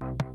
Hallo 0.00 0.25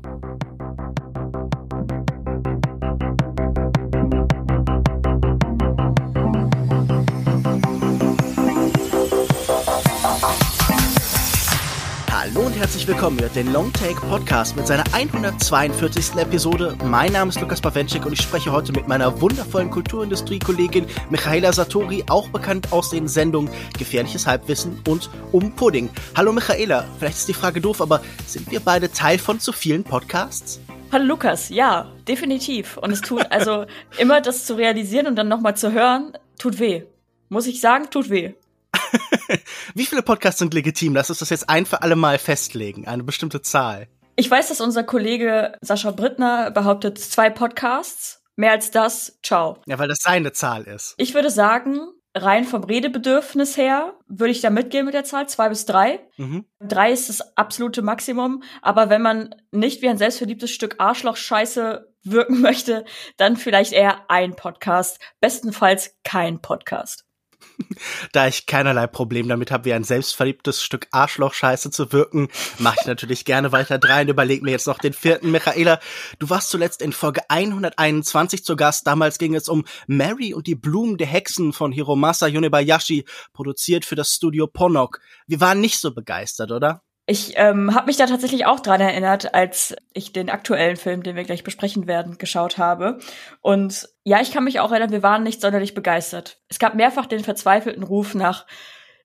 und 12.52 12.58
herzlich 12.58 12.86
willkommen 12.86 13.16
mit 13.16 13.34
den 13.34 13.50
Long 13.50 13.72
Take 13.72 14.00
Podcast 14.08 14.56
mit 14.56 14.66
seiner 14.66 14.84
142. 14.92 16.16
Episode. 16.16 16.76
Mein 16.84 17.12
Name 17.12 17.30
ist 17.30 17.40
Lukas 17.40 17.62
Bawenschik 17.62 18.04
und 18.04 18.12
ich 18.12 18.20
spreche 18.20 18.52
heute 18.52 18.72
mit 18.72 18.86
meiner 18.88 19.22
wundervollen 19.22 19.70
Kulturindustrie-Kollegin 19.70 20.86
Michaela 21.08 21.52
Satori, 21.52 22.04
auch 22.10 22.28
bekannt 22.28 22.70
aus 22.70 22.90
den 22.90 23.08
Sendungen 23.08 23.50
Gefährliches 23.78 24.26
Halbwissen 24.26 24.82
und 24.86 25.08
Um 25.30 25.52
Pudding. 25.52 25.88
Hallo 26.14 26.32
Michaela, 26.32 26.84
vielleicht 26.98 27.16
ist 27.16 27.28
die 27.28 27.34
Frage 27.34 27.62
doof, 27.62 27.80
aber 27.80 28.02
sind 28.26 28.50
wir 28.50 28.60
beide 28.60 28.92
Teil 28.92 29.18
von 29.18 29.40
zu 29.40 29.52
vielen 29.52 29.82
Podcasts? 29.82 30.60
Hallo 30.90 31.04
Lukas, 31.04 31.48
ja, 31.48 31.90
definitiv. 32.06 32.76
Und 32.76 32.90
es 32.90 33.00
tut 33.00 33.24
also 33.30 33.64
immer 33.98 34.20
das 34.20 34.44
zu 34.44 34.54
realisieren 34.54 35.06
und 35.06 35.16
dann 35.16 35.28
nochmal 35.28 35.56
zu 35.56 35.72
hören, 35.72 36.12
tut 36.38 36.58
weh. 36.58 36.82
Muss 37.30 37.46
ich 37.46 37.62
sagen, 37.62 37.88
tut 37.88 38.10
weh. 38.10 38.34
Wie 39.74 39.86
viele 39.86 40.02
Podcasts 40.02 40.38
sind 40.38 40.54
legitim? 40.54 40.94
Lass 40.94 41.10
uns 41.10 41.20
das 41.20 41.30
jetzt 41.30 41.48
ein 41.48 41.66
für 41.66 41.82
alle 41.82 41.96
Mal 41.96 42.18
festlegen, 42.18 42.86
eine 42.86 43.02
bestimmte 43.02 43.42
Zahl. 43.42 43.88
Ich 44.16 44.30
weiß, 44.30 44.48
dass 44.48 44.60
unser 44.60 44.84
Kollege 44.84 45.56
Sascha 45.60 45.90
Brittner 45.90 46.50
behauptet 46.50 46.98
zwei 46.98 47.30
Podcasts. 47.30 48.22
Mehr 48.36 48.52
als 48.52 48.70
das, 48.70 49.18
ciao. 49.22 49.58
Ja, 49.66 49.78
weil 49.78 49.88
das 49.88 50.00
seine 50.00 50.32
Zahl 50.32 50.64
ist. 50.64 50.94
Ich 50.96 51.14
würde 51.14 51.30
sagen, 51.30 51.88
rein 52.14 52.44
vom 52.44 52.64
Redebedürfnis 52.64 53.56
her, 53.56 53.94
würde 54.06 54.32
ich 54.32 54.40
da 54.40 54.50
mitgehen 54.50 54.84
mit 54.84 54.94
der 54.94 55.04
Zahl, 55.04 55.28
zwei 55.28 55.48
bis 55.48 55.64
drei. 55.64 56.00
Mhm. 56.16 56.44
Drei 56.60 56.92
ist 56.92 57.08
das 57.08 57.36
absolute 57.36 57.82
Maximum. 57.82 58.42
Aber 58.60 58.90
wenn 58.90 59.02
man 59.02 59.34
nicht 59.50 59.82
wie 59.82 59.88
ein 59.88 59.98
selbstverliebtes 59.98 60.50
Stück 60.50 60.76
Arschloch-Scheiße 60.78 61.92
wirken 62.04 62.40
möchte, 62.42 62.84
dann 63.16 63.36
vielleicht 63.36 63.72
eher 63.72 64.10
ein 64.10 64.34
Podcast. 64.34 65.00
Bestenfalls 65.20 65.96
kein 66.04 66.40
Podcast. 66.40 67.04
da 68.12 68.26
ich 68.26 68.46
keinerlei 68.46 68.86
Problem 68.86 69.28
damit 69.28 69.50
habe, 69.50 69.64
wie 69.64 69.72
ein 69.72 69.84
selbstverliebtes 69.84 70.62
Stück 70.62 70.88
Arschloch-Scheiße 70.90 71.70
zu 71.70 71.92
wirken, 71.92 72.28
mache 72.58 72.76
ich 72.80 72.86
natürlich 72.86 73.24
gerne 73.24 73.52
weiter 73.52 73.78
drei 73.78 74.02
und 74.02 74.08
überlege 74.08 74.44
mir 74.44 74.52
jetzt 74.52 74.66
noch 74.66 74.78
den 74.78 74.92
vierten. 74.92 75.30
Michaela, 75.30 75.80
du 76.18 76.30
warst 76.30 76.50
zuletzt 76.50 76.82
in 76.82 76.92
Folge 76.92 77.22
121 77.28 78.44
zu 78.44 78.56
Gast. 78.56 78.86
Damals 78.86 79.18
ging 79.18 79.34
es 79.34 79.48
um 79.48 79.64
Mary 79.86 80.34
und 80.34 80.46
die 80.46 80.54
Blumen 80.54 80.98
der 80.98 81.06
Hexen 81.06 81.52
von 81.52 81.72
Hiromasa 81.72 82.26
Yonebayashi, 82.26 83.04
produziert 83.32 83.84
für 83.84 83.96
das 83.96 84.10
Studio 84.10 84.46
Ponok. 84.46 85.00
Wir 85.26 85.40
waren 85.40 85.60
nicht 85.60 85.78
so 85.78 85.94
begeistert, 85.94 86.52
oder? 86.52 86.82
Ich 87.12 87.34
ähm, 87.36 87.74
habe 87.74 87.88
mich 87.88 87.98
da 87.98 88.06
tatsächlich 88.06 88.46
auch 88.46 88.58
dran 88.58 88.80
erinnert, 88.80 89.34
als 89.34 89.76
ich 89.92 90.14
den 90.14 90.30
aktuellen 90.30 90.78
Film, 90.78 91.02
den 91.02 91.14
wir 91.14 91.24
gleich 91.24 91.44
besprechen 91.44 91.86
werden, 91.86 92.16
geschaut 92.16 92.56
habe. 92.56 93.00
Und 93.42 93.86
ja, 94.02 94.22
ich 94.22 94.32
kann 94.32 94.44
mich 94.44 94.60
auch 94.60 94.70
erinnern, 94.70 94.92
wir 94.92 95.02
waren 95.02 95.22
nicht 95.22 95.42
sonderlich 95.42 95.74
begeistert. 95.74 96.38
Es 96.48 96.58
gab 96.58 96.74
mehrfach 96.74 97.04
den 97.04 97.22
verzweifelten 97.22 97.82
Ruf 97.82 98.14
nach 98.14 98.46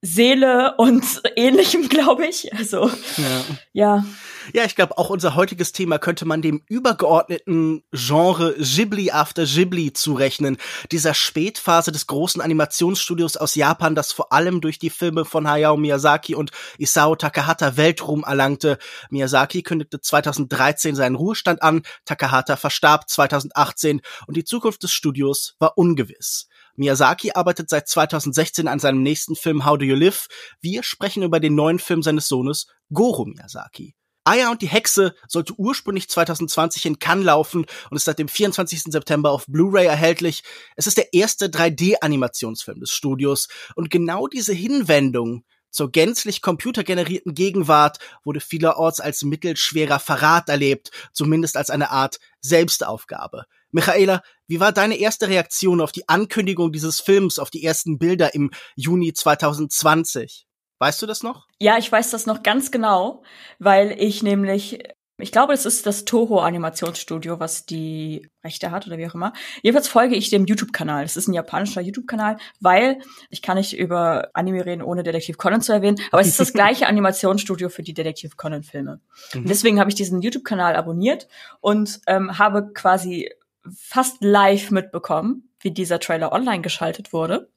Seele 0.02 0.76
und 0.78 1.03
ähnlichem, 1.36 1.90
glaube 1.90 2.26
ich. 2.26 2.53
Also 2.53 2.90
ja. 3.17 3.44
ja. 3.73 4.06
Ja, 4.54 4.64
ich 4.64 4.76
glaube, 4.76 4.98
auch 4.98 5.09
unser 5.09 5.36
heutiges 5.36 5.73
Thema 5.73 6.00
könnte 6.00 6.26
man 6.26 6.42
dem 6.42 6.62
übergeordneten 6.70 7.84
Genre 7.92 8.56
Ghibli 8.58 9.12
After 9.12 9.44
Ghibli 9.44 9.92
zurechnen. 9.92 10.58
Dieser 10.92 11.14
Spätphase 11.14 11.92
des 11.92 12.08
großen 12.08 12.42
Animationsstudios 12.42 13.36
aus 13.36 13.56
Japan, 13.56 13.94
das 13.94 14.14
vor 14.14 14.31
allem 14.31 14.62
durch 14.62 14.80
die 14.80 14.89
Filme 14.89 15.26
von 15.26 15.50
Hayao 15.50 15.76
Miyazaki 15.76 16.34
und 16.34 16.52
Isao 16.78 17.16
Takahata 17.16 17.76
Weltruhm 17.76 18.23
erlangte. 18.23 18.78
Miyazaki 19.09 19.64
kündigte 19.64 20.00
2013 20.00 20.95
seinen 20.95 21.16
Ruhestand 21.16 21.61
an, 21.61 21.82
Takahata 22.06 22.56
verstarb 22.56 23.09
2018 23.09 24.02
und 24.28 24.38
die 24.38 24.45
Zukunft 24.45 24.84
des 24.84 24.94
Studios 24.94 25.56
war 25.59 25.78
ungewiss. 25.78 26.47
Miyazaki 26.77 27.32
arbeitet 27.33 27.70
seit 27.70 27.88
2016 27.88 28.67
an 28.67 28.80
seinem 28.80 29.02
nächsten 29.02 29.36
Film 29.36 29.65
How 29.65 29.77
Do 29.77 29.86
You 29.86 29.95
Live. 29.95 30.27
Wir 30.61 30.83
sprechen 30.83 31.23
über 31.23 31.39
den 31.39 31.55
neuen 31.55 31.80
Film 31.80 32.04
seines 32.04 32.27
Sohnes 32.27 32.67
Goro 32.93 33.26
Miyazaki. 33.26 33.95
Aya 34.26 34.52
und 34.52 34.61
die 34.61 34.67
Hexe 34.67 35.16
sollte 35.27 35.54
ursprünglich 35.58 36.10
2020 36.10 36.86
in 36.86 36.99
Cannes 36.99 37.26
laufen 37.26 37.66
und 37.89 37.98
ist 37.98 38.05
seit 38.05 38.20
dem 38.20 38.27
24. 38.27 38.83
September 38.83 39.32
auf 39.32 39.45
Blu-ray 39.48 39.87
erhältlich. 39.87 40.43
Es 40.76 40.86
ist 40.86 40.98
der 40.98 41.14
erste 41.14 41.48
3D-Animationsfilm 41.48 42.80
des 42.80 42.92
Studios 42.92 43.48
und 43.76 43.89
genau 43.89 44.27
diese 44.27 44.54
Hinwendung 44.54 45.45
zur 45.71 45.92
gänzlich 45.92 46.42
computergenerierten 46.42 47.33
Gegenwart 47.33 47.99
wurde 48.23 48.39
vielerorts 48.39 48.99
als 48.99 49.23
mittelschwerer 49.23 49.99
Verrat 49.99 50.49
erlebt, 50.49 50.92
zumindest 51.14 51.58
als 51.58 51.70
eine 51.70 51.92
Art 51.92 52.20
Selbstaufgabe. 52.42 53.45
Michaela, 53.77 54.23
wie 54.48 54.60
war 54.60 54.71
deine 54.71 54.98
erste 54.98 55.27
Reaktion 55.27 55.82
auf 55.82 55.92
die 55.92 56.10
Ankündigung 56.10 56.71
dieses 56.71 56.99
Films, 56.99 57.38
auf 57.38 57.52
die 57.52 57.64
ersten 57.64 57.99
Bilder 57.99 58.33
im 58.33 58.49
Juni 58.76 59.14
2020? 59.14 60.48
Weißt 60.80 60.99
du 60.99 61.05
das 61.05 61.21
noch? 61.21 61.45
Ja, 61.60 61.77
ich 61.77 61.92
weiß 61.92 62.10
das 62.10 62.26
noch 62.26 62.42
ganz 62.42 62.71
genau, 62.71 63.21
weil 63.60 63.95
ich 63.99 64.23
nämlich, 64.23 64.80
ich 65.20 65.32
glaube, 65.32 65.54
es 65.54 65.67
ist 65.67 65.86
das 65.86 66.05
Toho 66.05 66.39
Animationsstudio, 66.39 67.39
was 67.39 67.67
die 67.67 68.27
Rechte 68.43 68.71
hat 68.71 68.87
oder 68.87 68.98
wie 68.98 69.08
auch 69.08 69.14
immer. 69.14 69.33
Jedenfalls 69.61 69.89
folge 69.89 70.16
ich 70.16 70.32
dem 70.32 70.48
YouTube-Kanal. 70.48 71.04
Das 71.04 71.16
ist 71.16 71.27
ein 71.27 71.33
japanischer 71.33 71.82
YouTube-Kanal, 71.82 72.37
weil 72.60 72.98
ich 73.30 73.43
kann 73.43 73.58
nicht 73.58 73.77
über 73.77 74.30
Anime 74.33 74.66
reden, 74.66 74.82
ohne 74.82 75.04
Detektiv 75.04 75.37
Conan 75.37 75.61
zu 75.61 75.71
erwähnen, 75.71 75.99
aber 76.11 76.21
es 76.21 76.30
ist 76.30 76.39
das 76.39 76.54
gleiche 76.54 76.87
Animationsstudio 76.87 77.70
für 77.70 77.83
die 77.83 77.93
Detektiv 77.93 78.37
Conan-Filme. 78.37 79.02
Mhm. 79.36 79.45
Deswegen 79.45 79.80
habe 79.80 79.92
ich 79.92 79.95
diesen 79.95 80.23
YouTube-Kanal 80.23 80.76
abonniert 80.76 81.27
und 81.61 81.99
ähm, 82.08 82.39
habe 82.39 82.73
quasi 82.73 83.30
fast 83.76 84.17
live 84.22 84.72
mitbekommen, 84.72 85.50
wie 85.60 85.72
dieser 85.72 86.00
Trailer 86.00 86.32
online 86.32 86.61
geschaltet 86.61 87.14
wurde 87.14 87.50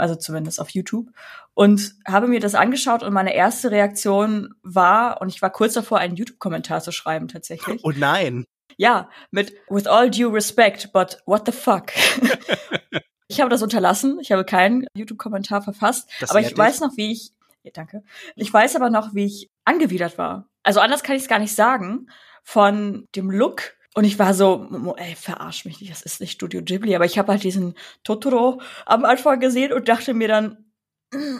also 0.00 0.14
zumindest 0.14 0.60
auf 0.60 0.70
YouTube, 0.70 1.08
und 1.54 1.94
habe 2.06 2.28
mir 2.28 2.40
das 2.40 2.54
angeschaut 2.54 3.02
und 3.02 3.12
meine 3.12 3.34
erste 3.34 3.70
Reaktion 3.70 4.54
war, 4.62 5.20
und 5.20 5.28
ich 5.28 5.42
war 5.42 5.50
kurz 5.50 5.74
davor, 5.74 5.98
einen 5.98 6.16
YouTube-Kommentar 6.16 6.82
zu 6.82 6.92
schreiben 6.92 7.28
tatsächlich. 7.28 7.84
Oh 7.84 7.92
nein. 7.94 8.44
Ja, 8.78 9.10
mit 9.30 9.52
With 9.68 9.86
all 9.86 10.10
due 10.10 10.32
respect, 10.32 10.92
but 10.92 11.18
what 11.26 11.42
the 11.44 11.52
fuck? 11.52 11.92
ich 13.28 13.40
habe 13.40 13.50
das 13.50 13.62
unterlassen, 13.62 14.18
ich 14.20 14.32
habe 14.32 14.44
keinen 14.44 14.86
YouTube-Kommentar 14.94 15.62
verfasst, 15.62 16.08
das 16.20 16.30
aber 16.30 16.40
ich 16.40 16.56
weiß 16.56 16.80
noch, 16.80 16.96
wie 16.96 17.12
ich, 17.12 17.32
ja, 17.62 17.70
danke, 17.74 18.02
ich 18.34 18.52
weiß 18.52 18.76
aber 18.76 18.88
noch, 18.88 19.14
wie 19.14 19.26
ich 19.26 19.50
angewidert 19.64 20.16
war. 20.16 20.48
Also 20.62 20.80
anders 20.80 21.02
kann 21.02 21.16
ich 21.16 21.22
es 21.22 21.28
gar 21.28 21.38
nicht 21.38 21.54
sagen, 21.54 22.08
von 22.42 23.06
dem 23.14 23.30
Look 23.30 23.74
und 23.94 24.04
ich 24.04 24.18
war 24.18 24.32
so, 24.32 24.94
ey, 24.96 25.14
verarsch 25.14 25.64
mich 25.64 25.80
nicht, 25.80 25.92
das 25.92 26.02
ist 26.02 26.20
nicht 26.20 26.32
Studio 26.32 26.62
Ghibli, 26.62 26.94
aber 26.94 27.04
ich 27.04 27.18
habe 27.18 27.32
halt 27.32 27.42
diesen 27.42 27.74
Totoro 28.04 28.60
am 28.86 29.04
Anfang 29.04 29.40
gesehen 29.40 29.72
und 29.72 29.88
dachte 29.88 30.14
mir 30.14 30.28
dann, 30.28 30.64
mm, 31.12 31.38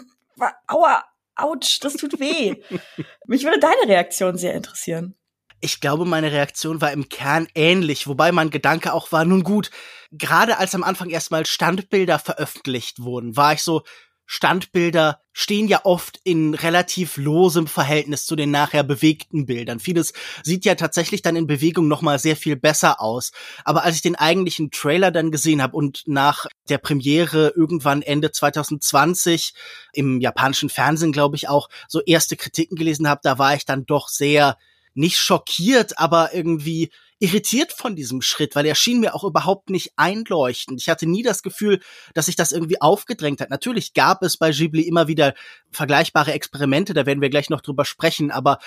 aua, 0.67 1.03
ouch, 1.35 1.79
das 1.81 1.93
tut 1.93 2.19
weh. 2.19 2.55
Mich 3.27 3.43
würde 3.43 3.59
deine 3.59 3.87
Reaktion 3.87 4.37
sehr 4.37 4.53
interessieren. 4.53 5.15
Ich 5.61 5.79
glaube, 5.79 6.05
meine 6.05 6.31
Reaktion 6.31 6.81
war 6.81 6.91
im 6.91 7.07
Kern 7.07 7.47
ähnlich, 7.55 8.05
wobei 8.05 8.31
mein 8.31 8.49
Gedanke 8.49 8.93
auch 8.93 9.11
war, 9.11 9.23
nun 9.23 9.43
gut, 9.43 9.71
gerade 10.11 10.57
als 10.57 10.75
am 10.75 10.83
Anfang 10.83 11.09
erstmal 11.09 11.45
Standbilder 11.45 12.19
veröffentlicht 12.19 13.01
wurden, 13.01 13.37
war 13.37 13.53
ich 13.53 13.63
so, 13.63 13.83
Standbilder 14.33 15.21
stehen 15.31 15.67
ja 15.67 15.81
oft 15.83 16.19
in 16.23 16.55
relativ 16.55 17.17
losem 17.17 17.67
Verhältnis 17.67 18.25
zu 18.25 18.35
den 18.35 18.49
nachher 18.49 18.81
bewegten 18.83 19.45
Bildern. 19.45 19.79
Vieles 19.79 20.13
sieht 20.41 20.65
ja 20.65 20.73
tatsächlich 20.73 21.21
dann 21.21 21.35
in 21.35 21.45
Bewegung 21.45 21.87
noch 21.87 22.01
mal 22.01 22.17
sehr 22.17 22.35
viel 22.35 22.55
besser 22.55 22.99
aus. 22.99 23.31
Aber 23.63 23.83
als 23.83 23.95
ich 23.95 24.01
den 24.01 24.15
eigentlichen 24.15 24.71
Trailer 24.71 25.11
dann 25.11 25.29
gesehen 25.29 25.61
habe 25.61 25.77
und 25.77 26.01
nach 26.07 26.47
der 26.67 26.79
Premiere 26.79 27.53
irgendwann 27.55 28.01
Ende 28.01 28.31
2020 28.31 29.53
im 29.93 30.19
japanischen 30.19 30.71
Fernsehen, 30.71 31.11
glaube 31.11 31.35
ich, 31.35 31.47
auch 31.47 31.69
so 31.87 32.01
erste 32.01 32.35
Kritiken 32.35 32.75
gelesen 32.75 33.07
habe, 33.07 33.21
da 33.21 33.37
war 33.37 33.53
ich 33.53 33.65
dann 33.65 33.85
doch 33.85 34.07
sehr 34.07 34.57
nicht 34.95 35.19
schockiert, 35.19 35.99
aber 35.99 36.33
irgendwie 36.33 36.89
irritiert 37.23 37.71
von 37.71 37.95
diesem 37.95 38.21
Schritt, 38.21 38.53
weil 38.53 38.65
er 38.65 38.75
schien 38.75 38.99
mir 38.99 39.15
auch 39.15 39.23
überhaupt 39.23 39.69
nicht 39.69 39.93
einleuchtend. 39.95 40.81
Ich 40.81 40.89
hatte 40.89 41.05
nie 41.05 41.23
das 41.23 41.41
Gefühl, 41.41 41.79
dass 42.13 42.25
sich 42.25 42.35
das 42.35 42.51
irgendwie 42.51 42.81
aufgedrängt 42.81 43.39
hat. 43.39 43.49
Natürlich 43.49 43.93
gab 43.93 44.23
es 44.23 44.35
bei 44.35 44.51
Ghibli 44.51 44.81
immer 44.81 45.07
wieder 45.07 45.33
vergleichbare 45.71 46.33
Experimente, 46.33 46.93
da 46.93 47.05
werden 47.05 47.21
wir 47.21 47.29
gleich 47.29 47.49
noch 47.49 47.61
drüber 47.61 47.85
sprechen, 47.85 48.29
aber 48.29 48.59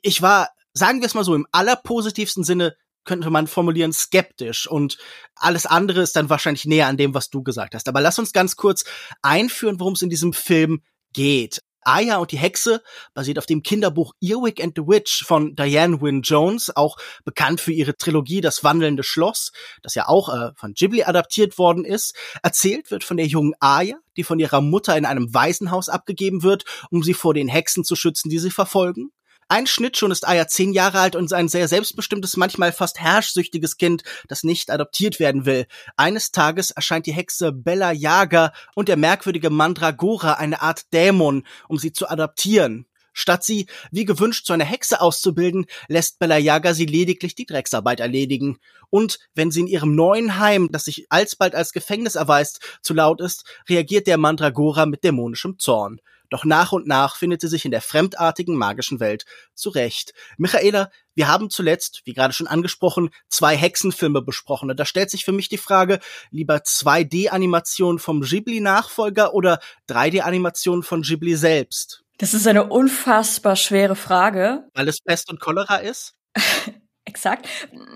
ich 0.00 0.22
war, 0.22 0.50
sagen 0.74 1.00
wir 1.00 1.06
es 1.06 1.14
mal 1.14 1.24
so, 1.24 1.34
im 1.34 1.48
allerpositivsten 1.50 2.44
Sinne 2.44 2.76
könnte 3.02 3.30
man 3.30 3.48
formulieren, 3.48 3.92
skeptisch 3.92 4.68
und 4.68 4.96
alles 5.34 5.66
andere 5.66 6.00
ist 6.00 6.14
dann 6.14 6.30
wahrscheinlich 6.30 6.66
näher 6.66 6.86
an 6.86 6.96
dem, 6.96 7.14
was 7.14 7.30
du 7.30 7.42
gesagt 7.42 7.74
hast. 7.74 7.88
Aber 7.88 8.00
lass 8.00 8.20
uns 8.20 8.32
ganz 8.32 8.54
kurz 8.54 8.84
einführen, 9.22 9.80
worum 9.80 9.94
es 9.94 10.02
in 10.02 10.08
diesem 10.08 10.32
Film 10.32 10.82
geht. 11.12 11.62
Aya 11.84 12.16
und 12.16 12.32
die 12.32 12.38
Hexe 12.38 12.82
basiert 13.14 13.38
auf 13.38 13.46
dem 13.46 13.62
Kinderbuch 13.62 14.14
Earwig 14.20 14.62
and 14.62 14.74
the 14.76 14.82
Witch 14.82 15.24
von 15.24 15.54
Diane 15.54 16.00
Wynne 16.00 16.20
Jones, 16.22 16.74
auch 16.74 16.96
bekannt 17.24 17.60
für 17.60 17.72
ihre 17.72 17.96
Trilogie 17.96 18.40
Das 18.40 18.64
wandelnde 18.64 19.02
Schloss, 19.02 19.52
das 19.82 19.94
ja 19.94 20.08
auch 20.08 20.28
äh, 20.28 20.52
von 20.56 20.74
Ghibli 20.74 21.04
adaptiert 21.04 21.58
worden 21.58 21.84
ist. 21.84 22.14
Erzählt 22.42 22.90
wird 22.90 23.04
von 23.04 23.16
der 23.16 23.26
jungen 23.26 23.54
Aya, 23.60 23.96
die 24.16 24.24
von 24.24 24.38
ihrer 24.38 24.60
Mutter 24.60 24.96
in 24.96 25.06
einem 25.06 25.32
Waisenhaus 25.32 25.88
abgegeben 25.88 26.42
wird, 26.42 26.64
um 26.90 27.02
sie 27.02 27.14
vor 27.14 27.34
den 27.34 27.48
Hexen 27.48 27.84
zu 27.84 27.96
schützen, 27.96 28.28
die 28.28 28.38
sie 28.38 28.50
verfolgen. 28.50 29.10
Ein 29.48 29.66
Schnitt 29.66 29.96
schon 29.96 30.10
ist 30.10 30.26
Aya 30.26 30.48
zehn 30.48 30.72
Jahre 30.72 31.00
alt 31.00 31.16
und 31.16 31.32
ein 31.32 31.48
sehr 31.48 31.68
selbstbestimmtes, 31.68 32.36
manchmal 32.36 32.72
fast 32.72 33.00
herrschsüchtiges 33.00 33.76
Kind, 33.76 34.02
das 34.28 34.42
nicht 34.42 34.70
adoptiert 34.70 35.20
werden 35.20 35.44
will. 35.44 35.66
Eines 35.96 36.32
Tages 36.32 36.70
erscheint 36.70 37.06
die 37.06 37.12
Hexe 37.12 37.52
Bella 37.52 37.92
Yaga 37.92 38.52
und 38.74 38.88
der 38.88 38.96
merkwürdige 38.96 39.50
Mandragora, 39.50 40.34
eine 40.34 40.62
Art 40.62 40.92
Dämon, 40.92 41.44
um 41.68 41.78
sie 41.78 41.92
zu 41.92 42.08
adoptieren. 42.08 42.86
Statt 43.12 43.44
sie, 43.44 43.66
wie 43.92 44.04
gewünscht, 44.04 44.44
zu 44.44 44.52
einer 44.52 44.64
Hexe 44.64 45.00
auszubilden, 45.00 45.66
lässt 45.86 46.18
Bella 46.18 46.36
Yaga 46.36 46.74
sie 46.74 46.86
lediglich 46.86 47.36
die 47.36 47.46
Drecksarbeit 47.46 48.00
erledigen. 48.00 48.58
Und 48.90 49.20
wenn 49.34 49.52
sie 49.52 49.60
in 49.60 49.66
ihrem 49.68 49.94
neuen 49.94 50.38
Heim, 50.38 50.68
das 50.72 50.84
sich 50.86 51.06
alsbald 51.10 51.54
als 51.54 51.72
Gefängnis 51.72 52.16
erweist, 52.16 52.60
zu 52.82 52.92
laut 52.92 53.20
ist, 53.20 53.44
reagiert 53.68 54.08
der 54.08 54.18
Mandragora 54.18 54.84
mit 54.86 55.04
dämonischem 55.04 55.58
Zorn. 55.60 56.00
Doch 56.34 56.44
nach 56.44 56.72
und 56.72 56.88
nach 56.88 57.14
findet 57.14 57.40
sie 57.40 57.46
sich 57.46 57.64
in 57.64 57.70
der 57.70 57.80
fremdartigen 57.80 58.56
magischen 58.56 58.98
Welt 58.98 59.24
zurecht. 59.54 60.14
Michaela, 60.36 60.90
wir 61.14 61.28
haben 61.28 61.48
zuletzt, 61.48 62.02
wie 62.06 62.12
gerade 62.12 62.34
schon 62.34 62.48
angesprochen, 62.48 63.10
zwei 63.28 63.56
Hexenfilme 63.56 64.20
besprochen. 64.20 64.68
Und 64.68 64.80
da 64.80 64.84
stellt 64.84 65.10
sich 65.10 65.24
für 65.24 65.30
mich 65.30 65.48
die 65.48 65.58
Frage, 65.58 66.00
lieber 66.32 66.56
2D-Animation 66.56 68.00
vom 68.00 68.22
Ghibli-Nachfolger 68.22 69.32
oder 69.32 69.60
3D-Animation 69.88 70.82
von 70.82 71.02
Ghibli 71.02 71.36
selbst? 71.36 72.02
Das 72.18 72.34
ist 72.34 72.48
eine 72.48 72.64
unfassbar 72.64 73.54
schwere 73.54 73.94
Frage. 73.94 74.64
Weil 74.74 74.88
es 74.88 75.00
Pest 75.02 75.30
und 75.30 75.38
Cholera 75.38 75.76
ist? 75.76 76.14
Exakt. 77.04 77.46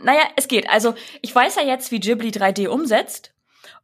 Naja, 0.04 0.22
es 0.36 0.46
geht. 0.46 0.70
Also, 0.70 0.94
ich 1.22 1.34
weiß 1.34 1.56
ja 1.56 1.62
jetzt, 1.62 1.90
wie 1.90 1.98
Ghibli 1.98 2.28
3D 2.28 2.68
umsetzt 2.68 3.34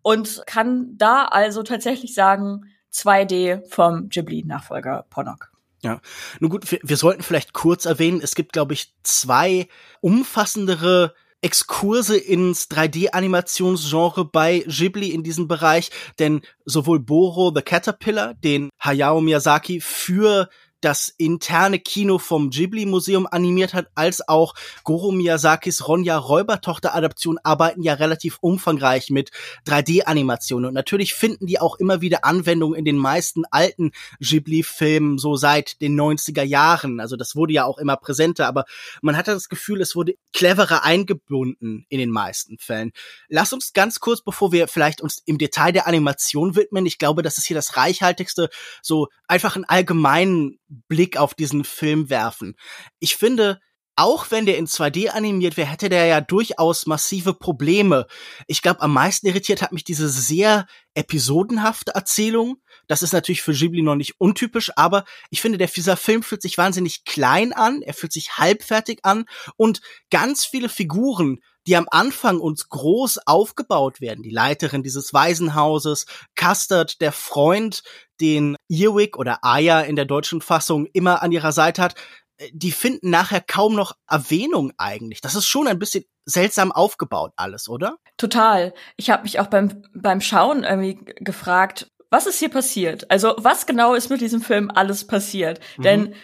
und 0.03 0.45
kann 0.47 0.97
da 0.97 1.25
also 1.25 1.65
tatsächlich 1.65 2.15
sagen, 2.15 2.71
2D 2.95 3.69
vom 3.69 4.09
Ghibli-Nachfolger 4.09 5.07
Ponok. 5.11 5.51
Ja, 5.83 6.01
nun 6.41 6.51
gut, 6.51 6.71
wir, 6.71 6.79
wir 6.83 6.97
sollten 6.97 7.23
vielleicht 7.23 7.53
kurz 7.53 7.85
erwähnen, 7.85 8.21
es 8.23 8.35
gibt, 8.35 8.55
glaube 8.55 8.73
ich, 8.73 8.95
zwei 9.03 9.69
umfassendere 10.01 11.15
Exkurse 11.43 12.17
ins 12.17 12.71
3D-Animationsgenre 12.71 14.25
bei 14.25 14.65
Ghibli 14.67 15.11
in 15.11 15.23
diesem 15.23 15.47
Bereich, 15.47 15.91
denn 16.19 16.41
sowohl 16.65 17.01
Boro 17.01 17.53
the 17.55 17.61
Caterpillar, 17.61 18.33
den 18.33 18.71
Hayao 18.81 19.21
Miyazaki 19.21 19.83
für 19.83 20.49
das 20.85 21.09
interne 21.17 21.79
Kino 21.79 22.19
vom 22.19 22.51
Ghibli-Museum 22.51 23.27
animiert 23.27 23.73
hat, 23.73 23.89
als 23.95 24.29
auch 24.29 24.55
Goro 24.85 25.13
Miyazakis 25.13 25.89
Ronja 25.89 26.19
Räubertochter-Adaption 26.19 27.39
arbeiten 27.43 27.83
ja 27.83 27.95
relativ 27.95 28.39
umfangreich 28.41 29.11
mit 29.11 29.31
3D-Animationen. 29.67 30.67
Und 30.67 30.75
natürlich 30.75 31.15
finden 31.15 31.47
die 31.47 31.59
auch 31.61 31.77
immer 31.77 32.01
wieder 32.01 32.25
Anwendung 32.25 32.75
in 32.75 32.85
den 32.85 32.97
meisten 32.97 33.45
alten 33.51 33.93
Ghibli-Filmen, 34.21 35.17
so 35.19 35.37
seit 35.37 35.81
den 35.81 35.99
90er 35.99 36.43
Jahren. 36.43 37.01
Also 37.01 37.17
das 37.17 37.35
wurde 37.35 37.55
ja 37.55 37.65
auch 37.65 37.79
immer 37.79 37.97
präsenter, 37.97 38.47
aber 38.47 38.65
man 39.01 39.17
hatte 39.17 39.33
das 39.33 39.49
Gefühl, 39.49 39.81
es 39.81 39.97
wurde 39.97 40.15
cleverer 40.33 40.85
eingebunden 40.85 41.87
in 41.89 41.99
den 41.99 42.11
meisten 42.11 42.59
Fällen. 42.59 42.93
Lass 43.29 43.53
uns 43.53 43.73
ganz 43.73 44.01
kurz, 44.01 44.23
bevor 44.23 44.53
wir 44.53 44.69
vielleicht 44.69 45.01
uns 45.01 45.23
im 45.25 45.39
Detail 45.39 45.73
der 45.73 45.87
Animation 45.87 46.57
widmen, 46.57 46.85
ich 46.85 46.99
glaube, 46.99 47.23
das 47.23 47.39
ist 47.39 47.47
hier 47.47 47.57
das 47.57 47.77
reichhaltigste, 47.77 48.51
so 48.83 49.09
einfach 49.27 49.57
einen 49.57 49.65
allgemeinen 49.65 50.59
Blick 50.89 51.17
auf 51.17 51.35
diesen 51.35 51.65
Film 51.65 52.11
werfen. 52.11 52.55
Ich 52.99 53.17
finde, 53.17 53.61
auch 53.97 54.31
wenn 54.31 54.45
der 54.45 54.59
in 54.59 54.67
2D 54.67 55.11
animiert 55.11 55.57
wäre, 55.57 55.69
hätte 55.69 55.89
der 55.89 56.07
ja 56.07 56.21
durchaus 56.21 56.87
massive 56.87 57.33
Probleme. 57.33 58.07
Ich 58.49 58.61
glaube, 58.61 58.83
am 58.83 58.93
meisten 58.93 59.27
irritiert 59.27 59.63
hat 59.63 59.73
mich 59.73 59.85
diese 59.85 60.09
sehr 60.09 60.67
episodenhafte 60.95 61.95
Erzählung. 61.95 62.57
Das 62.89 63.03
ist 63.03 63.13
natürlich 63.13 63.43
für 63.43 63.53
Ghibli 63.53 63.83
noch 63.83 63.95
nicht 63.95 64.15
untypisch, 64.19 64.71
aber 64.77 65.05
ich 65.31 65.41
finde, 65.41 65.59
der, 65.59 65.69
dieser 65.69 65.97
Film 65.97 66.23
fühlt 66.23 66.43
sich 66.43 66.59
wahnsinnig 66.59 67.05
klein 67.05 67.53
an, 67.53 67.83
er 67.83 67.95
fühlt 67.95 68.13
sich 68.13 68.37
halbfertig 68.37 69.01
an 69.05 69.27
und 69.57 69.81
ganz 70.11 70.45
viele 70.45 70.69
Figuren, 70.69 71.39
die 71.67 71.77
am 71.77 71.87
Anfang 71.91 72.41
uns 72.41 72.69
groß 72.69 73.27
aufgebaut 73.27 74.01
werden. 74.01 74.23
Die 74.23 74.31
Leiterin 74.31 74.83
dieses 74.83 75.15
Waisenhauses, 75.15 76.07
Custard, 76.37 77.01
der 77.01 77.13
Freund, 77.13 77.83
den 78.21 78.57
Earwig 78.69 79.17
oder 79.17 79.39
Aya 79.43 79.81
in 79.81 79.97
der 79.97 80.05
deutschen 80.05 80.41
Fassung 80.41 80.87
immer 80.87 81.23
an 81.23 81.33
ihrer 81.33 81.53
Seite 81.53 81.83
hat, 81.83 81.95
äh, 82.37 82.51
die 82.53 82.73
finden 82.73 83.11
nachher 83.11 83.41
kaum 83.41 83.75
noch 83.75 83.97
Erwähnung 84.09 84.73
eigentlich. 84.77 85.21
Das 85.21 85.35
ist 85.35 85.47
schon 85.47 85.67
ein 85.67 85.79
bisschen 85.79 86.05
seltsam 86.27 86.73
aufgebaut 86.73 87.33
alles, 87.37 87.69
oder? 87.69 87.99
Total. 88.17 88.73
Ich 88.97 89.11
habe 89.11 89.25
mich 89.25 89.41
auch 89.41 89.47
beim 89.47 89.83
beim 89.95 90.21
Schauen 90.21 90.65
irgendwie 90.65 90.99
gefragt, 91.17 91.91
was 92.11 92.27
ist 92.27 92.39
hier 92.39 92.51
passiert? 92.51 93.11
Also 93.11 93.35
was 93.39 93.67
genau 93.67 93.95
ist 93.95 94.09
mit 94.11 94.21
diesem 94.21 94.41
Film 94.41 94.71
alles 94.71 95.07
passiert? 95.07 95.61
Mhm. 95.77 95.83
Denn 95.83 96.15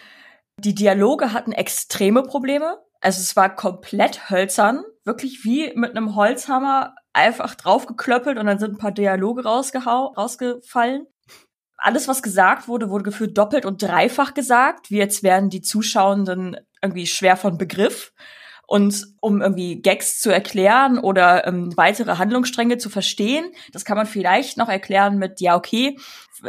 die 0.57 0.75
Dialoge 0.75 1.33
hatten 1.33 1.51
extreme 1.51 2.23
Probleme. 2.23 2.77
Also 3.01 3.19
es 3.19 3.35
war 3.35 3.55
komplett 3.55 4.29
hölzern, 4.29 4.83
wirklich 5.03 5.43
wie 5.43 5.73
mit 5.75 5.91
einem 5.91 6.15
Holzhammer 6.15 6.95
einfach 7.13 7.55
draufgeklöppelt 7.55 8.37
und 8.37 8.45
dann 8.45 8.59
sind 8.59 8.75
ein 8.75 8.77
paar 8.77 8.91
Dialoge 8.91 9.43
rausgehau 9.43 10.13
rausgefallen 10.15 11.07
alles, 11.81 12.07
was 12.07 12.21
gesagt 12.21 12.67
wurde, 12.67 12.89
wurde 12.89 13.03
gefühlt 13.03 13.37
doppelt 13.37 13.65
und 13.65 13.81
dreifach 13.81 14.33
gesagt, 14.33 14.91
wie 14.91 14.97
jetzt 14.97 15.23
wären 15.23 15.49
die 15.49 15.61
Zuschauenden 15.61 16.55
irgendwie 16.81 17.07
schwer 17.07 17.37
von 17.37 17.57
Begriff. 17.57 18.13
Und 18.71 19.15
um 19.19 19.41
irgendwie 19.41 19.81
Gags 19.81 20.21
zu 20.21 20.29
erklären 20.29 20.97
oder 20.97 21.45
ähm, 21.45 21.75
weitere 21.75 22.15
Handlungsstränge 22.15 22.77
zu 22.77 22.89
verstehen, 22.89 23.51
das 23.73 23.83
kann 23.83 23.97
man 23.97 24.05
vielleicht 24.05 24.55
noch 24.55 24.69
erklären 24.69 25.17
mit, 25.17 25.41
ja, 25.41 25.57
okay, 25.57 25.97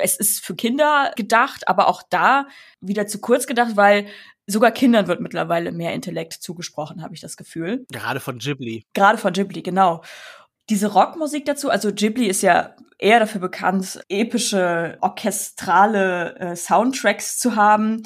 es 0.00 0.18
ist 0.18 0.38
für 0.44 0.54
Kinder 0.54 1.10
gedacht, 1.16 1.66
aber 1.66 1.88
auch 1.88 2.00
da 2.08 2.46
wieder 2.80 3.08
zu 3.08 3.20
kurz 3.20 3.48
gedacht, 3.48 3.72
weil 3.74 4.06
sogar 4.46 4.70
Kindern 4.70 5.08
wird 5.08 5.20
mittlerweile 5.20 5.72
mehr 5.72 5.94
Intellekt 5.94 6.34
zugesprochen, 6.34 7.02
habe 7.02 7.12
ich 7.12 7.20
das 7.20 7.36
Gefühl. 7.36 7.86
Gerade 7.90 8.20
von 8.20 8.38
Ghibli. 8.38 8.86
Gerade 8.94 9.18
von 9.18 9.32
Ghibli, 9.32 9.60
genau 9.60 10.02
diese 10.70 10.92
Rockmusik 10.92 11.44
dazu, 11.44 11.70
also 11.70 11.92
Ghibli 11.92 12.26
ist 12.26 12.42
ja 12.42 12.76
eher 13.02 13.18
dafür 13.18 13.40
bekannt, 13.40 14.00
epische, 14.08 14.96
orchestrale 15.00 16.36
äh, 16.38 16.56
Soundtracks 16.56 17.38
zu 17.38 17.56
haben, 17.56 18.02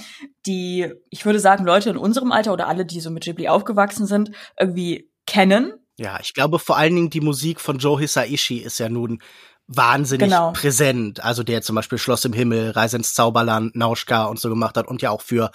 die, 0.47 0.91
ich 1.11 1.27
würde 1.27 1.39
sagen, 1.39 1.65
Leute 1.65 1.91
in 1.91 1.97
unserem 1.99 2.33
Alter 2.33 2.53
oder 2.53 2.67
alle, 2.67 2.87
die 2.87 3.01
so 3.01 3.11
mit 3.11 3.25
Ghibli 3.25 3.49
aufgewachsen 3.49 4.07
sind, 4.07 4.31
irgendwie 4.59 5.11
kennen. 5.27 5.75
Ja, 5.99 6.19
ich 6.21 6.35
glaube 6.35 6.59
vor 6.59 6.77
allen 6.77 6.95
Dingen 6.95 7.11
die 7.11 7.21
Musik 7.21 7.61
von 7.61 7.79
Joe 7.79 8.01
Hisaishi 8.01 8.59
ist 8.59 8.79
ja 8.79 8.89
nun 8.89 9.21
wahnsinnig 9.69 10.29
genau. 10.29 10.53
präsent. 10.53 11.23
Also 11.23 11.43
der 11.43 11.63
zum 11.63 11.75
Beispiel 11.77 11.99
Schloss 11.99 12.25
im 12.25 12.33
Himmel, 12.33 12.71
Reise 12.71 12.97
ins 12.97 13.15
Zauberland, 13.15 13.75
Nauschka 13.75 14.27
und 14.27 14.39
so 14.39 14.49
gemacht 14.49 14.77
hat 14.77 14.87
und 14.87 15.03
ja 15.03 15.11
auch 15.11 15.23
für 15.23 15.51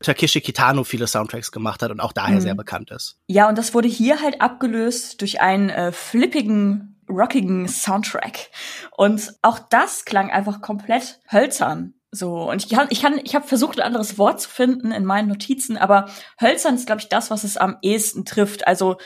Takeshi 0.00 0.40
Kitano 0.40 0.84
viele 0.84 1.06
Soundtracks 1.06 1.52
gemacht 1.52 1.82
hat 1.82 1.90
und 1.90 2.00
auch 2.00 2.12
daher 2.12 2.36
mhm. 2.36 2.40
sehr 2.40 2.54
bekannt 2.54 2.90
ist. 2.90 3.16
Ja, 3.28 3.48
und 3.48 3.56
das 3.56 3.72
wurde 3.72 3.88
hier 3.88 4.20
halt 4.20 4.40
abgelöst 4.40 5.20
durch 5.20 5.40
einen 5.40 5.70
äh, 5.70 5.92
flippigen, 5.92 6.91
rockigen 7.12 7.68
Soundtrack. 7.68 8.50
Und 8.96 9.34
auch 9.42 9.58
das 9.58 10.04
klang 10.04 10.30
einfach 10.30 10.60
komplett 10.60 11.20
hölzern. 11.30 11.94
So, 12.10 12.50
und 12.50 12.62
ich 12.62 12.70
kann, 12.70 12.88
ich 12.90 13.00
kann, 13.00 13.20
ich 13.24 13.34
habe 13.34 13.46
versucht, 13.46 13.80
ein 13.80 13.86
anderes 13.86 14.18
Wort 14.18 14.40
zu 14.40 14.50
finden 14.50 14.92
in 14.92 15.04
meinen 15.04 15.28
Notizen, 15.28 15.78
aber 15.78 16.10
hölzern 16.40 16.74
ist, 16.74 16.86
glaube 16.86 17.00
ich, 17.00 17.08
das, 17.08 17.30
was 17.30 17.42
es 17.42 17.56
am 17.56 17.78
ehesten 17.80 18.26
trifft. 18.26 18.66
Also 18.66 18.98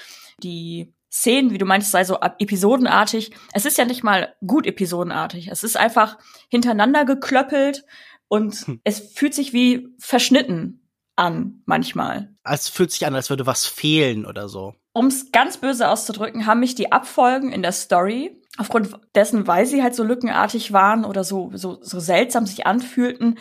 die 0.42 0.92
Szenen, 1.10 1.52
wie 1.52 1.58
du 1.58 1.64
meintest, 1.66 1.92
sei 1.92 2.04
so 2.04 2.18
episodenartig. 2.20 3.30
Es 3.52 3.64
ist 3.64 3.78
ja 3.78 3.84
nicht 3.84 4.02
mal 4.02 4.34
gut 4.44 4.66
episodenartig. 4.66 5.48
Es 5.48 5.62
ist 5.62 5.76
einfach 5.76 6.18
hintereinander 6.48 7.04
geklöppelt 7.04 7.84
und 8.28 8.54
hm. 8.54 8.80
es 8.82 8.98
fühlt 8.98 9.34
sich 9.34 9.52
wie 9.52 9.88
verschnitten 9.98 10.86
an 11.14 11.62
manchmal. 11.64 12.34
Es 12.44 12.68
fühlt 12.68 12.90
sich 12.90 13.06
an, 13.06 13.14
als 13.14 13.30
würde 13.30 13.46
was 13.46 13.66
fehlen 13.66 14.26
oder 14.26 14.48
so. 14.48 14.74
Um 14.96 15.08
es 15.08 15.30
ganz 15.30 15.58
böse 15.58 15.90
auszudrücken, 15.90 16.46
haben 16.46 16.60
mich 16.60 16.74
die 16.74 16.90
Abfolgen 16.90 17.52
in 17.52 17.60
der 17.60 17.72
Story, 17.72 18.40
aufgrund 18.56 18.98
dessen, 19.14 19.46
weil 19.46 19.66
sie 19.66 19.82
halt 19.82 19.94
so 19.94 20.02
lückenartig 20.02 20.72
waren 20.72 21.04
oder 21.04 21.22
so, 21.22 21.50
so, 21.52 21.76
so 21.82 22.00
seltsam 22.00 22.46
sich 22.46 22.66
anfühlten, 22.66 23.38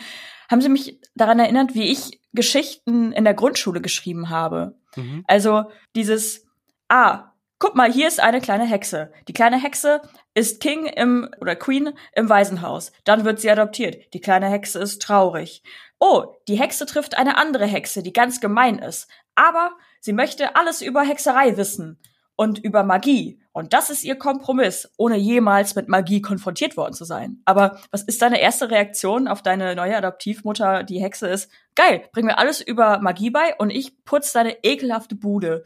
haben 0.50 0.60
sie 0.60 0.68
mich 0.68 1.00
daran 1.14 1.38
erinnert, 1.38 1.74
wie 1.74 1.90
ich 1.90 2.20
Geschichten 2.34 3.10
in 3.10 3.24
der 3.24 3.32
Grundschule 3.32 3.80
geschrieben 3.80 4.28
habe. 4.28 4.76
Mhm. 4.96 5.24
Also 5.26 5.64
dieses, 5.94 6.44
ah, 6.88 7.32
Guck 7.58 7.74
mal, 7.74 7.90
hier 7.90 8.06
ist 8.06 8.20
eine 8.20 8.42
kleine 8.42 8.66
Hexe. 8.66 9.10
Die 9.28 9.32
kleine 9.32 9.58
Hexe 9.58 10.02
ist 10.34 10.60
King 10.60 10.84
im 10.84 11.30
oder 11.40 11.56
Queen 11.56 11.94
im 12.12 12.28
Waisenhaus. 12.28 12.92
Dann 13.04 13.24
wird 13.24 13.40
sie 13.40 13.50
adoptiert. 13.50 14.12
Die 14.12 14.20
kleine 14.20 14.50
Hexe 14.50 14.78
ist 14.78 15.00
traurig. 15.00 15.62
Oh, 15.98 16.34
die 16.48 16.58
Hexe 16.58 16.84
trifft 16.84 17.16
eine 17.16 17.38
andere 17.38 17.64
Hexe, 17.64 18.02
die 18.02 18.12
ganz 18.12 18.42
gemein 18.42 18.78
ist. 18.78 19.08
Aber 19.36 19.70
sie 20.06 20.14
möchte 20.14 20.56
alles 20.56 20.80
über 20.80 21.02
Hexerei 21.02 21.58
wissen 21.58 21.98
und 22.36 22.58
über 22.58 22.84
Magie. 22.84 23.40
Und 23.52 23.72
das 23.72 23.90
ist 23.90 24.04
ihr 24.04 24.16
Kompromiss, 24.16 24.90
ohne 24.96 25.16
jemals 25.16 25.74
mit 25.74 25.88
Magie 25.88 26.22
konfrontiert 26.22 26.76
worden 26.76 26.94
zu 26.94 27.04
sein. 27.04 27.40
Aber 27.44 27.80
was 27.90 28.02
ist 28.02 28.22
deine 28.22 28.40
erste 28.40 28.70
Reaktion 28.70 29.28
auf 29.28 29.42
deine 29.42 29.74
neue 29.74 29.96
Adoptivmutter, 29.96 30.84
die 30.84 31.02
Hexe 31.02 31.28
ist? 31.28 31.50
Geil, 31.74 32.04
bring 32.12 32.26
mir 32.26 32.38
alles 32.38 32.60
über 32.60 33.00
Magie 33.00 33.30
bei 33.30 33.54
und 33.56 33.70
ich 33.70 34.02
putz 34.04 34.32
deine 34.32 34.62
ekelhafte 34.64 35.16
Bude. 35.16 35.64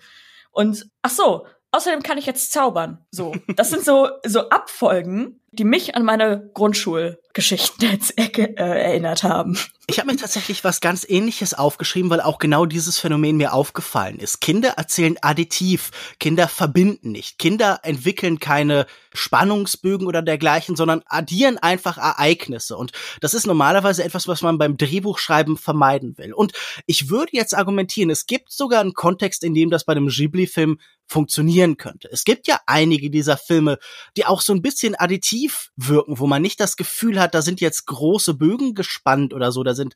Und 0.50 0.88
ach 1.02 1.10
so, 1.10 1.46
Außerdem 1.72 2.02
kann 2.02 2.18
ich 2.18 2.26
jetzt 2.26 2.52
zaubern. 2.52 2.98
So, 3.12 3.32
das 3.56 3.70
sind 3.70 3.84
so 3.84 4.08
so 4.26 4.48
Abfolgen, 4.48 5.39
die 5.52 5.64
mich 5.64 5.96
an 5.96 6.04
meine 6.04 6.48
Grundschulgeschichten 6.54 8.00
äh, 8.16 8.54
erinnert 8.56 9.24
haben. 9.24 9.58
Ich 9.88 9.98
habe 9.98 10.12
mir 10.12 10.16
tatsächlich 10.16 10.62
was 10.62 10.80
ganz 10.80 11.04
ähnliches 11.08 11.52
aufgeschrieben, 11.52 12.10
weil 12.10 12.20
auch 12.20 12.38
genau 12.38 12.64
dieses 12.64 13.00
Phänomen 13.00 13.36
mir 13.36 13.52
aufgefallen 13.52 14.20
ist. 14.20 14.40
Kinder 14.40 14.74
erzählen 14.76 15.16
additiv, 15.20 15.90
Kinder 16.20 16.46
verbinden 16.46 17.10
nicht, 17.10 17.38
Kinder 17.40 17.80
entwickeln 17.82 18.38
keine 18.38 18.86
Spannungsbögen 19.12 20.06
oder 20.06 20.22
dergleichen, 20.22 20.76
sondern 20.76 21.02
addieren 21.06 21.58
einfach 21.58 21.98
Ereignisse. 21.98 22.76
Und 22.76 22.92
das 23.20 23.34
ist 23.34 23.48
normalerweise 23.48 24.04
etwas, 24.04 24.28
was 24.28 24.42
man 24.42 24.58
beim 24.58 24.76
Drehbuchschreiben 24.76 25.56
vermeiden 25.56 26.16
will. 26.18 26.32
Und 26.32 26.52
ich 26.86 27.10
würde 27.10 27.32
jetzt 27.32 27.56
argumentieren, 27.56 28.10
es 28.10 28.26
gibt 28.26 28.52
sogar 28.52 28.82
einen 28.82 28.94
Kontext, 28.94 29.42
in 29.42 29.54
dem 29.54 29.70
das 29.70 29.84
bei 29.84 29.92
einem 29.92 30.06
Ghibli-Film 30.06 30.78
funktionieren 31.10 31.76
könnte. 31.76 32.08
Es 32.12 32.22
gibt 32.22 32.46
ja 32.46 32.60
einige 32.66 33.10
dieser 33.10 33.36
Filme, 33.36 33.78
die 34.16 34.26
auch 34.26 34.40
so 34.40 34.52
ein 34.52 34.62
bisschen 34.62 34.94
additiv 34.94 35.39
wirken, 35.76 36.18
wo 36.18 36.26
man 36.26 36.42
nicht 36.42 36.60
das 36.60 36.76
Gefühl 36.76 37.20
hat, 37.20 37.34
da 37.34 37.42
sind 37.42 37.60
jetzt 37.60 37.86
große 37.86 38.34
Bögen 38.34 38.74
gespannt 38.74 39.32
oder 39.32 39.52
so, 39.52 39.62
da 39.62 39.74
sind 39.74 39.94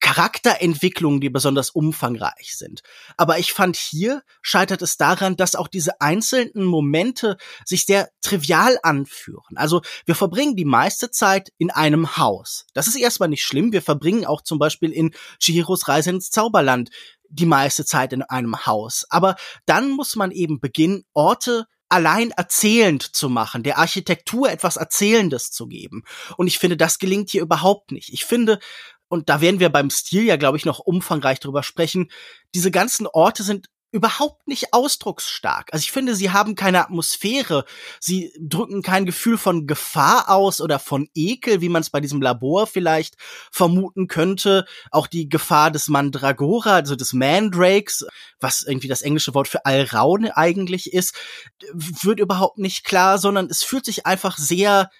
Charakterentwicklungen, 0.00 1.20
die 1.20 1.28
besonders 1.28 1.70
umfangreich 1.70 2.56
sind. 2.56 2.80
Aber 3.16 3.38
ich 3.38 3.52
fand 3.52 3.76
hier 3.76 4.22
scheitert 4.40 4.80
es 4.82 4.96
daran, 4.96 5.36
dass 5.36 5.54
auch 5.54 5.68
diese 5.68 6.00
einzelnen 6.00 6.64
Momente 6.64 7.36
sich 7.64 7.84
sehr 7.84 8.08
trivial 8.22 8.78
anführen. 8.82 9.56
Also 9.56 9.82
wir 10.06 10.14
verbringen 10.14 10.56
die 10.56 10.64
meiste 10.64 11.10
Zeit 11.10 11.50
in 11.58 11.70
einem 11.70 12.16
Haus. 12.16 12.66
Das 12.72 12.86
ist 12.86 12.96
erstmal 12.96 13.28
nicht 13.28 13.44
schlimm. 13.44 13.72
Wir 13.72 13.82
verbringen 13.82 14.24
auch 14.24 14.40
zum 14.40 14.58
Beispiel 14.58 14.90
in 14.90 15.14
Chihiros 15.38 15.86
Reise 15.86 16.10
ins 16.10 16.30
Zauberland 16.30 16.90
die 17.28 17.46
meiste 17.46 17.84
Zeit 17.84 18.12
in 18.12 18.22
einem 18.22 18.66
Haus. 18.66 19.06
Aber 19.08 19.36
dann 19.66 19.90
muss 19.90 20.16
man 20.16 20.30
eben 20.30 20.60
beginnen, 20.60 21.04
Orte 21.12 21.66
allein 21.90 22.30
erzählend 22.30 23.02
zu 23.02 23.28
machen, 23.28 23.62
der 23.62 23.78
Architektur 23.78 24.50
etwas 24.50 24.76
Erzählendes 24.76 25.50
zu 25.50 25.66
geben. 25.66 26.04
Und 26.36 26.46
ich 26.46 26.58
finde, 26.58 26.76
das 26.76 26.98
gelingt 26.98 27.30
hier 27.30 27.42
überhaupt 27.42 27.92
nicht. 27.92 28.10
Ich 28.12 28.24
finde, 28.24 28.58
und 29.08 29.28
da 29.28 29.40
werden 29.40 29.60
wir 29.60 29.68
beim 29.70 29.90
Stil 29.90 30.24
ja, 30.24 30.36
glaube 30.36 30.56
ich, 30.56 30.64
noch 30.64 30.78
umfangreich 30.78 31.40
drüber 31.40 31.62
sprechen, 31.62 32.10
diese 32.54 32.70
ganzen 32.70 33.06
Orte 33.06 33.42
sind 33.42 33.66
überhaupt 33.92 34.46
nicht 34.46 34.72
ausdrucksstark. 34.72 35.70
Also 35.72 35.82
ich 35.82 35.92
finde, 35.92 36.14
sie 36.14 36.30
haben 36.30 36.54
keine 36.54 36.80
Atmosphäre. 36.80 37.64
Sie 37.98 38.32
drücken 38.38 38.82
kein 38.82 39.04
Gefühl 39.04 39.36
von 39.36 39.66
Gefahr 39.66 40.28
aus 40.28 40.60
oder 40.60 40.78
von 40.78 41.08
Ekel, 41.14 41.60
wie 41.60 41.68
man 41.68 41.82
es 41.82 41.90
bei 41.90 42.00
diesem 42.00 42.22
Labor 42.22 42.66
vielleicht 42.66 43.16
vermuten 43.50 44.06
könnte. 44.06 44.64
Auch 44.90 45.06
die 45.06 45.28
Gefahr 45.28 45.70
des 45.70 45.88
Mandragora, 45.88 46.76
also 46.76 46.94
des 46.94 47.12
Mandrakes, 47.12 48.06
was 48.38 48.62
irgendwie 48.62 48.88
das 48.88 49.02
englische 49.02 49.34
Wort 49.34 49.48
für 49.48 49.66
Alraune 49.66 50.36
eigentlich 50.36 50.92
ist, 50.92 51.14
wird 51.72 52.20
überhaupt 52.20 52.58
nicht 52.58 52.84
klar, 52.84 53.18
sondern 53.18 53.46
es 53.46 53.64
fühlt 53.64 53.84
sich 53.84 54.06
einfach 54.06 54.38
sehr 54.38 54.90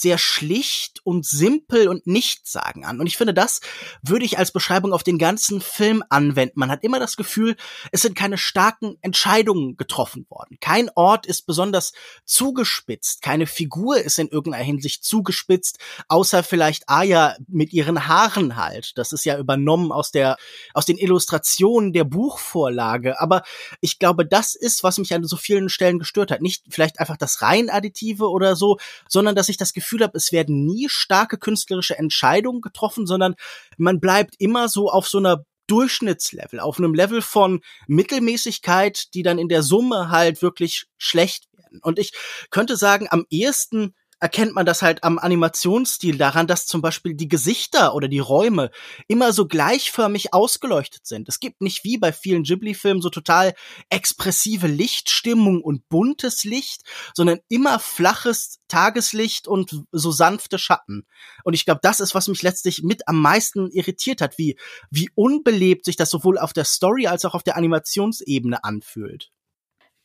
sehr 0.00 0.18
schlicht 0.18 1.00
und 1.04 1.26
simpel 1.26 1.88
und 1.88 2.06
nichtssagend 2.06 2.86
an. 2.86 3.00
Und 3.00 3.06
ich 3.06 3.16
finde, 3.16 3.34
das 3.34 3.60
würde 4.02 4.24
ich 4.24 4.38
als 4.38 4.50
Beschreibung 4.50 4.92
auf 4.92 5.02
den 5.02 5.18
ganzen 5.18 5.60
Film 5.60 6.02
anwenden. 6.08 6.58
Man 6.58 6.70
hat 6.70 6.82
immer 6.82 6.98
das 6.98 7.16
Gefühl, 7.16 7.56
es 7.92 8.02
sind 8.02 8.16
keine 8.16 8.38
starken 8.38 8.96
Entscheidungen 9.02 9.76
getroffen 9.76 10.26
worden. 10.30 10.56
Kein 10.60 10.90
Ort 10.94 11.26
ist 11.26 11.46
besonders 11.46 11.92
zugespitzt. 12.24 13.20
Keine 13.22 13.46
Figur 13.46 13.98
ist 13.98 14.18
in 14.18 14.28
irgendeiner 14.28 14.64
Hinsicht 14.64 15.04
zugespitzt, 15.04 15.78
außer 16.08 16.42
vielleicht 16.42 16.88
Aya 16.88 17.36
mit 17.46 17.72
ihren 17.72 18.08
Haaren 18.08 18.56
halt. 18.56 18.96
Das 18.96 19.12
ist 19.12 19.24
ja 19.24 19.38
übernommen 19.38 19.92
aus 19.92 20.10
der, 20.10 20.36
aus 20.72 20.86
den 20.86 20.98
Illustrationen 20.98 21.92
der 21.92 22.04
Buchvorlage. 22.04 23.20
Aber 23.20 23.42
ich 23.80 23.98
glaube, 23.98 24.24
das 24.24 24.54
ist, 24.54 24.82
was 24.82 24.98
mich 24.98 25.12
an 25.12 25.24
so 25.24 25.36
vielen 25.36 25.68
Stellen 25.68 25.98
gestört 25.98 26.30
hat. 26.30 26.40
Nicht 26.40 26.64
vielleicht 26.70 27.00
einfach 27.00 27.16
das 27.16 27.42
rein 27.42 27.68
Additive 27.68 28.30
oder 28.30 28.56
so, 28.56 28.78
sondern 29.08 29.34
dass 29.34 29.48
ich 29.48 29.56
das 29.56 29.72
Gefühl 29.72 29.89
Gefühl 29.90 30.04
habe, 30.04 30.16
es 30.16 30.30
werden 30.30 30.64
nie 30.64 30.88
starke 30.88 31.36
künstlerische 31.36 31.98
Entscheidungen 31.98 32.60
getroffen, 32.60 33.06
sondern 33.06 33.34
man 33.76 33.98
bleibt 33.98 34.36
immer 34.38 34.68
so 34.68 34.88
auf 34.88 35.08
so 35.08 35.18
einer 35.18 35.44
Durchschnittslevel, 35.66 36.60
auf 36.60 36.78
einem 36.78 36.94
Level 36.94 37.22
von 37.22 37.60
Mittelmäßigkeit, 37.88 39.12
die 39.14 39.22
dann 39.22 39.38
in 39.38 39.48
der 39.48 39.62
Summe 39.62 40.10
halt 40.10 40.42
wirklich 40.42 40.86
schlecht 40.96 41.48
werden. 41.52 41.80
Und 41.82 41.98
ich 41.98 42.12
könnte 42.50 42.76
sagen, 42.76 43.08
am 43.10 43.26
ehesten 43.30 43.94
erkennt 44.20 44.54
man 44.54 44.66
das 44.66 44.82
halt 44.82 45.02
am 45.02 45.18
Animationsstil 45.18 46.18
daran, 46.18 46.46
dass 46.46 46.66
zum 46.66 46.82
Beispiel 46.82 47.14
die 47.14 47.28
Gesichter 47.28 47.94
oder 47.94 48.06
die 48.06 48.18
Räume 48.18 48.70
immer 49.08 49.32
so 49.32 49.46
gleichförmig 49.46 50.34
ausgeleuchtet 50.34 51.06
sind. 51.06 51.28
Es 51.28 51.40
gibt 51.40 51.62
nicht 51.62 51.84
wie 51.84 51.98
bei 51.98 52.12
vielen 52.12 52.42
Ghibli-Filmen 52.42 53.02
so 53.02 53.10
total 53.10 53.54
expressive 53.88 54.66
Lichtstimmung 54.66 55.62
und 55.62 55.88
buntes 55.88 56.44
Licht, 56.44 56.82
sondern 57.14 57.40
immer 57.48 57.78
flaches 57.78 58.60
Tageslicht 58.68 59.48
und 59.48 59.84
so 59.90 60.12
sanfte 60.12 60.58
Schatten. 60.58 61.06
Und 61.44 61.54
ich 61.54 61.64
glaube, 61.64 61.80
das 61.82 62.00
ist, 62.00 62.14
was 62.14 62.28
mich 62.28 62.42
letztlich 62.42 62.82
mit 62.82 63.08
am 63.08 63.20
meisten 63.20 63.70
irritiert 63.70 64.20
hat, 64.20 64.38
wie, 64.38 64.56
wie 64.90 65.10
unbelebt 65.14 65.86
sich 65.86 65.96
das 65.96 66.10
sowohl 66.10 66.38
auf 66.38 66.52
der 66.52 66.64
Story 66.64 67.06
als 67.06 67.24
auch 67.24 67.34
auf 67.34 67.42
der 67.42 67.56
Animationsebene 67.56 68.62
anfühlt. 68.64 69.30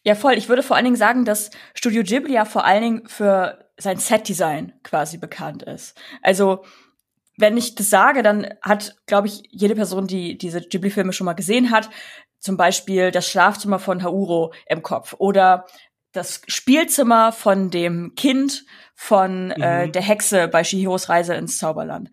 Ja, 0.03 0.13
voll. 0.13 0.33
Ich 0.33 0.49
würde 0.49 0.61
vor 0.61 0.75
allen 0.75 0.85
Dingen 0.85 0.95
sagen, 0.95 1.25
dass 1.25 1.49
Studio 1.73 2.03
Ghibli 2.03 2.33
ja 2.33 2.45
vor 2.45 2.63
allen 2.63 2.83
Dingen 2.83 3.07
für 3.07 3.64
sein 3.77 3.97
Setdesign 3.97 4.73
quasi 4.83 5.17
bekannt 5.17 5.63
ist. 5.63 5.97
Also, 6.21 6.63
wenn 7.37 7.57
ich 7.57 7.75
das 7.75 7.89
sage, 7.89 8.23
dann 8.23 8.47
hat, 8.61 8.95
glaube 9.07 9.27
ich, 9.27 9.43
jede 9.51 9.75
Person, 9.75 10.07
die 10.07 10.37
diese 10.37 10.61
Ghibli-Filme 10.61 11.11
schon 11.11 11.25
mal 11.25 11.33
gesehen 11.33 11.71
hat, 11.71 11.89
zum 12.39 12.57
Beispiel 12.57 13.11
das 13.11 13.27
Schlafzimmer 13.27 13.79
von 13.79 14.03
Hauro 14.03 14.53
im 14.67 14.83
Kopf 14.83 15.15
oder 15.17 15.65
das 16.11 16.41
Spielzimmer 16.47 17.31
von 17.31 17.69
dem 17.71 18.13
Kind 18.15 18.65
von 18.93 19.51
äh, 19.51 19.57
mhm. 19.57 19.89
äh, 19.89 19.91
der 19.91 20.01
Hexe 20.01 20.47
bei 20.47 20.63
Shihiros 20.63 21.09
Reise 21.09 21.33
ins 21.33 21.57
Zauberland. 21.57 22.09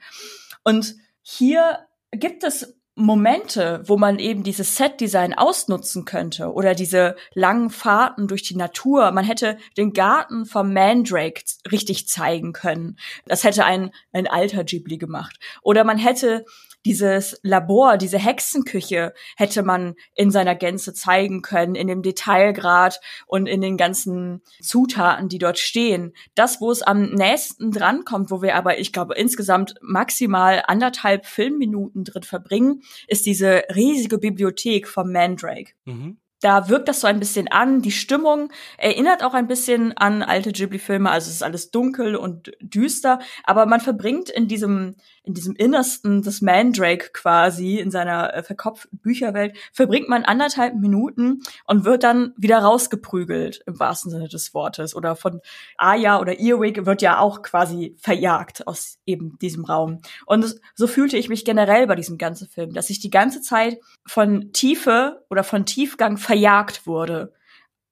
Und 0.64 0.96
hier 1.22 1.86
gibt 2.10 2.42
es 2.44 2.81
Momente, 2.94 3.82
wo 3.86 3.96
man 3.96 4.18
eben 4.18 4.42
dieses 4.42 4.76
Set-Design 4.76 5.32
ausnutzen 5.32 6.04
könnte 6.04 6.52
oder 6.52 6.74
diese 6.74 7.16
langen 7.34 7.70
Fahrten 7.70 8.28
durch 8.28 8.42
die 8.42 8.56
Natur. 8.56 9.10
Man 9.12 9.24
hätte 9.24 9.56
den 9.78 9.94
Garten 9.94 10.44
vom 10.44 10.74
Mandrake 10.74 11.42
richtig 11.70 12.06
zeigen 12.06 12.52
können. 12.52 12.98
Das 13.26 13.44
hätte 13.44 13.64
ein, 13.64 13.92
ein 14.12 14.26
alter 14.26 14.64
Ghibli 14.64 14.98
gemacht. 14.98 15.38
Oder 15.62 15.84
man 15.84 15.96
hätte 15.96 16.44
dieses 16.84 17.38
Labor, 17.42 17.96
diese 17.96 18.18
Hexenküche 18.18 19.14
hätte 19.36 19.62
man 19.62 19.94
in 20.14 20.30
seiner 20.30 20.54
Gänze 20.54 20.94
zeigen 20.94 21.42
können, 21.42 21.74
in 21.74 21.86
dem 21.86 22.02
Detailgrad 22.02 23.00
und 23.26 23.46
in 23.46 23.60
den 23.60 23.76
ganzen 23.76 24.42
Zutaten, 24.60 25.28
die 25.28 25.38
dort 25.38 25.58
stehen. 25.58 26.12
Das, 26.34 26.60
wo 26.60 26.70
es 26.70 26.82
am 26.82 27.10
nächsten 27.10 27.70
drankommt, 27.70 28.30
wo 28.30 28.42
wir 28.42 28.56
aber, 28.56 28.78
ich 28.78 28.92
glaube, 28.92 29.14
insgesamt 29.14 29.74
maximal 29.80 30.62
anderthalb 30.66 31.26
Filmminuten 31.26 32.04
drin 32.04 32.22
verbringen, 32.22 32.82
ist 33.06 33.26
diese 33.26 33.62
riesige 33.74 34.18
Bibliothek 34.18 34.88
vom 34.88 35.12
Mandrake. 35.12 35.72
Mhm 35.84 36.18
da 36.42 36.68
wirkt 36.68 36.88
das 36.88 37.00
so 37.00 37.06
ein 37.06 37.20
bisschen 37.20 37.48
an. 37.48 37.82
Die 37.82 37.92
Stimmung 37.92 38.50
erinnert 38.76 39.22
auch 39.24 39.32
ein 39.32 39.46
bisschen 39.46 39.96
an 39.96 40.22
alte 40.22 40.52
Ghibli-Filme. 40.52 41.10
Also 41.10 41.28
es 41.28 41.36
ist 41.36 41.42
alles 41.42 41.70
dunkel 41.70 42.16
und 42.16 42.52
düster, 42.60 43.20
aber 43.44 43.64
man 43.66 43.80
verbringt 43.80 44.28
in 44.28 44.48
diesem 44.48 44.96
in 45.24 45.34
diesem 45.34 45.54
Innersten 45.54 46.22
des 46.22 46.42
Mandrake 46.42 47.10
quasi, 47.12 47.78
in 47.78 47.90
seiner 47.90 48.34
äh, 48.34 48.42
verkopften 48.42 48.98
Bücherwelt, 48.98 49.56
verbringt 49.72 50.08
man 50.08 50.24
anderthalb 50.24 50.74
Minuten 50.74 51.42
und 51.64 51.84
wird 51.84 52.02
dann 52.02 52.34
wieder 52.36 52.58
rausgeprügelt, 52.58 53.62
im 53.66 53.78
wahrsten 53.78 54.10
Sinne 54.10 54.28
des 54.28 54.52
Wortes. 54.52 54.96
Oder 54.96 55.14
von 55.14 55.40
Aya 55.76 56.20
oder 56.20 56.40
Earwig 56.40 56.86
wird 56.86 57.02
ja 57.02 57.18
auch 57.18 57.42
quasi 57.42 57.96
verjagt 58.00 58.66
aus 58.66 58.98
eben 59.06 59.38
diesem 59.40 59.64
Raum. 59.64 60.00
Und 60.26 60.56
so 60.74 60.86
fühlte 60.88 61.16
ich 61.16 61.28
mich 61.28 61.44
generell 61.44 61.86
bei 61.86 61.94
diesem 61.94 62.18
ganzen 62.18 62.48
Film, 62.48 62.72
dass 62.72 62.90
ich 62.90 62.98
die 62.98 63.10
ganze 63.10 63.42
Zeit 63.42 63.78
von 64.04 64.52
Tiefe 64.52 65.24
oder 65.30 65.44
von 65.44 65.66
Tiefgang 65.66 66.16
verjagt 66.32 66.86
wurde. 66.86 67.34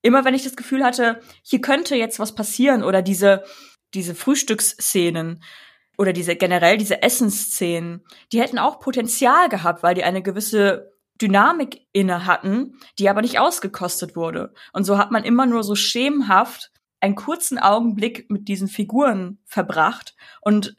Immer 0.01 0.25
wenn 0.25 0.33
ich 0.33 0.45
das 0.45 0.57
Gefühl 0.57 0.83
hatte, 0.83 1.21
hier 1.43 1.61
könnte 1.61 1.95
jetzt 1.95 2.19
was 2.19 2.35
passieren 2.35 2.83
oder 2.83 3.03
diese, 3.03 3.45
diese 3.93 4.15
Frühstücksszenen, 4.15 5.43
oder 5.99 6.15
diese 6.15 6.35
generell 6.35 6.79
diese 6.79 7.03
Essensszenen, 7.03 8.03
die 8.33 8.41
hätten 8.41 8.59
auch 8.59 8.81
Potenzial 8.81 9.51
gehabt, 9.51 9.83
weil 9.83 9.95
die 9.95 10.03
eine 10.03 10.23
gewisse 10.23 10.95
Dynamik 11.21 11.87
inne 11.93 12.25
hatten, 12.25 12.79
die 12.99 13.11
aber 13.11 13.21
nicht 13.21 13.39
ausgekostet 13.39 14.17
wurde. 14.17 14.55
Und 14.73 14.85
so 14.85 14.97
hat 14.97 15.11
man 15.11 15.25
immer 15.25 15.45
nur 15.45 15.63
so 15.63 15.75
schemenhaft 15.75 16.71
einen 17.01 17.17
kurzen 17.17 17.59
Augenblick 17.59 18.31
mit 18.31 18.49
diesen 18.49 18.69
Figuren 18.69 19.41
verbracht 19.45 20.17
und 20.41 20.75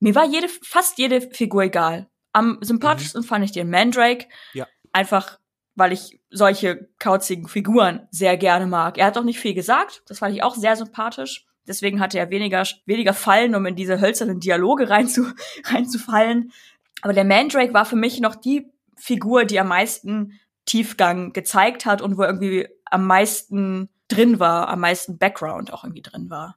mir 0.00 0.14
war 0.14 0.24
jede, 0.24 0.48
fast 0.48 0.96
jede 0.96 1.20
Figur 1.20 1.64
egal. 1.64 2.08
Am 2.32 2.56
sympathischsten 2.62 3.20
mhm. 3.20 3.26
fand 3.26 3.44
ich 3.44 3.52
den 3.52 3.68
Mandrake. 3.68 4.26
Ja. 4.54 4.66
Einfach, 4.90 5.38
weil 5.74 5.92
ich 5.92 6.20
solche 6.30 6.88
kauzigen 6.98 7.48
Figuren 7.48 8.06
sehr 8.10 8.36
gerne 8.36 8.66
mag. 8.66 8.98
Er 8.98 9.06
hat 9.06 9.18
auch 9.18 9.24
nicht 9.24 9.40
viel 9.40 9.54
gesagt. 9.54 10.02
Das 10.06 10.18
fand 10.18 10.34
ich 10.34 10.42
auch 10.42 10.54
sehr 10.54 10.76
sympathisch. 10.76 11.46
Deswegen 11.66 12.00
hatte 12.00 12.18
er 12.18 12.30
weniger, 12.30 12.64
weniger 12.86 13.14
Fallen, 13.14 13.54
um 13.54 13.64
in 13.66 13.76
diese 13.76 14.00
hölzernen 14.00 14.40
Dialoge 14.40 14.90
reinzu, 14.90 15.26
reinzufallen. 15.64 16.52
Aber 17.02 17.12
der 17.12 17.24
Mandrake 17.24 17.74
war 17.74 17.84
für 17.84 17.96
mich 17.96 18.20
noch 18.20 18.34
die 18.34 18.70
Figur, 18.96 19.44
die 19.44 19.60
am 19.60 19.68
meisten 19.68 20.38
Tiefgang 20.66 21.32
gezeigt 21.32 21.86
hat 21.86 22.02
und 22.02 22.18
wo 22.18 22.22
irgendwie 22.22 22.68
am 22.84 23.06
meisten 23.06 23.88
drin 24.08 24.38
war, 24.38 24.68
am 24.68 24.80
meisten 24.80 25.18
Background 25.18 25.72
auch 25.72 25.84
irgendwie 25.84 26.02
drin 26.02 26.30
war. 26.30 26.56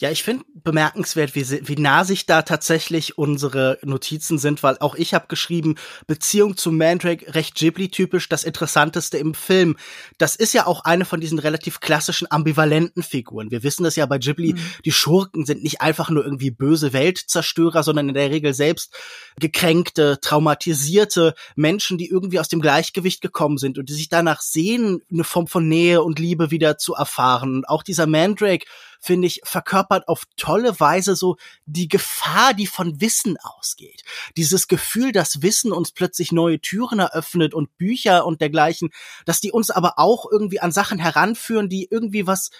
Ja, 0.00 0.10
ich 0.10 0.22
finde 0.22 0.44
bemerkenswert, 0.54 1.34
wie, 1.34 1.68
wie 1.68 1.76
nah 1.76 2.04
sich 2.04 2.26
da 2.26 2.42
tatsächlich 2.42 3.18
unsere 3.18 3.78
Notizen 3.82 4.38
sind, 4.38 4.62
weil 4.62 4.76
auch 4.80 4.94
ich 4.94 5.14
habe 5.14 5.26
geschrieben, 5.28 5.76
Beziehung 6.06 6.56
zu 6.56 6.72
Mandrake 6.72 7.34
recht 7.34 7.54
Ghibli-typisch, 7.54 8.28
das 8.28 8.44
Interessanteste 8.44 9.18
im 9.18 9.34
Film. 9.34 9.76
Das 10.18 10.36
ist 10.36 10.52
ja 10.52 10.66
auch 10.66 10.84
eine 10.84 11.04
von 11.04 11.20
diesen 11.20 11.38
relativ 11.38 11.80
klassischen 11.80 12.30
ambivalenten 12.30 13.02
Figuren. 13.02 13.50
Wir 13.50 13.62
wissen 13.62 13.84
das 13.84 13.96
ja 13.96 14.06
bei 14.06 14.18
Ghibli, 14.18 14.54
mhm. 14.54 14.60
die 14.84 14.92
Schurken 14.92 15.44
sind 15.46 15.62
nicht 15.62 15.80
einfach 15.80 16.10
nur 16.10 16.24
irgendwie 16.24 16.50
böse 16.50 16.92
Weltzerstörer, 16.92 17.82
sondern 17.82 18.08
in 18.08 18.14
der 18.14 18.30
Regel 18.30 18.54
selbst 18.54 18.94
gekränkte, 19.38 20.18
traumatisierte 20.20 21.34
Menschen, 21.56 21.98
die 21.98 22.08
irgendwie 22.08 22.40
aus 22.40 22.48
dem 22.48 22.60
Gleichgewicht 22.60 23.20
gekommen 23.20 23.58
sind 23.58 23.78
und 23.78 23.88
die 23.88 23.94
sich 23.94 24.08
danach 24.08 24.40
sehen, 24.40 25.02
eine 25.12 25.24
Form 25.24 25.46
von 25.46 25.68
Nähe 25.68 26.02
und 26.02 26.18
Liebe 26.18 26.50
wieder 26.50 26.78
zu 26.78 26.94
erfahren. 26.94 27.56
Und 27.56 27.68
auch 27.68 27.82
dieser 27.82 28.06
Mandrake 28.06 28.66
finde 29.04 29.26
ich, 29.26 29.40
verkörpert 29.44 30.08
auf 30.08 30.24
tolle 30.36 30.80
Weise 30.80 31.14
so 31.14 31.36
die 31.66 31.88
Gefahr, 31.88 32.54
die 32.54 32.66
von 32.66 33.00
Wissen 33.00 33.36
ausgeht. 33.42 34.02
Dieses 34.36 34.66
Gefühl, 34.66 35.12
dass 35.12 35.42
Wissen 35.42 35.72
uns 35.72 35.92
plötzlich 35.92 36.32
neue 36.32 36.60
Türen 36.60 36.98
eröffnet 36.98 37.54
und 37.54 37.76
Bücher 37.76 38.24
und 38.26 38.40
dergleichen, 38.40 38.90
dass 39.26 39.40
die 39.40 39.52
uns 39.52 39.70
aber 39.70 39.98
auch 39.98 40.26
irgendwie 40.30 40.60
an 40.60 40.72
Sachen 40.72 40.98
heranführen, 40.98 41.68
die 41.68 41.86
irgendwie 41.90 42.26
was 42.26 42.50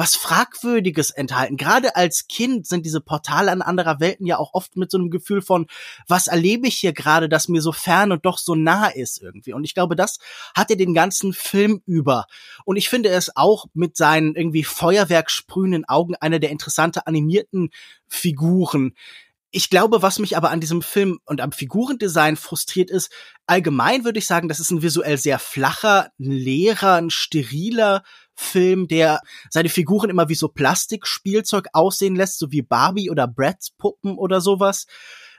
was 0.00 0.16
Fragwürdiges 0.16 1.10
enthalten. 1.10 1.58
Gerade 1.58 1.94
als 1.94 2.26
Kind 2.26 2.66
sind 2.66 2.86
diese 2.86 3.02
Portale 3.02 3.52
an 3.52 3.60
anderer 3.60 4.00
Welten 4.00 4.24
ja 4.24 4.38
auch 4.38 4.54
oft 4.54 4.74
mit 4.74 4.90
so 4.90 4.96
einem 4.96 5.10
Gefühl 5.10 5.42
von, 5.42 5.66
was 6.08 6.26
erlebe 6.26 6.66
ich 6.66 6.76
hier 6.76 6.94
gerade, 6.94 7.28
das 7.28 7.48
mir 7.48 7.60
so 7.60 7.70
fern 7.70 8.10
und 8.10 8.24
doch 8.24 8.38
so 8.38 8.54
nah 8.54 8.88
ist 8.88 9.20
irgendwie. 9.20 9.52
Und 9.52 9.64
ich 9.64 9.74
glaube, 9.74 9.96
das 9.96 10.18
hat 10.56 10.70
er 10.70 10.76
den 10.76 10.94
ganzen 10.94 11.34
Film 11.34 11.82
über. 11.84 12.24
Und 12.64 12.76
ich 12.76 12.88
finde 12.88 13.10
es 13.10 13.36
auch 13.36 13.66
mit 13.74 13.98
seinen 13.98 14.36
irgendwie 14.36 14.64
Feuerwerk 14.64 15.30
sprühenden 15.30 15.84
Augen 15.86 16.14
einer 16.14 16.38
der 16.38 16.48
interessante 16.48 17.06
animierten 17.06 17.68
Figuren. 18.08 18.94
Ich 19.50 19.68
glaube, 19.68 20.00
was 20.00 20.18
mich 20.18 20.34
aber 20.34 20.50
an 20.50 20.60
diesem 20.60 20.80
Film 20.80 21.18
und 21.26 21.42
am 21.42 21.52
Figurendesign 21.52 22.36
frustriert 22.36 22.88
ist, 22.88 23.12
allgemein 23.46 24.04
würde 24.04 24.20
ich 24.20 24.26
sagen, 24.26 24.48
das 24.48 24.60
ist 24.60 24.70
ein 24.70 24.80
visuell 24.80 25.18
sehr 25.18 25.38
flacher, 25.38 26.10
ein 26.18 26.30
leerer, 26.30 26.94
ein 26.94 27.10
steriler 27.10 28.02
Film, 28.40 28.88
der 28.88 29.20
seine 29.50 29.68
Figuren 29.68 30.10
immer 30.10 30.28
wie 30.28 30.34
so 30.34 30.48
Plastikspielzeug 30.48 31.68
aussehen 31.72 32.16
lässt, 32.16 32.38
so 32.38 32.50
wie 32.50 32.62
Barbie 32.62 33.10
oder 33.10 33.28
Bratz 33.28 33.70
Puppen 33.70 34.16
oder 34.16 34.40
sowas. 34.40 34.86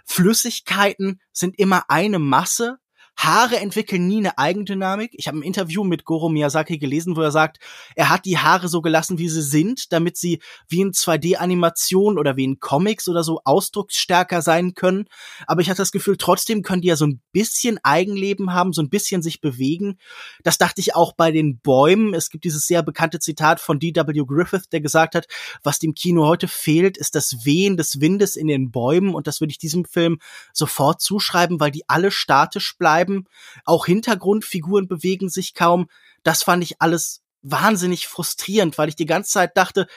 Flüssigkeiten 0.06 1.20
sind 1.32 1.58
immer 1.60 1.86
eine 1.90 2.20
Masse 2.20 2.78
Haare 3.18 3.58
entwickeln 3.58 4.08
nie 4.08 4.18
eine 4.18 4.38
Eigendynamik. 4.40 5.12
Ich 5.14 5.28
habe 5.28 5.38
ein 5.38 5.44
Interview 5.44 5.84
mit 5.84 6.06
Goro 6.06 6.28
Miyazaki 6.30 6.80
gelesen, 6.80 7.16
wo 7.16 7.22
er 7.22 7.30
sagt, 7.30 7.60
er 7.96 8.10
hat 8.10 8.26
die 8.26 8.40
Haare 8.40 8.68
so 8.68 8.82
gelassen, 8.82 9.20
wie 9.20 9.30
sie 9.30 9.44
sind, 9.44 9.94
damit 9.94 10.18
sie 10.18 10.42
wie 10.68 10.82
in 10.82 10.92
2D-Animation 10.92 12.18
oder 12.18 12.36
wie 12.36 12.46
in 12.46 12.60
Comics 12.60 13.08
oder 13.08 13.24
so 13.24 13.42
ausdrucksstärker 13.44 14.42
sein 14.42 14.74
können. 14.74 15.06
Aber 15.46 15.62
ich 15.62 15.70
hatte 15.70 15.82
das 15.82 15.92
Gefühl, 15.92 16.18
trotzdem 16.18 16.64
können 16.64 16.82
die 16.82 16.88
ja 16.88 16.96
so 16.96 17.06
ein 17.06 17.22
bisschen 17.32 17.80
Eigenleben 17.84 18.54
haben, 18.54 18.74
so 18.74 18.82
ein 18.82 18.90
bisschen 18.90 19.22
sich 19.22 19.40
bewegen. 19.40 20.00
Das 20.44 20.58
dachte 20.58 20.82
ich 20.82 20.96
auch 20.96 21.14
bei 21.14 21.32
den 21.32 21.60
Bäumen. 21.60 22.16
Es 22.16 22.32
gibt 22.32 22.44
dieses 22.44 22.66
sehr 22.66 22.82
bekannte 22.82 23.20
Zitat 23.20 23.60
von 23.60 23.80
D.W. 23.80 24.24
Griffith, 24.26 24.70
der 24.72 24.82
gesagt 24.82 25.14
hat, 25.14 25.28
was 25.62 25.78
dem 25.78 25.94
Kino 25.94 26.26
heute 26.26 26.48
fehlt, 26.48 26.98
ist 26.98 27.14
das 27.14 27.46
Wehen 27.46 27.78
des 27.78 28.02
Windes 28.02 28.36
in 28.36 28.48
den 28.48 28.72
Bäumen. 28.72 29.14
Und 29.14 29.28
das 29.28 29.42
würde 29.42 29.52
ich 29.52 29.60
diesem 29.60 29.86
Film 29.86 30.18
sofort 30.54 31.02
zuschreiben, 31.02 31.60
weil 31.60 31.72
die 31.72 31.88
alle 31.88 32.10
statisch 32.10 32.76
bleiben 32.78 33.01
bleiben. 33.02 33.26
Auch 33.66 33.86
Hintergrundfiguren 33.86 34.88
bewegen 34.88 35.30
sich 35.30 35.54
kaum. 35.54 35.88
Das 36.24 36.44
fand 36.44 36.64
ich 36.64 36.82
alles 36.82 37.22
wahnsinnig 37.42 38.08
frustrierend, 38.08 38.78
weil 38.78 38.90
ich 38.90 38.96
die 38.96 39.06
ganze 39.06 39.32
Zeit 39.32 39.58
dachte, 39.58 39.88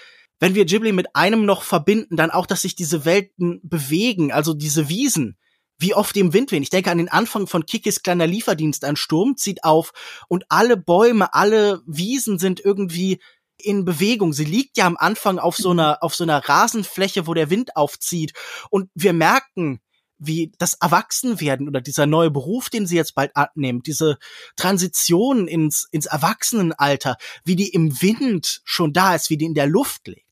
wenn 0.41 0.55
wir 0.55 0.65
Ghibli 0.65 0.93
mit 0.93 1.15
einem 1.15 1.45
noch 1.45 1.63
verbinden, 1.63 2.17
dann 2.17 2.31
auch, 2.31 2.47
dass 2.47 2.63
sich 2.63 2.75
diese 2.75 3.05
Welten 3.05 3.61
bewegen, 3.63 4.33
also 4.33 4.53
diese 4.53 4.89
Wiesen, 4.89 5.37
wie 5.79 5.95
oft 5.95 6.17
im 6.17 6.33
Wind 6.33 6.51
wehen. 6.51 6.63
Ich 6.63 6.71
denke 6.71 6.91
an 6.91 6.99
den 6.99 7.09
Anfang 7.11 7.47
von 7.47 7.67
Kikis 7.67 8.03
kleiner 8.03 8.27
Lieferdienst. 8.27 8.85
Ein 8.85 8.97
Sturm 8.97 9.37
zieht 9.37 9.65
auf 9.65 9.93
und 10.29 10.45
alle 10.49 10.77
Bäume, 10.77 11.35
alle 11.35 11.83
Wiesen 11.87 12.39
sind 12.39 12.61
irgendwie 12.61 13.21
in 13.59 13.85
Bewegung. 13.85 14.33
Sie 14.33 14.45
liegt 14.45 14.77
ja 14.77 14.87
am 14.87 14.97
Anfang 14.97 15.38
auf 15.38 15.57
so 15.57 15.71
einer, 15.71 16.03
auf 16.03 16.14
so 16.14 16.25
einer 16.25 16.38
Rasenfläche, 16.38 17.27
wo 17.27 17.35
der 17.35 17.51
Wind 17.51 17.77
aufzieht. 17.77 18.33
Und 18.71 18.90
wir 18.95 19.12
merken, 19.12 19.81
wie 20.18 20.53
das 20.59 20.74
Erwachsenwerden 20.74 21.68
oder 21.68 21.81
dieser 21.81 22.07
neue 22.07 22.31
Beruf, 22.31 22.70
den 22.70 22.87
sie 22.87 22.96
jetzt 22.96 23.14
bald 23.14 23.35
abnimmt, 23.37 23.87
diese 23.87 24.18
Transition 24.57 25.48
ins, 25.48 25.88
ins 25.90 26.07
Erwachsenenalter, 26.07 27.16
wie 27.44 27.57
die 27.57 27.68
im 27.68 28.00
Wind 28.00 28.61
schon 28.64 28.92
da 28.92 29.14
ist, 29.14 29.31
wie 29.31 29.37
die 29.37 29.46
in 29.46 29.55
der 29.55 29.66
Luft 29.66 30.07
liegt. 30.07 30.22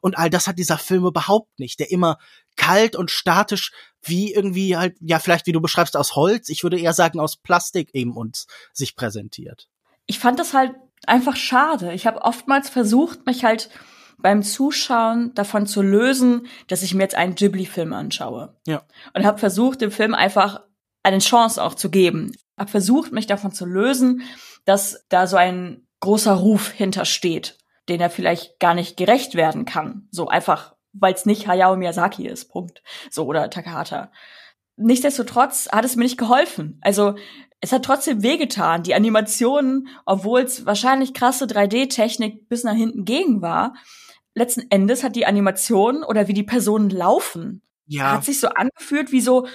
Und 0.00 0.16
all 0.16 0.30
das 0.30 0.46
hat 0.46 0.58
dieser 0.58 0.78
Film 0.78 1.04
überhaupt 1.04 1.58
nicht, 1.58 1.78
der 1.78 1.90
immer 1.90 2.18
kalt 2.56 2.96
und 2.96 3.10
statisch 3.10 3.72
wie 4.02 4.32
irgendwie 4.32 4.76
halt, 4.76 4.96
ja, 5.00 5.18
vielleicht 5.18 5.46
wie 5.46 5.52
du 5.52 5.60
beschreibst, 5.60 5.96
aus 5.96 6.16
Holz, 6.16 6.48
ich 6.48 6.62
würde 6.62 6.78
eher 6.78 6.94
sagen 6.94 7.20
aus 7.20 7.36
Plastik 7.36 7.90
eben 7.94 8.16
uns 8.16 8.46
sich 8.72 8.96
präsentiert. 8.96 9.68
Ich 10.06 10.18
fand 10.18 10.38
das 10.38 10.54
halt 10.54 10.74
einfach 11.06 11.36
schade. 11.36 11.92
Ich 11.92 12.06
habe 12.06 12.22
oftmals 12.22 12.68
versucht, 12.68 13.26
mich 13.26 13.44
halt 13.44 13.70
beim 14.22 14.42
Zuschauen 14.42 15.34
davon 15.34 15.66
zu 15.66 15.82
lösen, 15.82 16.46
dass 16.68 16.82
ich 16.82 16.94
mir 16.94 17.02
jetzt 17.02 17.14
einen 17.14 17.34
Ghibli-Film 17.34 17.92
anschaue. 17.92 18.56
Ja. 18.66 18.82
Und 19.14 19.24
habe 19.24 19.38
versucht, 19.38 19.80
dem 19.80 19.90
Film 19.90 20.14
einfach 20.14 20.62
eine 21.02 21.18
Chance 21.18 21.62
auch 21.62 21.74
zu 21.74 21.90
geben. 21.90 22.32
Habe 22.58 22.70
versucht, 22.70 23.12
mich 23.12 23.26
davon 23.26 23.52
zu 23.52 23.64
lösen, 23.66 24.22
dass 24.64 25.04
da 25.08 25.26
so 25.26 25.36
ein 25.36 25.86
großer 26.00 26.34
Ruf 26.34 26.70
hintersteht, 26.70 27.58
den 27.88 28.00
er 28.00 28.10
vielleicht 28.10 28.58
gar 28.60 28.74
nicht 28.74 28.96
gerecht 28.96 29.34
werden 29.34 29.64
kann. 29.64 30.08
So 30.10 30.28
einfach, 30.28 30.74
weil 30.92 31.14
es 31.14 31.26
nicht 31.26 31.46
Hayao 31.46 31.76
Miyazaki 31.76 32.26
ist. 32.26 32.50
Punkt. 32.50 32.82
So 33.10 33.26
oder 33.26 33.50
Takahata. 33.50 34.10
Nichtsdestotrotz 34.76 35.68
hat 35.70 35.84
es 35.84 35.96
mir 35.96 36.04
nicht 36.04 36.18
geholfen. 36.18 36.78
Also 36.82 37.14
es 37.60 37.72
hat 37.72 37.84
trotzdem 37.84 38.22
wehgetan. 38.22 38.82
Die 38.82 38.94
Animationen, 38.94 39.88
obwohl 40.06 40.40
es 40.40 40.64
wahrscheinlich 40.64 41.14
krasse 41.14 41.44
3D-Technik 41.44 42.48
bis 42.48 42.64
nach 42.64 42.74
hinten 42.74 43.04
gegen 43.04 43.42
war, 43.42 43.74
letzten 44.34 44.70
Endes 44.70 45.02
hat 45.02 45.16
die 45.16 45.26
Animation 45.26 46.02
oder 46.04 46.28
wie 46.28 46.34
die 46.34 46.42
Personen 46.42 46.90
laufen, 46.90 47.62
ja. 47.86 48.12
hat 48.12 48.24
sich 48.24 48.40
so 48.40 48.48
angefühlt 48.48 49.12
wie 49.12 49.20
so 49.20 49.46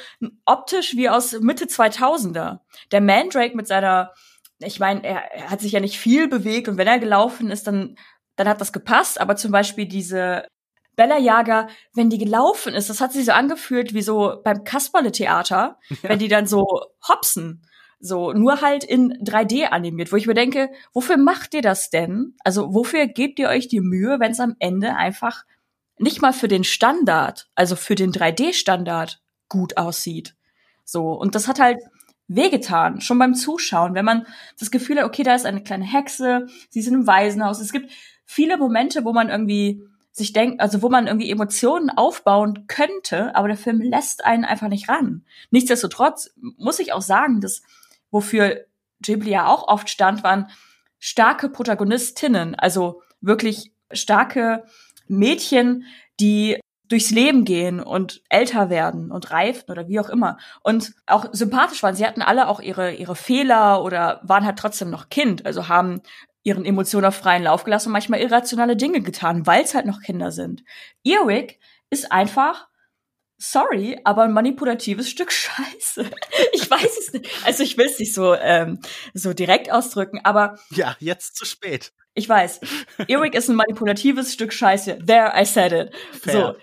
optisch 0.46 0.96
wie 0.96 1.10
aus 1.10 1.40
Mitte 1.40 1.66
2000er. 1.66 2.60
Der 2.92 3.02
Mandrake 3.02 3.56
mit 3.56 3.68
seiner, 3.68 4.14
ich 4.60 4.80
meine, 4.80 5.04
er, 5.04 5.34
er 5.34 5.50
hat 5.50 5.62
sich 5.62 5.72
ja 5.72 5.80
nicht 5.80 5.98
viel 5.98 6.28
bewegt 6.28 6.68
und 6.68 6.78
wenn 6.78 6.88
er 6.88 7.00
gelaufen 7.00 7.50
ist, 7.50 7.68
dann, 7.68 7.96
dann 8.36 8.50
hat 8.50 8.62
das 8.62 8.74
gepasst, 8.74 9.20
aber 9.20 9.36
zum 9.36 9.52
Beispiel 9.52 9.86
diese 9.86 10.46
Bella 10.96 11.18
Jager, 11.18 11.68
wenn 11.94 12.10
die 12.10 12.18
gelaufen 12.18 12.74
ist, 12.74 12.90
das 12.90 13.02
hat 13.02 13.14
sich 13.14 13.26
so 13.26 13.32
angefühlt 13.32 13.94
wie 13.94 14.02
so 14.02 14.42
beim 14.44 14.64
Kasperle-Theater, 14.64 15.80
ja. 15.90 15.98
wenn 16.04 16.20
die 16.20 16.28
dann 16.28 16.48
so 16.48 16.66
hopsen. 17.08 17.68
So, 18.06 18.34
nur 18.34 18.62
halt 18.62 18.84
in 18.84 19.14
3D 19.24 19.70
animiert, 19.70 20.12
wo 20.12 20.16
ich 20.16 20.28
mir 20.28 20.36
denke, 20.36 20.70
wofür 20.94 21.18
macht 21.18 21.56
ihr 21.56 21.64
das 21.64 21.90
denn? 21.90 22.36
Also, 22.44 22.72
wofür 22.72 23.08
gebt 23.08 23.40
ihr 23.40 23.50
euch 23.50 23.68
die 23.68 23.80
Mühe, 23.80 24.20
wenn 24.20 24.32
es 24.32 24.40
am 24.40 24.56
Ende 24.60 24.96
einfach 24.96 25.44
nicht 25.98 26.22
mal 26.22 26.32
für 26.32 26.48
den 26.48 26.64
Standard, 26.64 27.50
also 27.56 27.76
für 27.76 27.96
den 27.96 28.12
3D-Standard 28.12 29.24
gut 29.50 29.78
aussieht? 29.78 30.36
So, 30.84 31.14
und 31.14 31.34
das 31.34 31.48
hat 31.48 31.60
halt 31.60 31.80
wehgetan, 32.28 33.02
schon 33.02 33.18
beim 33.18 33.34
Zuschauen, 33.34 33.96
wenn 33.96 34.06
man 34.06 34.28
das 34.60 34.70
Gefühl 34.70 35.00
hat, 35.00 35.06
okay, 35.06 35.24
da 35.24 35.34
ist 35.34 35.48
eine 35.48 35.64
kleine 35.64 35.86
Hexe, 35.86 36.46
sie 36.70 36.82
ist 36.82 36.88
in 36.88 36.94
einem 36.94 37.08
Waisenhaus. 37.08 37.60
Es 37.60 37.72
gibt 37.72 37.92
viele 38.24 38.58
Momente, 38.58 39.04
wo 39.04 39.14
man 39.14 39.30
irgendwie 39.30 39.84
sich 40.12 40.32
denkt, 40.32 40.62
also 40.62 40.84
wo 40.84 40.90
man 40.90 41.08
irgendwie 41.08 41.32
Emotionen 41.32 41.90
aufbauen 41.90 42.68
könnte, 42.68 43.36
aber 43.36 43.48
der 43.48 43.58
Film 43.58 43.82
lässt 43.82 44.24
einen 44.26 44.46
einfach 44.46 44.68
nicht 44.68 44.90
ran. 44.90 45.26
Nichtsdestotrotz 45.50 46.36
muss 46.36 46.78
ich 46.78 46.94
auch 46.94 47.02
sagen, 47.02 47.42
dass 47.42 47.64
wofür 48.16 48.66
Ghibli 49.02 49.32
ja 49.32 49.48
auch 49.48 49.68
oft 49.68 49.90
stand, 49.90 50.24
waren 50.24 50.48
starke 51.00 51.50
Protagonistinnen, 51.50 52.56
also 52.56 53.02
wirklich 53.20 53.74
starke 53.92 54.64
Mädchen, 55.08 55.84
die 56.22 56.58
durchs 56.88 57.12
Leben 57.12 57.44
gehen 57.44 57.82
und 57.82 58.22
älter 58.30 58.70
werden 58.70 59.12
und 59.12 59.32
reifen 59.32 59.70
oder 59.70 59.90
wie 59.90 60.00
auch 60.00 60.08
immer 60.08 60.38
und 60.64 60.94
auch 61.08 61.28
sympathisch 61.34 61.84
waren. 61.84 61.96
Sie 61.96 62.06
hatten 62.06 62.22
alle 62.22 62.48
auch 62.48 62.62
ihre 62.62 62.94
ihre 62.94 63.18
Fehler 63.18 63.84
oder 63.84 64.22
waren 64.24 64.46
halt 64.46 64.58
trotzdem 64.60 64.90
noch 64.90 65.10
Kind, 65.10 65.46
also 65.46 65.68
haben 65.68 66.02
ihren 66.44 66.64
Emotionen 66.64 67.08
auf 67.08 67.16
freien 67.16 67.44
Lauf 67.44 67.66
gelassen 67.66 67.90
und 67.90 67.94
manchmal 67.94 68.22
irrationale 68.22 68.78
Dinge 68.78 69.02
getan, 69.02 69.46
weil 69.46 69.64
es 69.64 69.76
halt 69.76 69.88
noch 69.88 70.00
Kinder 70.00 70.32
sind. 70.32 70.64
Earwig 71.04 71.60
ist 71.90 72.14
einfach 72.14 72.68
sorry, 73.38 74.00
aber 74.04 74.24
ein 74.24 74.34
manipulatives 74.34 75.10
Stück 75.10 75.32
Scheiße. 75.32 76.10
Ich 76.54 76.70
weiß 76.70 76.98
es 77.00 77.14
nicht. 77.14 77.30
Also 77.46 77.64
ich 77.64 77.78
will 77.78 77.88
es 77.88 78.00
nicht 78.00 78.14
so, 78.14 78.36
ähm, 78.36 78.80
so 79.14 79.34
direkt 79.34 79.72
ausdrücken, 79.72 80.22
aber. 80.24 80.58
Ja, 80.72 80.96
jetzt 81.00 81.36
zu 81.36 81.46
spät. 81.46 81.94
Ich 82.14 82.30
weiß. 82.30 82.62
Eric 83.08 83.36
ist 83.36 83.50
ein 83.50 83.56
manipulatives 83.56 84.34
Stück 84.34 84.54
Scheiße. 84.54 85.00
There, 85.06 85.34
I 85.36 85.46
said 85.46 85.74
it. 85.74 85.96
Fair. 86.14 86.34
So. 86.34 86.56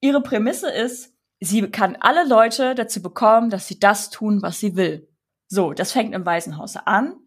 Ihre 0.00 0.22
Prämisse 0.22 0.70
ist, 0.70 1.14
sie 1.40 1.70
kann 1.70 1.96
alle 2.00 2.26
Leute 2.26 2.74
dazu 2.74 3.02
bekommen, 3.02 3.50
dass 3.50 3.68
sie 3.68 3.78
das 3.78 4.10
tun, 4.10 4.42
was 4.42 4.58
sie 4.60 4.74
will. 4.74 5.08
So, 5.46 5.74
das 5.74 5.92
fängt 5.92 6.14
im 6.14 6.24
Waisenhaus 6.24 6.76
an 6.76 7.20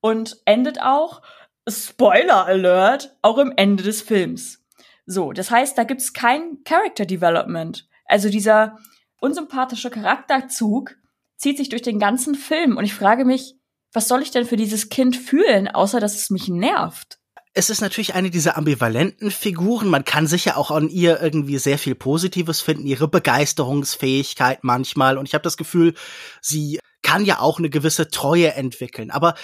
und 0.00 0.40
endet 0.44 0.80
auch, 0.82 1.22
Spoiler 1.68 2.46
Alert, 2.46 3.16
auch 3.22 3.38
im 3.38 3.52
Ende 3.56 3.84
des 3.84 4.02
Films. 4.02 4.64
So, 5.06 5.32
das 5.32 5.50
heißt, 5.50 5.78
da 5.78 5.84
gibt's 5.84 6.12
kein 6.12 6.64
Character 6.64 7.06
Development. 7.06 7.88
Also 8.10 8.28
dieser 8.28 8.78
unsympathische 9.20 9.90
Charakterzug 9.90 10.96
zieht 11.36 11.56
sich 11.56 11.68
durch 11.68 11.82
den 11.82 11.98
ganzen 11.98 12.34
Film 12.34 12.76
und 12.76 12.84
ich 12.84 12.94
frage 12.94 13.24
mich, 13.24 13.54
was 13.92 14.08
soll 14.08 14.22
ich 14.22 14.30
denn 14.30 14.46
für 14.46 14.56
dieses 14.56 14.88
Kind 14.88 15.16
fühlen, 15.16 15.68
außer 15.68 16.00
dass 16.00 16.14
es 16.14 16.30
mich 16.30 16.48
nervt? 16.48 17.20
es 17.52 17.68
ist 17.68 17.80
natürlich 17.80 18.14
eine 18.14 18.30
dieser 18.30 18.56
ambivalenten 18.56 19.30
Figuren. 19.30 19.88
Man 19.88 20.04
kann 20.04 20.26
sicher 20.28 20.56
auch 20.56 20.70
an 20.70 20.88
ihr 20.88 21.20
irgendwie 21.20 21.58
sehr 21.58 21.78
viel 21.78 21.96
Positives 21.96 22.60
finden, 22.60 22.86
ihre 22.86 23.08
Begeisterungsfähigkeit 23.08 24.62
manchmal. 24.62 25.18
Und 25.18 25.26
ich 25.26 25.34
habe 25.34 25.42
das 25.42 25.56
Gefühl, 25.56 25.94
sie 26.40 26.78
kann 27.02 27.24
ja 27.24 27.40
auch 27.40 27.58
eine 27.58 27.70
gewisse 27.70 28.08
Treue 28.08 28.54
entwickeln. 28.54 29.10
Aber 29.10 29.34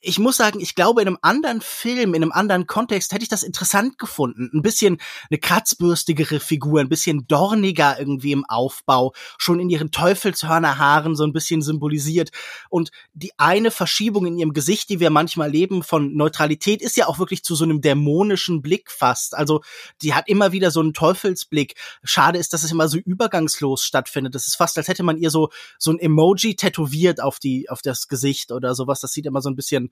ich 0.00 0.18
muss 0.18 0.36
sagen, 0.36 0.60
ich 0.60 0.74
glaube, 0.74 1.02
in 1.02 1.08
einem 1.08 1.18
anderen 1.22 1.60
Film, 1.60 2.14
in 2.14 2.22
einem 2.22 2.32
anderen 2.32 2.66
Kontext 2.66 3.12
hätte 3.12 3.22
ich 3.22 3.28
das 3.28 3.42
interessant 3.42 3.98
gefunden. 3.98 4.50
Ein 4.52 4.62
bisschen 4.62 4.98
eine 5.30 5.38
kratzbürstigere 5.38 6.40
Figur, 6.40 6.80
ein 6.80 6.88
bisschen 6.88 7.26
dorniger 7.26 7.98
irgendwie 7.98 8.32
im 8.32 8.44
Aufbau, 8.44 9.12
schon 9.38 9.60
in 9.60 9.70
ihren 9.70 9.90
Teufelshörnerhaaren 9.90 11.16
so 11.16 11.24
ein 11.24 11.32
bisschen 11.32 11.62
symbolisiert. 11.62 12.30
Und 12.68 12.90
die 13.14 13.32
eine 13.38 13.70
Verschiebung 13.70 14.26
in 14.26 14.38
ihrem 14.38 14.52
Gesicht, 14.52 14.88
die 14.90 15.00
wir 15.00 15.10
manchmal 15.10 15.50
leben 15.50 15.82
von 15.82 16.14
Neutralität, 16.14 16.82
ist 16.82 16.96
ja 16.96 17.06
auch 17.06 17.18
wirklich 17.18 17.42
zu 17.42 17.54
so 17.54 17.64
einem 17.64 17.80
dämonischen 17.80 18.62
Blick 18.62 18.90
fast. 18.90 19.36
Also 19.36 19.62
die 20.02 20.14
hat 20.14 20.28
immer 20.28 20.52
wieder 20.52 20.70
so 20.70 20.80
einen 20.80 20.94
Teufelsblick. 20.94 21.74
Schade 22.04 22.38
ist, 22.38 22.52
dass 22.52 22.62
es 22.62 22.72
immer 22.72 22.88
so 22.88 22.98
übergangslos 22.98 23.82
stattfindet. 23.82 24.34
Das 24.34 24.46
ist 24.46 24.56
fast, 24.56 24.78
als 24.78 24.88
hätte 24.88 25.02
man 25.02 25.16
ihr 25.16 25.30
so, 25.30 25.50
so 25.78 25.90
ein 25.90 25.98
Emoji 25.98 26.56
tätowiert 26.56 27.20
auf 27.20 27.38
die, 27.38 27.68
auf 27.68 27.82
das 27.82 28.08
Gesicht 28.08 28.52
oder 28.52 28.74
sowas. 28.74 29.00
Das 29.00 29.12
sieht 29.12 29.26
immer 29.26 29.42
so 29.42 29.50
ein 29.50 29.56
bisschen 29.56 29.85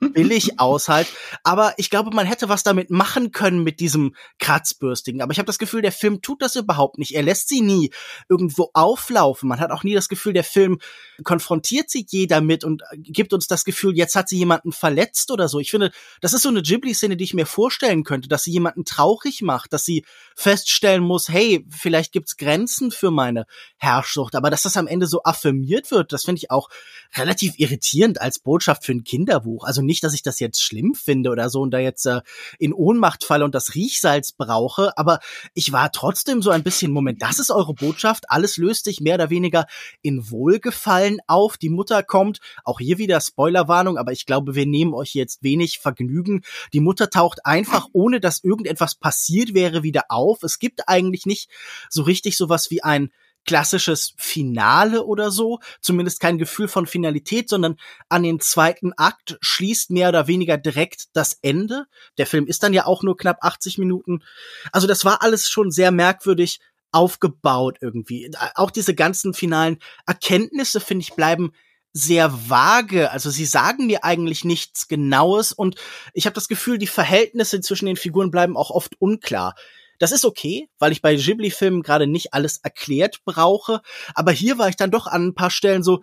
billig 0.00 0.58
aus 0.58 0.88
halt. 0.88 1.08
Aber 1.42 1.74
ich 1.76 1.90
glaube, 1.90 2.10
man 2.12 2.26
hätte 2.26 2.48
was 2.48 2.62
damit 2.62 2.90
machen 2.90 3.32
können 3.32 3.62
mit 3.62 3.80
diesem 3.80 4.14
Kratzbürstigen. 4.38 5.22
Aber 5.22 5.32
ich 5.32 5.38
habe 5.38 5.46
das 5.46 5.58
Gefühl, 5.58 5.82
der 5.82 5.92
Film 5.92 6.22
tut 6.22 6.42
das 6.42 6.56
überhaupt 6.56 6.98
nicht. 6.98 7.14
Er 7.14 7.22
lässt 7.22 7.48
sie 7.48 7.60
nie 7.60 7.90
irgendwo 8.28 8.70
auflaufen. 8.74 9.48
Man 9.48 9.60
hat 9.60 9.70
auch 9.70 9.84
nie 9.84 9.94
das 9.94 10.08
Gefühl, 10.08 10.32
der 10.32 10.44
Film 10.44 10.78
konfrontiert 11.24 11.90
sie 11.90 12.06
je 12.08 12.26
damit 12.26 12.64
und 12.64 12.82
gibt 12.96 13.32
uns 13.32 13.46
das 13.46 13.64
Gefühl, 13.64 13.96
jetzt 13.96 14.16
hat 14.16 14.28
sie 14.28 14.38
jemanden 14.38 14.72
verletzt 14.72 15.30
oder 15.30 15.48
so. 15.48 15.60
Ich 15.60 15.70
finde, 15.70 15.90
das 16.20 16.32
ist 16.32 16.42
so 16.42 16.48
eine 16.48 16.62
Ghibli-Szene, 16.62 17.16
die 17.16 17.24
ich 17.24 17.34
mir 17.34 17.46
vorstellen 17.46 18.04
könnte, 18.04 18.28
dass 18.28 18.44
sie 18.44 18.52
jemanden 18.52 18.84
traurig 18.84 19.42
macht, 19.42 19.72
dass 19.72 19.84
sie 19.84 20.04
feststellen 20.34 21.02
muss, 21.02 21.28
hey, 21.28 21.66
vielleicht 21.70 22.12
gibt's 22.12 22.36
Grenzen 22.36 22.90
für 22.90 23.10
meine 23.10 23.46
Herrschsucht. 23.76 24.34
Aber 24.34 24.50
dass 24.50 24.62
das 24.62 24.76
am 24.76 24.86
Ende 24.86 25.06
so 25.06 25.22
affirmiert 25.22 25.90
wird, 25.90 26.12
das 26.12 26.24
finde 26.24 26.38
ich 26.38 26.50
auch 26.50 26.68
relativ 27.16 27.54
irritierend 27.58 28.20
als 28.20 28.38
Botschaft 28.38 28.84
für 28.84 28.92
ein 28.92 29.04
Kinderbuch. 29.30 29.64
Also 29.64 29.82
nicht, 29.82 30.02
dass 30.02 30.14
ich 30.14 30.22
das 30.22 30.40
jetzt 30.40 30.60
schlimm 30.60 30.94
finde 30.94 31.30
oder 31.30 31.50
so 31.50 31.60
und 31.60 31.70
da 31.70 31.78
jetzt 31.78 32.06
äh, 32.06 32.20
in 32.58 32.72
Ohnmacht 32.72 33.24
falle 33.24 33.44
und 33.44 33.54
das 33.54 33.74
Riechsalz 33.74 34.32
brauche, 34.32 34.96
aber 34.98 35.20
ich 35.54 35.72
war 35.72 35.92
trotzdem 35.92 36.42
so 36.42 36.50
ein 36.50 36.62
bisschen, 36.62 36.90
Moment, 36.90 37.22
das 37.22 37.38
ist 37.38 37.50
eure 37.50 37.74
Botschaft, 37.74 38.24
alles 38.28 38.56
löst 38.56 38.84
sich 38.84 39.00
mehr 39.00 39.14
oder 39.14 39.30
weniger 39.30 39.66
in 40.02 40.30
Wohlgefallen 40.30 41.18
auf, 41.26 41.56
die 41.56 41.68
Mutter 41.68 42.02
kommt, 42.02 42.40
auch 42.64 42.80
hier 42.80 42.98
wieder 42.98 43.20
Spoilerwarnung, 43.20 43.98
aber 43.98 44.12
ich 44.12 44.26
glaube, 44.26 44.54
wir 44.54 44.66
nehmen 44.66 44.94
euch 44.94 45.14
jetzt 45.14 45.42
wenig 45.42 45.78
Vergnügen. 45.78 46.42
Die 46.72 46.80
Mutter 46.80 47.10
taucht 47.10 47.46
einfach, 47.46 47.86
ohne 47.92 48.20
dass 48.20 48.42
irgendetwas 48.42 48.94
passiert 48.96 49.54
wäre, 49.54 49.82
wieder 49.82 50.04
auf. 50.08 50.42
Es 50.42 50.58
gibt 50.58 50.88
eigentlich 50.88 51.26
nicht 51.26 51.48
so 51.88 52.02
richtig 52.02 52.36
sowas 52.36 52.70
wie 52.70 52.82
ein 52.82 53.10
klassisches 53.50 54.14
Finale 54.16 55.04
oder 55.04 55.32
so, 55.32 55.58
zumindest 55.80 56.20
kein 56.20 56.38
Gefühl 56.38 56.68
von 56.68 56.86
Finalität, 56.86 57.48
sondern 57.48 57.78
an 58.08 58.22
den 58.22 58.38
zweiten 58.38 58.92
Akt 58.92 59.38
schließt 59.40 59.90
mehr 59.90 60.10
oder 60.10 60.28
weniger 60.28 60.56
direkt 60.56 61.08
das 61.14 61.36
Ende. 61.42 61.86
Der 62.16 62.28
Film 62.28 62.46
ist 62.46 62.62
dann 62.62 62.72
ja 62.72 62.86
auch 62.86 63.02
nur 63.02 63.16
knapp 63.16 63.38
80 63.40 63.76
Minuten. 63.78 64.22
Also 64.70 64.86
das 64.86 65.04
war 65.04 65.22
alles 65.22 65.48
schon 65.48 65.72
sehr 65.72 65.90
merkwürdig 65.90 66.60
aufgebaut 66.92 67.78
irgendwie. 67.80 68.30
Auch 68.54 68.70
diese 68.70 68.94
ganzen 68.94 69.34
finalen 69.34 69.80
Erkenntnisse, 70.06 70.78
finde 70.78 71.02
ich, 71.02 71.16
bleiben 71.16 71.50
sehr 71.92 72.32
vage. 72.48 73.10
Also 73.10 73.30
sie 73.30 73.46
sagen 73.46 73.88
mir 73.88 74.04
eigentlich 74.04 74.44
nichts 74.44 74.86
Genaues 74.86 75.50
und 75.52 75.74
ich 76.14 76.26
habe 76.26 76.34
das 76.34 76.46
Gefühl, 76.46 76.78
die 76.78 76.86
Verhältnisse 76.86 77.60
zwischen 77.60 77.86
den 77.86 77.96
Figuren 77.96 78.30
bleiben 78.30 78.56
auch 78.56 78.70
oft 78.70 78.94
unklar. 79.00 79.56
Das 80.00 80.12
ist 80.12 80.24
okay, 80.24 80.68
weil 80.78 80.92
ich 80.92 81.02
bei 81.02 81.14
Ghibli-Filmen 81.14 81.82
gerade 81.82 82.06
nicht 82.06 82.34
alles 82.34 82.56
erklärt 82.56 83.20
brauche. 83.24 83.82
Aber 84.14 84.32
hier 84.32 84.58
war 84.58 84.68
ich 84.68 84.76
dann 84.76 84.90
doch 84.90 85.06
an 85.06 85.28
ein 85.28 85.34
paar 85.34 85.50
Stellen 85.50 85.82
so, 85.82 86.02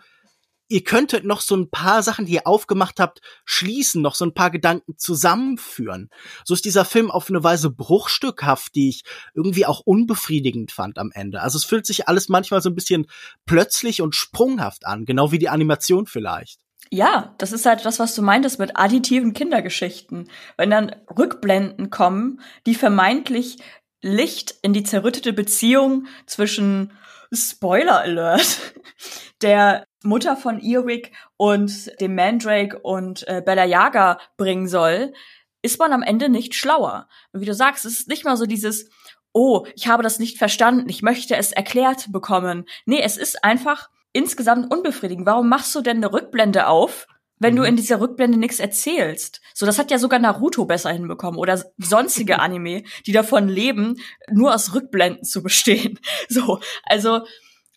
ihr 0.70 0.84
könntet 0.84 1.26
noch 1.26 1.42
so 1.42 1.56
ein 1.56 1.72
paar 1.72 2.04
Sachen, 2.04 2.28
die 2.28 2.34
ihr 2.34 2.46
aufgemacht 2.46 3.00
habt, 3.00 3.22
schließen, 3.44 4.02
noch 4.02 4.14
so 4.14 4.24
ein 4.24 4.36
paar 4.36 4.52
Gedanken 4.52 4.98
zusammenführen. 4.98 6.10
So 6.46 6.54
ist 6.54 6.66
dieser 6.66 6.86
Film 6.86 7.10
auf 7.10 7.30
eine 7.30 7.44
Weise 7.44 7.72
bruchstückhaft, 7.72 8.76
die 8.76 8.90
ich 8.90 9.04
irgendwie 9.34 9.66
auch 9.66 9.80
unbefriedigend 9.80 10.72
fand 10.72 11.00
am 11.00 11.12
Ende. 11.12 11.42
Also 11.42 11.58
es 11.58 11.66
fühlt 11.66 11.88
sich 11.88 12.08
alles 12.08 12.30
manchmal 12.30 12.62
so 12.62 12.70
ein 12.70 12.76
bisschen 12.76 13.08
plötzlich 13.48 14.02
und 14.02 14.16
sprunghaft 14.16 14.86
an, 14.86 15.06
genau 15.06 15.32
wie 15.32 15.40
die 15.40 15.50
Animation 15.50 16.06
vielleicht. 16.06 16.60
Ja, 16.90 17.36
das 17.38 17.52
ist 17.52 17.66
halt 17.66 17.84
das, 17.84 18.00
was 18.00 18.16
du 18.16 18.22
meintest 18.22 18.60
mit 18.60 18.78
additiven 18.78 19.34
Kindergeschichten. 19.34 20.30
Wenn 20.56 20.70
dann 20.70 20.96
Rückblenden 21.18 21.90
kommen, 21.90 22.42
die 22.66 22.76
vermeintlich 22.76 23.58
Licht 24.02 24.56
in 24.62 24.74
die 24.74 24.84
zerrüttete 24.84 25.34
Beziehung 25.34 26.08
zwischen 26.26 26.94
Spoiler 27.34 28.00
Alert 28.00 28.74
der 29.42 29.86
Mutter 30.04 30.38
von 30.38 30.62
Earwig 30.62 31.12
und 31.36 31.92
dem 32.00 32.16
Mandrake 32.16 32.80
und 32.80 33.28
äh, 33.28 33.42
Bella 33.46 33.66
Yaga 33.66 34.20
bringen 34.38 34.68
soll, 34.68 35.14
ist 35.62 35.80
man 35.80 35.92
am 35.92 36.04
Ende 36.04 36.30
nicht 36.30 36.56
schlauer. 36.56 37.10
Und 37.32 37.42
wie 37.42 37.46
du 37.46 37.54
sagst, 37.54 37.86
es 37.86 38.00
ist 38.00 38.08
nicht 38.08 38.24
mal 38.24 38.38
so 38.38 38.46
dieses 38.46 38.90
Oh, 39.34 39.68
ich 39.76 39.88
habe 39.88 40.02
das 40.02 40.18
nicht 40.18 40.40
verstanden, 40.40 40.90
ich 40.90 41.04
möchte 41.04 41.36
es 41.36 41.52
erklärt 41.52 42.12
bekommen. 42.12 42.66
Nee, 42.86 43.02
es 43.04 43.18
ist 43.18 43.44
einfach 43.44 43.90
insgesamt 44.12 44.72
unbefriedigend. 44.72 45.28
Warum 45.28 45.48
machst 45.48 45.76
du 45.76 45.82
denn 45.82 45.98
eine 45.98 46.12
Rückblende 46.12 46.68
auf, 46.68 47.08
wenn 47.40 47.54
mhm. 47.54 47.58
du 47.58 47.64
in 47.64 47.76
dieser 47.76 48.00
Rückblende 48.00 48.38
nichts 48.38 48.60
erzählst. 48.60 49.42
So, 49.54 49.66
das 49.66 49.80
hat 49.80 49.92
ja 49.92 50.00
sogar 50.00 50.20
Naruto 50.20 50.66
besser 50.66 50.92
hinbekommen 50.92 51.40
oder 51.40 51.64
sonstige 51.78 52.40
Anime, 52.40 52.84
die 53.06 53.12
davon 53.12 53.48
leben, 53.48 53.96
nur 54.32 54.54
aus 54.54 54.74
Rückblenden 54.74 55.24
zu 55.24 55.44
bestehen. 55.44 56.00
So, 56.30 56.60
also, 56.84 57.22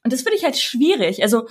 und 0.03 0.13
das 0.13 0.23
finde 0.23 0.37
ich 0.37 0.45
halt 0.45 0.57
schwierig. 0.57 1.23
Also, 1.23 1.47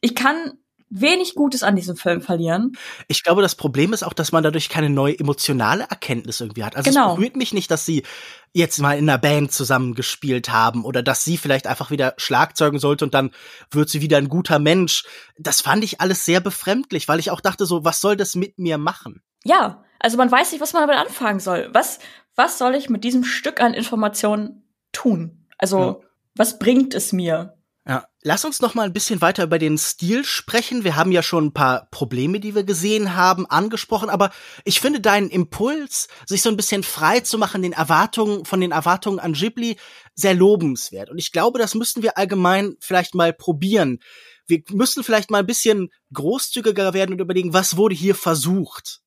ich 0.00 0.14
kann 0.14 0.58
wenig 0.90 1.34
Gutes 1.34 1.62
an 1.62 1.76
diesem 1.76 1.96
Film 1.96 2.20
verlieren. 2.20 2.72
Ich 3.08 3.22
glaube, 3.22 3.42
das 3.42 3.54
Problem 3.54 3.92
ist 3.92 4.02
auch, 4.02 4.12
dass 4.12 4.32
man 4.32 4.42
dadurch 4.42 4.68
keine 4.68 4.90
neue 4.90 5.18
emotionale 5.18 5.84
Erkenntnis 5.88 6.40
irgendwie 6.40 6.64
hat. 6.64 6.76
Also 6.76 6.90
genau. 6.90 7.10
es 7.10 7.16
berührt 7.16 7.36
mich 7.36 7.52
nicht, 7.52 7.70
dass 7.70 7.84
sie 7.84 8.04
jetzt 8.52 8.78
mal 8.78 8.96
in 8.96 9.08
einer 9.08 9.18
Band 9.18 9.52
zusammengespielt 9.52 10.50
haben 10.50 10.84
oder 10.84 11.02
dass 11.02 11.24
sie 11.24 11.36
vielleicht 11.36 11.66
einfach 11.66 11.90
wieder 11.90 12.14
Schlagzeugen 12.16 12.78
sollte 12.78 13.04
und 13.04 13.14
dann 13.14 13.30
wird 13.70 13.90
sie 13.90 14.00
wieder 14.00 14.16
ein 14.16 14.28
guter 14.28 14.58
Mensch. 14.58 15.04
Das 15.38 15.60
fand 15.60 15.84
ich 15.84 16.00
alles 16.00 16.24
sehr 16.24 16.40
befremdlich, 16.40 17.08
weil 17.08 17.18
ich 17.18 17.30
auch 17.30 17.40
dachte 17.40 17.66
so, 17.66 17.84
was 17.84 18.00
soll 18.00 18.16
das 18.16 18.34
mit 18.34 18.58
mir 18.58 18.78
machen? 18.78 19.22
Ja, 19.44 19.84
also 19.98 20.16
man 20.16 20.30
weiß 20.30 20.52
nicht, 20.52 20.60
was 20.60 20.72
man 20.72 20.86
damit 20.86 21.00
anfangen 21.00 21.40
soll. 21.40 21.68
Was, 21.72 21.98
was 22.34 22.58
soll 22.58 22.74
ich 22.74 22.88
mit 22.88 23.04
diesem 23.04 23.24
Stück 23.24 23.60
an 23.60 23.74
Informationen 23.74 24.62
tun? 24.92 25.46
Also, 25.58 25.78
ja. 25.78 25.96
was 26.34 26.58
bringt 26.58 26.94
es 26.94 27.12
mir? 27.12 27.57
Ja, 27.88 28.06
lass 28.20 28.44
uns 28.44 28.60
noch 28.60 28.74
mal 28.74 28.82
ein 28.82 28.92
bisschen 28.92 29.22
weiter 29.22 29.44
über 29.44 29.58
den 29.58 29.78
Stil 29.78 30.22
sprechen. 30.22 30.84
Wir 30.84 30.96
haben 30.96 31.10
ja 31.10 31.22
schon 31.22 31.46
ein 31.46 31.54
paar 31.54 31.88
Probleme, 31.90 32.38
die 32.38 32.54
wir 32.54 32.62
gesehen 32.62 33.16
haben, 33.16 33.46
angesprochen, 33.46 34.10
aber 34.10 34.30
ich 34.64 34.78
finde 34.80 35.00
deinen 35.00 35.30
Impuls, 35.30 36.08
sich 36.26 36.42
so 36.42 36.50
ein 36.50 36.56
bisschen 36.58 36.82
frei 36.82 37.20
zu 37.20 37.38
machen, 37.38 37.62
den 37.62 37.72
Erwartungen, 37.72 38.44
von 38.44 38.60
den 38.60 38.72
Erwartungen 38.72 39.18
an 39.18 39.32
Ghibli, 39.32 39.78
sehr 40.14 40.34
lobenswert. 40.34 41.08
Und 41.08 41.16
ich 41.16 41.32
glaube, 41.32 41.58
das 41.58 41.74
müssten 41.74 42.02
wir 42.02 42.18
allgemein 42.18 42.76
vielleicht 42.78 43.14
mal 43.14 43.32
probieren. 43.32 44.00
Wir 44.46 44.62
müssen 44.70 45.02
vielleicht 45.02 45.30
mal 45.30 45.38
ein 45.38 45.46
bisschen 45.46 45.88
großzügiger 46.12 46.92
werden 46.92 47.14
und 47.14 47.20
überlegen, 47.22 47.54
was 47.54 47.78
wurde 47.78 47.94
hier 47.94 48.14
versucht? 48.14 49.00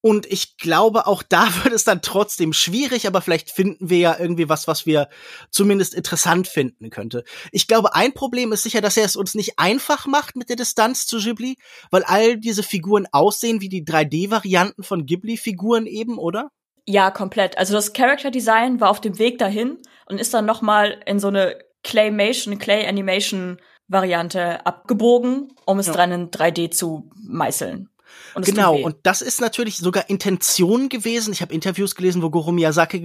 Und 0.00 0.26
ich 0.26 0.58
glaube, 0.58 1.06
auch 1.06 1.22
da 1.22 1.48
wird 1.64 1.74
es 1.74 1.84
dann 1.84 2.02
trotzdem 2.02 2.52
schwierig, 2.52 3.06
aber 3.06 3.20
vielleicht 3.20 3.50
finden 3.50 3.90
wir 3.90 3.98
ja 3.98 4.16
irgendwie 4.18 4.48
was, 4.48 4.68
was 4.68 4.86
wir 4.86 5.08
zumindest 5.50 5.94
interessant 5.94 6.46
finden 6.48 6.90
könnte. 6.90 7.24
Ich 7.52 7.66
glaube, 7.66 7.94
ein 7.94 8.12
Problem 8.12 8.52
ist 8.52 8.62
sicher, 8.62 8.80
dass 8.80 8.96
er 8.96 9.04
es 9.04 9.16
uns 9.16 9.34
nicht 9.34 9.58
einfach 9.58 10.06
macht 10.06 10.36
mit 10.36 10.48
der 10.48 10.56
Distanz 10.56 11.06
zu 11.06 11.18
Ghibli, 11.18 11.56
weil 11.90 12.04
all 12.04 12.38
diese 12.38 12.62
Figuren 12.62 13.06
aussehen 13.12 13.60
wie 13.60 13.68
die 13.68 13.84
3D-Varianten 13.84 14.82
von 14.82 15.06
Ghibli-Figuren 15.06 15.86
eben, 15.86 16.18
oder? 16.18 16.50
Ja, 16.86 17.10
komplett. 17.10 17.58
Also 17.58 17.74
das 17.74 17.92
Character 17.92 18.30
Design 18.30 18.80
war 18.80 18.90
auf 18.90 19.00
dem 19.00 19.18
Weg 19.18 19.38
dahin 19.38 19.78
und 20.06 20.18
ist 20.18 20.32
dann 20.32 20.46
noch 20.46 20.62
mal 20.62 21.00
in 21.04 21.18
so 21.18 21.28
eine 21.28 21.58
Claymation, 21.82 22.58
Clay 22.58 22.86
Animation 22.86 23.58
Variante 23.88 24.64
abgebogen, 24.66 25.48
um 25.64 25.78
es 25.78 25.86
ja. 25.86 25.94
dran 25.94 26.12
in 26.12 26.30
3D 26.30 26.70
zu 26.70 27.10
meißeln. 27.14 27.88
Und 28.34 28.44
genau, 28.44 28.76
und 28.76 28.96
das 29.02 29.22
ist 29.22 29.40
natürlich 29.40 29.78
sogar 29.78 30.08
Intention 30.08 30.88
gewesen. 30.88 31.32
Ich 31.32 31.42
habe 31.42 31.54
Interviews 31.54 31.94
gelesen, 31.94 32.22
wo 32.22 32.30
Goro 32.30 32.52
Miyazaki 32.52 33.00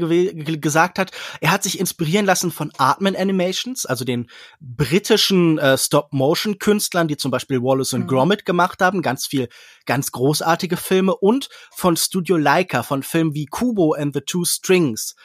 gesagt 0.60 1.00
hat, 1.00 1.12
er 1.42 1.52
hat 1.52 1.64
sich 1.64 1.80
inspirieren 1.80 2.26
lassen 2.26 2.52
von 2.52 2.72
Artman 2.78 3.16
Animations, 3.16 3.86
also 3.86 4.06
den 4.06 4.30
britischen 4.60 5.58
äh, 5.58 5.78
Stop-Motion-Künstlern, 5.78 7.08
die 7.08 7.18
zum 7.18 7.32
Beispiel 7.32 7.62
Wallace 7.62 7.94
und 7.94 8.02
mhm. 8.04 8.08
Gromit 8.08 8.46
gemacht 8.46 8.82
haben, 8.82 9.02
ganz 9.02 9.26
viel, 9.26 9.50
ganz 9.86 10.12
großartige 10.12 10.78
Filme 10.78 11.16
und 11.16 11.50
von 11.72 11.98
Studio 11.98 12.38
Leica, 12.38 12.84
von 12.84 13.04
Filmen 13.04 13.34
wie 13.34 13.46
Kubo 13.46 13.94
and 13.94 14.14
the 14.14 14.22
Two 14.22 14.46
Strings. 14.46 15.16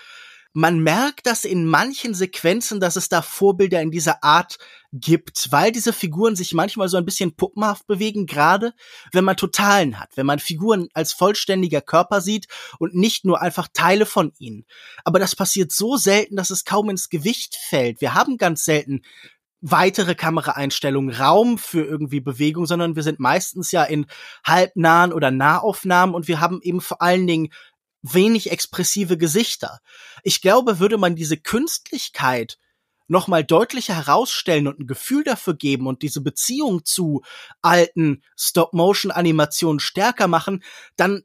Man 0.58 0.80
merkt 0.80 1.28
das 1.28 1.44
in 1.44 1.66
manchen 1.66 2.14
Sequenzen, 2.14 2.80
dass 2.80 2.96
es 2.96 3.08
da 3.08 3.22
Vorbilder 3.22 3.80
in 3.80 3.92
dieser 3.92 4.24
Art 4.24 4.58
gibt, 4.92 5.52
weil 5.52 5.70
diese 5.70 5.92
Figuren 5.92 6.34
sich 6.34 6.52
manchmal 6.52 6.88
so 6.88 6.96
ein 6.96 7.04
bisschen 7.04 7.36
puppenhaft 7.36 7.86
bewegen, 7.86 8.26
gerade 8.26 8.72
wenn 9.12 9.22
man 9.22 9.36
Totalen 9.36 10.00
hat, 10.00 10.16
wenn 10.16 10.26
man 10.26 10.40
Figuren 10.40 10.88
als 10.94 11.12
vollständiger 11.12 11.80
Körper 11.80 12.20
sieht 12.20 12.48
und 12.80 12.96
nicht 12.96 13.24
nur 13.24 13.40
einfach 13.40 13.68
Teile 13.72 14.04
von 14.04 14.32
ihnen. 14.40 14.64
Aber 15.04 15.20
das 15.20 15.36
passiert 15.36 15.70
so 15.70 15.96
selten, 15.96 16.34
dass 16.34 16.50
es 16.50 16.64
kaum 16.64 16.90
ins 16.90 17.08
Gewicht 17.08 17.54
fällt. 17.54 18.00
Wir 18.00 18.14
haben 18.14 18.36
ganz 18.36 18.64
selten 18.64 19.02
weitere 19.60 20.16
Kameraeinstellungen, 20.16 21.14
Raum 21.14 21.58
für 21.58 21.84
irgendwie 21.84 22.20
Bewegung, 22.20 22.66
sondern 22.66 22.96
wir 22.96 23.04
sind 23.04 23.20
meistens 23.20 23.70
ja 23.70 23.84
in 23.84 24.06
halbnahen 24.44 25.12
oder 25.12 25.30
Nahaufnahmen 25.30 26.16
und 26.16 26.26
wir 26.26 26.40
haben 26.40 26.60
eben 26.62 26.80
vor 26.80 27.00
allen 27.00 27.28
Dingen 27.28 27.50
wenig 28.02 28.50
expressive 28.50 29.18
Gesichter. 29.18 29.80
Ich 30.22 30.40
glaube, 30.40 30.78
würde 30.78 30.98
man 30.98 31.16
diese 31.16 31.36
Künstlichkeit 31.36 32.58
noch 33.08 33.26
mal 33.26 33.42
deutlicher 33.42 33.96
herausstellen 33.96 34.68
und 34.68 34.80
ein 34.80 34.86
Gefühl 34.86 35.24
dafür 35.24 35.54
geben 35.54 35.86
und 35.86 36.02
diese 36.02 36.20
Beziehung 36.20 36.84
zu 36.84 37.22
alten 37.62 38.22
Stop-Motion-Animationen 38.36 39.80
stärker 39.80 40.28
machen, 40.28 40.62
dann 40.96 41.22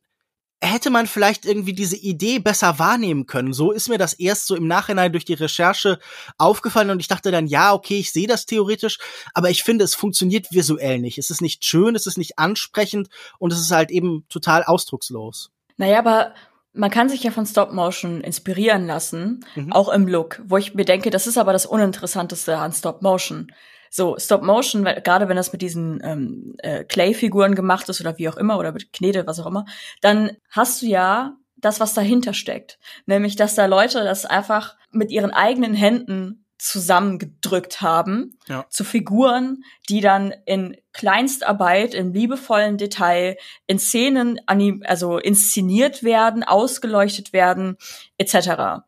hätte 0.63 0.89
man 0.89 1.07
vielleicht 1.07 1.45
irgendwie 1.45 1.73
diese 1.73 1.97
Idee 1.97 2.39
besser 2.39 2.79
wahrnehmen 2.79 3.25
können. 3.25 3.51
So 3.51 3.71
ist 3.73 3.89
mir 3.89 3.97
das 3.97 4.13
erst 4.13 4.47
so 4.47 4.55
im 4.55 4.65
Nachhinein 4.65 5.11
durch 5.11 5.25
die 5.25 5.33
Recherche 5.33 5.99
aufgefallen 6.37 6.89
und 6.89 7.01
ich 7.01 7.09
dachte 7.09 7.31
dann, 7.31 7.47
ja, 7.47 7.73
okay, 7.73 7.99
ich 7.99 8.13
sehe 8.13 8.27
das 8.27 8.45
theoretisch, 8.45 8.97
aber 9.33 9.49
ich 9.49 9.63
finde, 9.63 9.83
es 9.83 9.93
funktioniert 9.93 10.47
visuell 10.51 10.99
nicht. 10.99 11.17
Es 11.17 11.29
ist 11.29 11.41
nicht 11.41 11.65
schön, 11.65 11.95
es 11.95 12.07
ist 12.07 12.17
nicht 12.17 12.39
ansprechend 12.39 13.09
und 13.39 13.51
es 13.51 13.59
ist 13.59 13.71
halt 13.71 13.91
eben 13.91 14.25
total 14.29 14.63
ausdruckslos. 14.63 15.51
Naja, 15.75 15.99
aber 15.99 16.33
man 16.73 16.89
kann 16.89 17.07
sich 17.07 17.23
ja 17.23 17.31
von 17.31 17.45
Stop 17.45 17.71
Motion 17.71 18.21
inspirieren 18.21 18.87
lassen, 18.87 19.45
mhm. 19.55 19.71
auch 19.71 19.89
im 19.89 20.07
Look, 20.07 20.41
wo 20.45 20.57
ich 20.57 20.73
mir 20.73 20.85
denke, 20.85 21.11
das 21.11 21.27
ist 21.27 21.37
aber 21.37 21.53
das 21.53 21.65
Uninteressanteste 21.65 22.57
an 22.57 22.73
Stop 22.73 23.01
Motion. 23.01 23.51
So, 23.89 24.17
Stop 24.17 24.41
Motion, 24.41 24.83
gerade 24.83 25.29
wenn 25.29 25.35
das 25.35 25.53
mit 25.53 25.61
diesen 25.61 26.01
ähm, 26.03 26.55
äh, 26.57 26.83
Clay-Figuren 26.83 27.53
gemacht 27.53 27.87
ist 27.89 28.01
oder 28.01 28.17
wie 28.17 28.27
auch 28.27 28.37
immer, 28.37 28.57
oder 28.57 28.71
mit 28.71 28.91
Knete, 28.91 29.27
was 29.27 29.39
auch 29.39 29.45
immer, 29.45 29.65
dann 30.01 30.31
hast 30.49 30.81
du 30.81 30.87
ja 30.87 31.37
das, 31.57 31.79
was 31.79 31.93
dahinter 31.93 32.33
steckt. 32.33 32.79
Nämlich, 33.05 33.35
dass 33.35 33.53
da 33.53 33.67
Leute 33.67 34.03
das 34.03 34.25
einfach 34.25 34.75
mit 34.91 35.11
ihren 35.11 35.31
eigenen 35.31 35.75
Händen 35.75 36.42
zusammengedrückt 36.57 37.81
haben 37.81 38.37
ja. 38.47 38.65
zu 38.69 38.83
Figuren, 38.83 39.63
die 39.89 40.01
dann 40.01 40.33
in 40.45 40.77
Kleinstarbeit, 40.93 41.93
im 41.93 42.13
liebevollen 42.13 42.77
Detail 42.77 43.37
in 43.67 43.79
Szenen 43.79 44.39
also 44.47 45.17
inszeniert 45.17 46.03
werden, 46.03 46.43
ausgeleuchtet 46.43 47.33
werden, 47.33 47.77
etc. 48.17 48.83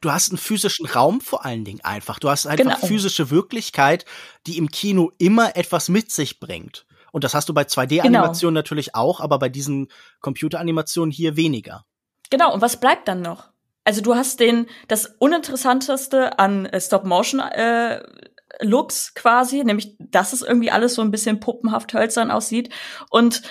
Du 0.00 0.12
hast 0.12 0.30
einen 0.30 0.38
physischen 0.38 0.86
Raum 0.86 1.20
vor 1.20 1.46
allen 1.46 1.64
Dingen 1.64 1.80
einfach. 1.82 2.18
Du 2.18 2.28
hast 2.28 2.46
einfach 2.46 2.76
genau. 2.76 2.86
physische 2.86 3.30
Wirklichkeit, 3.30 4.04
die 4.46 4.58
im 4.58 4.68
Kino 4.68 5.12
immer 5.16 5.56
etwas 5.56 5.88
mit 5.88 6.10
sich 6.12 6.40
bringt. 6.40 6.84
Und 7.10 7.24
das 7.24 7.32
hast 7.32 7.48
du 7.48 7.54
bei 7.54 7.62
2D-Animationen 7.62 8.54
genau. 8.54 8.58
natürlich 8.58 8.94
auch, 8.94 9.20
aber 9.20 9.38
bei 9.38 9.48
diesen 9.48 9.88
Computeranimationen 10.20 11.12
hier 11.12 11.36
weniger. 11.36 11.86
Genau, 12.28 12.52
und 12.52 12.60
was 12.60 12.80
bleibt 12.80 13.08
dann 13.08 13.22
noch? 13.22 13.53
Also 13.84 14.00
du 14.00 14.14
hast 14.14 14.40
den 14.40 14.66
das 14.88 15.06
uninteressanteste 15.18 16.38
an 16.38 16.66
äh, 16.66 16.80
Stop 16.80 17.04
Motion 17.04 17.40
äh, 17.40 18.02
Looks 18.60 19.14
quasi, 19.14 19.64
nämlich 19.64 19.96
dass 19.98 20.32
es 20.32 20.42
irgendwie 20.42 20.70
alles 20.70 20.94
so 20.94 21.02
ein 21.02 21.10
bisschen 21.10 21.40
puppenhaft 21.40 21.92
hölzern 21.92 22.30
aussieht 22.30 22.72
und 23.10 23.42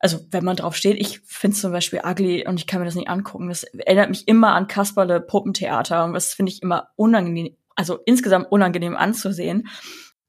also 0.00 0.18
wenn 0.30 0.44
man 0.44 0.56
drauf 0.56 0.74
steht, 0.74 0.98
ich 0.98 1.20
finde 1.20 1.56
zum 1.56 1.72
Beispiel 1.72 2.00
ugly 2.02 2.46
und 2.46 2.58
ich 2.58 2.66
kann 2.66 2.80
mir 2.80 2.86
das 2.86 2.94
nicht 2.94 3.10
angucken. 3.10 3.50
Das 3.50 3.64
erinnert 3.64 4.08
mich 4.08 4.26
immer 4.26 4.54
an 4.54 4.66
Kasperle 4.66 5.20
Puppentheater 5.20 6.04
und 6.04 6.14
das 6.14 6.32
finde 6.32 6.52
ich 6.52 6.62
immer 6.62 6.88
unangenehm, 6.96 7.54
also 7.76 7.98
insgesamt 8.06 8.50
unangenehm 8.50 8.96
anzusehen. 8.96 9.68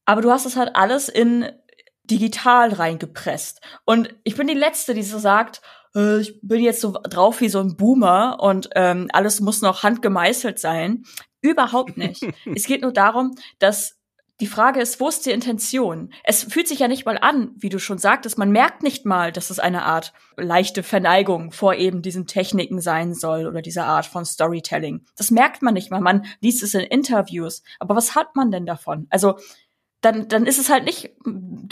Aber 0.03 0.21
du 0.21 0.29
hast 0.29 0.45
es 0.45 0.57
halt 0.57 0.75
alles 0.75 1.07
in 1.07 1.49
digital 2.03 2.73
reingepresst. 2.73 3.61
Und 3.85 4.13
ich 4.25 4.35
bin 4.35 4.47
die 4.47 4.53
Letzte, 4.53 4.93
die 4.93 5.03
so 5.03 5.19
sagt, 5.19 5.61
äh, 5.95 6.19
ich 6.21 6.39
bin 6.41 6.61
jetzt 6.61 6.81
so 6.81 6.91
drauf 6.91 7.41
wie 7.41 7.49
so 7.49 7.59
ein 7.59 7.75
Boomer 7.75 8.37
und 8.39 8.69
ähm, 8.75 9.07
alles 9.13 9.41
muss 9.41 9.61
noch 9.61 9.83
handgemeißelt 9.83 10.59
sein. 10.59 11.03
Überhaupt 11.41 11.97
nicht. 11.97 12.23
es 12.55 12.65
geht 12.65 12.81
nur 12.81 12.93
darum, 12.93 13.35
dass 13.59 13.97
die 14.41 14.47
Frage 14.47 14.81
ist, 14.81 14.99
wo 14.99 15.07
ist 15.07 15.27
die 15.27 15.31
Intention? 15.31 16.11
Es 16.23 16.43
fühlt 16.43 16.67
sich 16.67 16.79
ja 16.79 16.87
nicht 16.87 17.05
mal 17.05 17.19
an, 17.19 17.51
wie 17.57 17.69
du 17.69 17.77
schon 17.77 17.99
sagtest, 17.99 18.39
man 18.39 18.51
merkt 18.51 18.81
nicht 18.81 19.05
mal, 19.05 19.31
dass 19.31 19.51
es 19.51 19.59
eine 19.59 19.83
Art 19.83 20.13
leichte 20.35 20.81
Verneigung 20.81 21.51
vor 21.51 21.75
eben 21.75 22.01
diesen 22.01 22.25
Techniken 22.25 22.81
sein 22.81 23.13
soll 23.13 23.45
oder 23.45 23.61
dieser 23.61 23.85
Art 23.85 24.07
von 24.07 24.25
Storytelling. 24.25 25.05
Das 25.15 25.29
merkt 25.29 25.61
man 25.61 25.75
nicht 25.75 25.91
mal, 25.91 26.01
man 26.01 26.25
liest 26.39 26.63
es 26.63 26.73
in 26.73 26.81
Interviews. 26.81 27.61
Aber 27.77 27.95
was 27.95 28.15
hat 28.15 28.35
man 28.35 28.49
denn 28.49 28.65
davon? 28.65 29.05
Also, 29.11 29.37
dann, 30.01 30.27
dann 30.27 30.47
ist 30.47 30.57
es 30.57 30.71
halt 30.71 30.85
nicht 30.85 31.11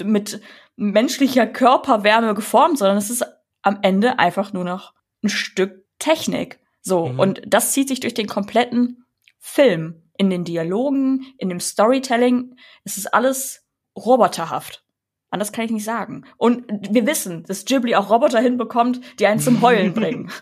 mit 0.04 0.40
menschlicher 0.76 1.48
Körperwärme 1.48 2.36
geformt, 2.36 2.78
sondern 2.78 2.98
es 2.98 3.10
ist 3.10 3.26
am 3.62 3.80
Ende 3.82 4.20
einfach 4.20 4.54
nur 4.54 4.64
noch 4.64 4.94
ein 5.24 5.30
Stück 5.30 5.86
Technik. 6.00 6.60
So. 6.82 7.08
Mhm. 7.08 7.20
Und 7.20 7.42
das 7.46 7.74
zieht 7.74 7.90
sich 7.90 8.00
durch 8.00 8.14
den 8.14 8.28
kompletten 8.28 9.06
Film. 9.38 10.04
In 10.18 10.30
den 10.30 10.44
Dialogen, 10.44 11.34
in 11.38 11.48
dem 11.48 11.62
Storytelling. 11.62 12.58
Es 12.84 12.98
ist 12.98 13.14
alles 13.14 13.66
roboterhaft. 13.96 14.84
Anders 15.30 15.54
kann 15.54 15.66
ich 15.66 15.72
nicht 15.72 15.86
sagen. 15.86 16.26
Und 16.36 16.66
wir 16.90 17.06
wissen, 17.06 17.44
dass 17.44 17.64
Ghibli 17.64 17.96
auch 17.96 18.10
Roboter 18.10 18.42
hinbekommt, 18.42 19.00
die 19.20 19.28
einen 19.28 19.40
zum 19.40 19.62
Heulen 19.62 19.94
bringen. 19.94 20.32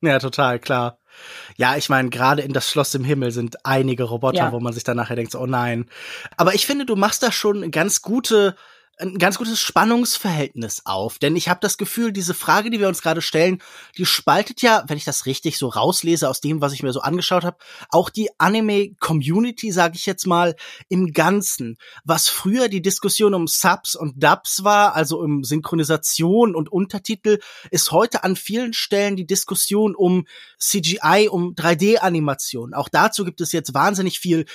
Ja, 0.00 0.20
total, 0.20 0.60
klar. 0.60 0.98
Ja, 1.56 1.76
ich 1.76 1.88
meine, 1.88 2.10
gerade 2.10 2.42
in 2.42 2.52
das 2.52 2.70
Schloss 2.70 2.94
im 2.94 3.02
Himmel 3.02 3.32
sind 3.32 3.66
einige 3.66 4.04
Roboter, 4.04 4.36
ja. 4.36 4.52
wo 4.52 4.60
man 4.60 4.72
sich 4.72 4.84
dann 4.84 4.96
nachher 4.96 5.16
denkt, 5.16 5.34
oh 5.34 5.46
nein. 5.46 5.86
Aber 6.36 6.54
ich 6.54 6.66
finde, 6.66 6.86
du 6.86 6.94
machst 6.94 7.22
da 7.24 7.32
schon 7.32 7.68
ganz 7.72 8.00
gute 8.00 8.54
ein 8.98 9.18
ganz 9.18 9.38
gutes 9.38 9.60
Spannungsverhältnis 9.60 10.82
auf. 10.84 11.18
Denn 11.18 11.36
ich 11.36 11.48
habe 11.48 11.60
das 11.60 11.78
Gefühl, 11.78 12.12
diese 12.12 12.34
Frage, 12.34 12.70
die 12.70 12.80
wir 12.80 12.88
uns 12.88 13.02
gerade 13.02 13.22
stellen, 13.22 13.62
die 13.96 14.06
spaltet 14.06 14.60
ja, 14.62 14.84
wenn 14.88 14.96
ich 14.96 15.04
das 15.04 15.26
richtig 15.26 15.58
so 15.58 15.68
rauslese 15.68 16.28
aus 16.28 16.40
dem, 16.40 16.60
was 16.60 16.72
ich 16.72 16.82
mir 16.82 16.92
so 16.92 17.00
angeschaut 17.00 17.44
habe, 17.44 17.58
auch 17.90 18.10
die 18.10 18.30
Anime-Community, 18.38 19.70
sage 19.72 19.96
ich 19.96 20.06
jetzt 20.06 20.26
mal, 20.26 20.56
im 20.88 21.12
Ganzen. 21.12 21.76
Was 22.04 22.28
früher 22.28 22.68
die 22.68 22.82
Diskussion 22.82 23.34
um 23.34 23.46
Subs 23.46 23.94
und 23.94 24.22
Dubs 24.22 24.64
war, 24.64 24.94
also 24.94 25.20
um 25.20 25.44
Synchronisation 25.44 26.54
und 26.54 26.70
Untertitel, 26.70 27.38
ist 27.70 27.92
heute 27.92 28.24
an 28.24 28.36
vielen 28.36 28.72
Stellen 28.72 29.16
die 29.16 29.26
Diskussion 29.26 29.94
um 29.94 30.26
CGI, 30.58 31.28
um 31.30 31.54
3D-Animation. 31.54 32.74
Auch 32.74 32.88
dazu 32.88 33.24
gibt 33.24 33.40
es 33.40 33.52
jetzt 33.52 33.74
wahnsinnig 33.74 34.18
viel 34.18 34.46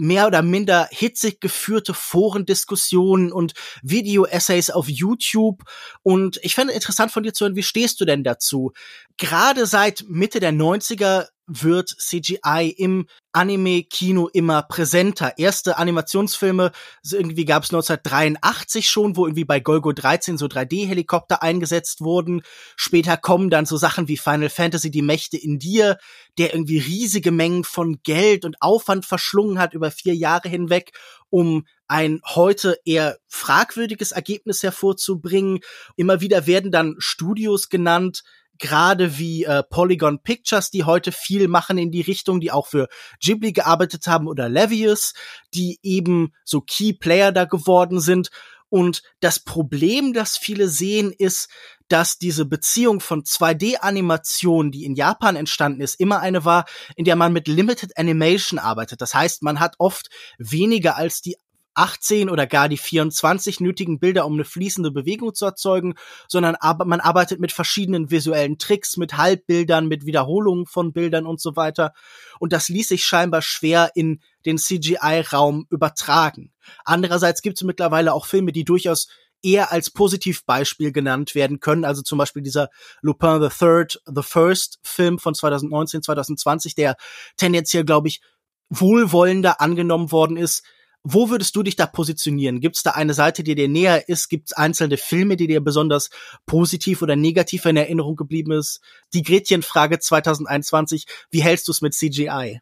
mehr 0.00 0.26
oder 0.26 0.42
minder 0.42 0.88
hitzig 0.90 1.40
geführte 1.40 1.94
Forendiskussionen 1.94 3.32
und 3.32 3.54
Video-Essays 3.82 4.70
auf 4.70 4.88
YouTube. 4.88 5.62
Und 6.02 6.38
ich 6.42 6.54
fände 6.54 6.72
interessant 6.72 7.12
von 7.12 7.22
dir 7.22 7.32
zu 7.32 7.44
hören, 7.44 7.56
wie 7.56 7.62
stehst 7.62 8.00
du 8.00 8.04
denn 8.04 8.24
dazu? 8.24 8.72
Gerade 9.16 9.66
seit 9.66 10.04
Mitte 10.08 10.40
der 10.40 10.52
90er 10.52 11.26
wird 11.48 11.88
CGI 11.88 12.74
im 12.76 13.06
Anime-Kino 13.32 14.28
immer 14.28 14.62
präsenter. 14.62 15.38
Erste 15.38 15.78
Animationsfilme, 15.78 16.72
irgendwie 17.10 17.44
gab 17.44 17.64
es 17.64 17.70
1983 17.70 18.88
schon, 18.88 19.16
wo 19.16 19.26
irgendwie 19.26 19.44
bei 19.44 19.60
Golgo 19.60 19.92
13 19.92 20.38
so 20.38 20.46
3D-Helikopter 20.46 21.42
eingesetzt 21.42 22.00
wurden. 22.00 22.42
Später 22.76 23.16
kommen 23.16 23.50
dann 23.50 23.66
so 23.66 23.76
Sachen 23.76 24.08
wie 24.08 24.16
Final 24.16 24.50
Fantasy, 24.50 24.90
die 24.90 25.02
Mächte 25.02 25.36
in 25.36 25.58
dir, 25.58 25.98
der 26.36 26.52
irgendwie 26.54 26.78
riesige 26.78 27.30
Mengen 27.30 27.64
von 27.64 28.00
Geld 28.02 28.44
und 28.44 28.60
Aufwand 28.60 29.06
verschlungen 29.06 29.58
hat 29.58 29.74
über 29.74 29.90
vier 29.90 30.14
Jahre 30.14 30.48
hinweg, 30.48 30.92
um 31.30 31.66
ein 31.86 32.20
heute 32.24 32.78
eher 32.84 33.18
fragwürdiges 33.26 34.12
Ergebnis 34.12 34.62
hervorzubringen. 34.62 35.60
Immer 35.96 36.20
wieder 36.20 36.46
werden 36.46 36.70
dann 36.70 36.96
Studios 36.98 37.68
genannt, 37.70 38.22
gerade 38.58 39.18
wie 39.18 39.44
äh, 39.44 39.62
Polygon 39.62 40.22
Pictures, 40.22 40.70
die 40.70 40.84
heute 40.84 41.12
viel 41.12 41.48
machen 41.48 41.78
in 41.78 41.90
die 41.90 42.00
Richtung, 42.00 42.40
die 42.40 42.52
auch 42.52 42.66
für 42.66 42.88
Ghibli 43.20 43.52
gearbeitet 43.52 44.06
haben 44.06 44.26
oder 44.28 44.48
Levius, 44.48 45.14
die 45.54 45.78
eben 45.82 46.32
so 46.44 46.60
Key 46.60 46.92
Player 46.92 47.32
da 47.32 47.44
geworden 47.44 48.00
sind. 48.00 48.30
Und 48.70 49.02
das 49.20 49.40
Problem, 49.40 50.12
das 50.12 50.36
viele 50.36 50.68
sehen, 50.68 51.12
ist, 51.16 51.48
dass 51.88 52.18
diese 52.18 52.44
Beziehung 52.44 53.00
von 53.00 53.22
2D-Animation, 53.22 54.70
die 54.70 54.84
in 54.84 54.94
Japan 54.94 55.36
entstanden 55.36 55.80
ist, 55.80 55.98
immer 55.98 56.20
eine 56.20 56.44
war, 56.44 56.66
in 56.94 57.06
der 57.06 57.16
man 57.16 57.32
mit 57.32 57.48
Limited 57.48 57.96
Animation 57.96 58.58
arbeitet. 58.58 59.00
Das 59.00 59.14
heißt, 59.14 59.42
man 59.42 59.58
hat 59.58 59.76
oft 59.78 60.10
weniger 60.36 60.96
als 60.96 61.22
die 61.22 61.36
18 61.78 62.28
oder 62.28 62.46
gar 62.46 62.68
die 62.68 62.76
24 62.76 63.60
nötigen 63.60 63.98
Bilder, 64.00 64.26
um 64.26 64.34
eine 64.34 64.44
fließende 64.44 64.90
Bewegung 64.90 65.34
zu 65.34 65.44
erzeugen, 65.44 65.94
sondern 66.26 66.56
man 66.84 67.00
arbeitet 67.00 67.40
mit 67.40 67.52
verschiedenen 67.52 68.10
visuellen 68.10 68.58
Tricks, 68.58 68.96
mit 68.96 69.16
Halbbildern, 69.16 69.86
mit 69.86 70.04
Wiederholungen 70.04 70.66
von 70.66 70.92
Bildern 70.92 71.24
und 71.24 71.40
so 71.40 71.54
weiter. 71.56 71.92
Und 72.40 72.52
das 72.52 72.68
ließ 72.68 72.88
sich 72.88 73.04
scheinbar 73.04 73.42
schwer 73.42 73.92
in 73.94 74.20
den 74.44 74.58
CGI-Raum 74.58 75.66
übertragen. 75.70 76.52
Andererseits 76.84 77.42
gibt 77.42 77.58
es 77.58 77.62
mittlerweile 77.62 78.12
auch 78.12 78.26
Filme, 78.26 78.52
die 78.52 78.64
durchaus 78.64 79.08
eher 79.40 79.70
als 79.70 79.90
Positivbeispiel 79.90 80.90
genannt 80.90 81.36
werden 81.36 81.60
können. 81.60 81.84
Also 81.84 82.02
zum 82.02 82.18
Beispiel 82.18 82.42
dieser 82.42 82.70
Lupin 83.02 83.40
the 83.40 83.56
Third, 83.56 84.02
The 84.04 84.22
First 84.22 84.80
Film 84.82 85.20
von 85.20 85.34
2019, 85.34 86.02
2020, 86.02 86.74
der 86.74 86.96
tendenziell, 87.36 87.84
glaube 87.84 88.08
ich, 88.08 88.20
wohlwollender 88.68 89.60
angenommen 89.60 90.10
worden 90.10 90.36
ist. 90.36 90.64
Wo 91.10 91.30
würdest 91.30 91.56
du 91.56 91.62
dich 91.62 91.74
da 91.74 91.86
positionieren? 91.86 92.60
Gibt 92.60 92.76
es 92.76 92.82
da 92.82 92.90
eine 92.90 93.14
Seite, 93.14 93.42
die 93.42 93.54
dir 93.54 93.68
näher 93.68 94.08
ist? 94.10 94.28
Gibt 94.28 94.50
es 94.50 94.52
einzelne 94.52 94.98
Filme, 94.98 95.36
die 95.36 95.46
dir 95.46 95.60
besonders 95.62 96.10
positiv 96.44 97.00
oder 97.00 97.16
negativ 97.16 97.64
in 97.64 97.78
Erinnerung 97.78 98.14
geblieben 98.14 98.52
ist? 98.52 98.82
Die 99.14 99.22
Gretchenfrage 99.22 100.00
2021, 100.00 101.06
wie 101.30 101.42
hältst 101.42 101.66
du 101.66 101.72
es 101.72 101.80
mit 101.80 101.94
CGI? 101.94 102.60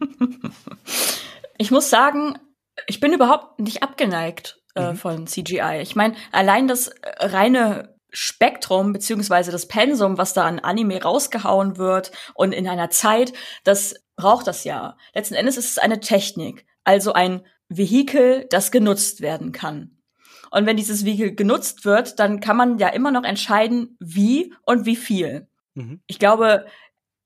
Ich 1.58 1.70
muss 1.70 1.90
sagen, 1.90 2.38
ich 2.88 2.98
bin 2.98 3.12
überhaupt 3.12 3.60
nicht 3.60 3.84
abgeneigt 3.84 4.60
äh, 4.74 4.90
mhm. 4.90 4.96
von 4.96 5.26
CGI. 5.28 5.78
Ich 5.80 5.94
meine, 5.94 6.16
allein 6.32 6.66
das 6.66 6.90
reine 7.20 7.94
Spektrum 8.10 8.92
beziehungsweise 8.92 9.52
das 9.52 9.68
Pensum, 9.68 10.18
was 10.18 10.34
da 10.34 10.44
an 10.44 10.58
Anime 10.58 11.00
rausgehauen 11.00 11.78
wird 11.78 12.10
und 12.34 12.50
in 12.52 12.66
einer 12.66 12.90
Zeit, 12.90 13.32
das 13.62 13.94
braucht 14.16 14.48
das 14.48 14.64
ja. 14.64 14.96
Letzten 15.14 15.34
Endes 15.34 15.56
ist 15.56 15.70
es 15.70 15.78
eine 15.78 16.00
Technik, 16.00 16.66
also 16.82 17.12
ein 17.12 17.46
Vehikel, 17.76 18.46
das 18.50 18.70
genutzt 18.70 19.20
werden 19.20 19.52
kann. 19.52 19.98
Und 20.50 20.66
wenn 20.66 20.76
dieses 20.76 21.04
Vehikel 21.04 21.34
genutzt 21.34 21.84
wird, 21.84 22.18
dann 22.18 22.40
kann 22.40 22.56
man 22.56 22.78
ja 22.78 22.88
immer 22.88 23.10
noch 23.10 23.24
entscheiden, 23.24 23.96
wie 24.00 24.54
und 24.66 24.84
wie 24.84 24.96
viel. 24.96 25.48
Mhm. 25.74 26.02
Ich 26.06 26.18
glaube, 26.18 26.66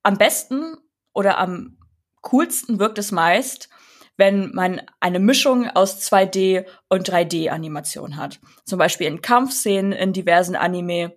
am 0.03 0.17
besten 0.17 0.77
oder 1.13 1.39
am 1.39 1.79
coolsten 2.23 2.79
wirkt 2.79 2.99
es 2.99 3.11
meist, 3.11 3.69
wenn 4.17 4.53
man 4.53 4.81
eine 5.01 5.19
Mischung 5.19 5.69
aus 5.69 6.01
2D 6.01 6.67
und 6.89 7.11
3D-Animation 7.11 8.17
hat. 8.17 8.41
Zum 8.65 8.79
Beispiel 8.79 9.07
in 9.07 9.21
Kampfszenen 9.21 9.93
in 9.93 10.13
diversen 10.13 10.57
Anime 10.57 11.17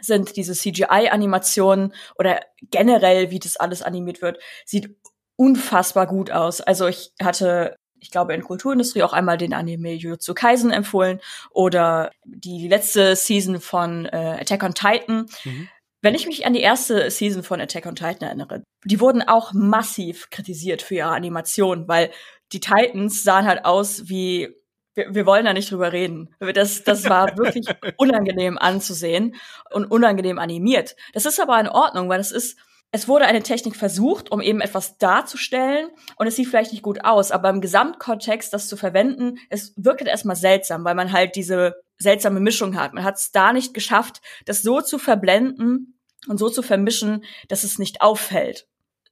sind 0.00 0.36
diese 0.36 0.54
CGI-Animationen 0.54 1.94
oder 2.18 2.40
generell, 2.70 3.30
wie 3.30 3.38
das 3.38 3.56
alles 3.56 3.82
animiert 3.82 4.22
wird, 4.22 4.38
sieht 4.64 4.96
unfassbar 5.36 6.06
gut 6.06 6.30
aus. 6.30 6.60
Also 6.60 6.86
ich 6.86 7.12
hatte 7.20 7.76
ich 8.06 8.12
glaube, 8.12 8.34
in 8.34 8.44
Kulturindustrie 8.44 9.02
auch 9.02 9.12
einmal 9.12 9.36
den 9.36 9.52
Anime 9.52 9.92
Jujutsu 9.94 10.32
Kaisen 10.32 10.70
empfohlen 10.70 11.20
oder 11.50 12.12
die 12.24 12.68
letzte 12.68 13.16
Season 13.16 13.60
von 13.60 14.06
äh, 14.06 14.38
Attack 14.40 14.62
on 14.62 14.74
Titan. 14.74 15.26
Mhm. 15.42 15.68
Wenn 16.02 16.14
ich 16.14 16.28
mich 16.28 16.46
an 16.46 16.52
die 16.52 16.60
erste 16.60 17.10
Season 17.10 17.42
von 17.42 17.60
Attack 17.60 17.84
on 17.84 17.96
Titan 17.96 18.28
erinnere, 18.28 18.62
die 18.84 19.00
wurden 19.00 19.22
auch 19.22 19.52
massiv 19.52 20.30
kritisiert 20.30 20.82
für 20.82 20.94
ihre 20.94 21.08
Animation, 21.08 21.88
weil 21.88 22.12
die 22.52 22.60
Titans 22.60 23.24
sahen 23.24 23.44
halt 23.44 23.64
aus 23.64 24.08
wie 24.08 24.54
wir, 24.94 25.12
wir 25.12 25.26
wollen 25.26 25.44
da 25.44 25.52
nicht 25.52 25.72
drüber 25.72 25.92
reden. 25.92 26.32
Das, 26.38 26.84
das 26.84 27.08
war 27.08 27.36
wirklich 27.36 27.66
unangenehm 27.96 28.56
anzusehen 28.56 29.34
und 29.72 29.84
unangenehm 29.84 30.38
animiert. 30.38 30.94
Das 31.12 31.26
ist 31.26 31.40
aber 31.40 31.58
in 31.58 31.68
Ordnung, 31.68 32.08
weil 32.08 32.18
das 32.18 32.30
ist, 32.30 32.56
es 32.96 33.08
wurde 33.08 33.26
eine 33.26 33.42
Technik 33.42 33.76
versucht, 33.76 34.32
um 34.32 34.40
eben 34.40 34.62
etwas 34.62 34.96
darzustellen 34.96 35.88
und 36.16 36.26
es 36.26 36.36
sieht 36.36 36.48
vielleicht 36.48 36.72
nicht 36.72 36.82
gut 36.82 37.04
aus, 37.04 37.30
aber 37.30 37.50
im 37.50 37.60
Gesamtkontext 37.60 38.54
das 38.54 38.68
zu 38.68 38.76
verwenden, 38.78 39.36
es 39.50 39.74
wirkt 39.76 40.06
erstmal 40.06 40.34
seltsam, 40.34 40.82
weil 40.82 40.94
man 40.94 41.12
halt 41.12 41.36
diese 41.36 41.74
seltsame 41.98 42.40
Mischung 42.40 42.74
hat. 42.74 42.94
Man 42.94 43.04
hat 43.04 43.16
es 43.16 43.32
da 43.32 43.52
nicht 43.52 43.74
geschafft, 43.74 44.22
das 44.46 44.62
so 44.62 44.80
zu 44.80 44.98
verblenden 44.98 45.98
und 46.26 46.38
so 46.38 46.48
zu 46.48 46.62
vermischen, 46.62 47.22
dass 47.48 47.64
es 47.64 47.78
nicht 47.78 48.00
auffällt 48.00 48.66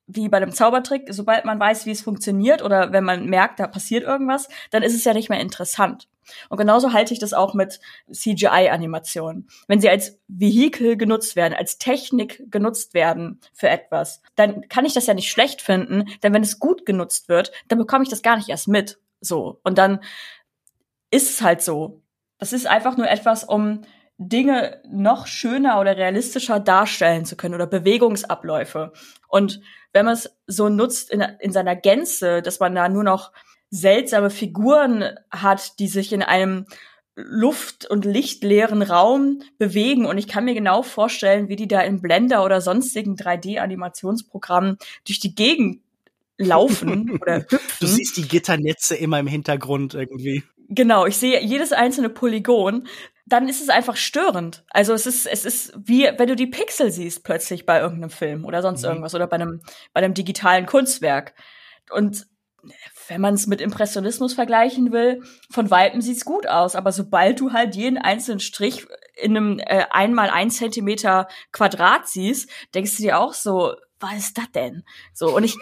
wie 0.07 0.29
bei 0.29 0.37
einem 0.39 0.53
Zaubertrick, 0.53 1.09
sobald 1.11 1.45
man 1.45 1.59
weiß, 1.59 1.87
wie 1.87 1.91
es 1.91 2.03
funktioniert 2.03 2.63
oder 2.63 2.93
wenn 2.93 3.05
man 3.05 3.27
merkt, 3.27 3.59
da 3.59 3.67
passiert 3.67 4.05
irgendwas, 4.05 4.49
dann 4.71 4.83
ist 4.83 4.95
es 4.95 5.05
ja 5.05 5.15
nicht 5.15 5.31
mehr 5.31 5.41
interessant. 5.41 6.09
Und 6.49 6.59
genauso 6.59 6.93
halte 6.93 7.13
ich 7.13 7.21
das 7.21 7.33
auch 7.33 7.55
mit 7.55 7.81
CGI-Animationen. 8.11 9.49
Wenn 9.69 9.81
sie 9.81 9.89
als 9.89 10.19
Vehikel 10.29 10.97
genutzt 10.97 11.37
werden, 11.37 11.55
als 11.55 11.79
Technik 11.79 12.43
genutzt 12.51 12.95
werden 12.95 13.41
für 13.53 13.69
etwas, 13.69 14.23
dann 14.37 14.69
kann 14.69 14.85
ich 14.85 14.95
das 14.95 15.07
ja 15.07 15.15
nicht 15.15 15.31
schlecht 15.31 15.63
finden, 15.63 16.05
denn 16.23 16.33
wenn 16.33 16.43
es 16.43 16.59
gut 16.59 16.87
genutzt 16.87 17.29
wird, 17.29 17.53
dann 17.69 17.79
bekomme 17.79 18.05
ich 18.05 18.11
das 18.11 18.23
gar 18.23 18.37
nicht 18.37 18.49
erst 18.49 18.69
mit. 18.69 18.99
So. 19.21 19.61
Und 19.65 19.79
dann 19.79 20.01
ist 21.11 21.31
es 21.31 21.43
halt 21.43 21.63
so. 21.63 22.03
Das 22.39 22.53
ist 22.53 22.67
einfach 22.67 22.97
nur 22.97 23.09
etwas, 23.09 23.45
um 23.45 23.83
Dinge 24.19 24.81
noch 24.89 25.27
schöner 25.27 25.81
oder 25.81 25.97
realistischer 25.97 26.61
darstellen 26.61 27.25
zu 27.25 27.37
können 27.37 27.55
oder 27.55 27.67
Bewegungsabläufe. 27.67 28.93
Und 29.29 29.61
wenn 29.93 30.05
man 30.05 30.15
es 30.15 30.37
so 30.47 30.69
nutzt 30.69 31.11
in, 31.11 31.21
in 31.41 31.53
seiner 31.53 31.75
Gänze, 31.75 32.43
dass 32.43 32.61
man 32.61 32.75
da 32.75 32.89
nur 32.89 33.05
noch 33.05 33.33
seltsame 33.75 34.31
Figuren 34.31 35.05
hat, 35.31 35.79
die 35.79 35.89
sich 35.89 36.13
in 36.13 36.23
einem 36.23 36.67
luft- 37.17 37.89
und 37.89 38.05
lichtleeren 38.05 38.83
Raum 38.83 39.43
bewegen. 39.59 40.07
Und 40.07 40.19
ich 40.19 40.29
kann 40.29 40.45
mir 40.45 40.55
genau 40.55 40.83
vorstellen, 40.83 41.49
wie 41.49 41.57
die 41.57 41.69
da 41.69 41.81
in 41.81 42.01
Blender 42.01 42.45
oder 42.45 42.61
sonstigen 42.61 43.17
3D-Animationsprogrammen 43.17 44.79
durch 45.07 45.21
die 45.21 45.35
Gegend 45.35 45.81
laufen 46.39 47.11
oder 47.23 47.43
hüpfen. 47.49 47.61
Du 47.81 47.87
siehst 47.87 48.17
die 48.17 48.27
Gitternetze 48.29 48.97
immer 48.97 49.21
im 49.21 49.29
Hintergrund 49.29 49.95
irgendwie. 49.95 50.43
Genau, 50.69 51.07
ich 51.07 51.17
sehe 51.17 51.41
jedes 51.43 51.73
einzelne 51.73 52.09
Polygon 52.09 52.89
dann 53.27 53.49
ist 53.49 53.63
es 53.63 53.71
einfach 53.71 53.97
störend. 53.97 54.65
Also 54.69 54.93
es 54.93 55.07
ist, 55.07 55.27
es 55.27 55.45
ist 55.45 55.73
wie, 55.77 56.09
wenn 56.17 56.29
du 56.29 56.37
die 56.37 56.47
Pixel 56.47 56.91
siehst 56.91 57.25
plötzlich 57.25 57.65
bei 57.65 57.81
irgendeinem 57.81 58.11
Film 58.11 58.45
oder 58.45 58.61
sonst 58.61 58.83
mhm. 58.83 58.89
irgendwas 58.89 59.15
oder 59.15 59.27
bei 59.27 59.37
einem, 59.37 59.63
bei 59.93 60.03
einem 60.03 60.15
digitalen 60.15 60.67
Kunstwerk. 60.67 61.35
Und 61.91 62.27
wenn 63.09 63.21
man 63.21 63.35
es 63.35 63.47
mit 63.47 63.61
Impressionismus 63.61 64.35
vergleichen 64.35 64.93
will, 64.93 65.23
von 65.51 65.71
Weitem 65.71 66.01
sieht's 66.01 66.25
gut 66.25 66.47
aus, 66.47 66.75
aber 66.75 66.93
sobald 66.93 67.41
du 67.41 67.53
halt 67.53 67.75
jeden 67.75 67.99
einzelnen 67.99 68.41
Strich 68.41 68.87
in 69.15 69.37
einem 69.37 69.59
äh, 69.59 69.85
einmal 69.91 70.31
ein 70.31 70.51
Zentimeter 70.51 71.29
Quadrat 71.53 72.09
siehst, 72.09 72.51
denkst 72.75 72.97
du 72.97 73.03
dir 73.03 73.19
auch 73.19 73.35
so, 73.35 73.75
was 74.01 74.19
ist 74.19 74.39
das 74.39 74.51
denn? 74.53 74.85
So 75.13 75.35
und 75.35 75.45
ich 75.45 75.57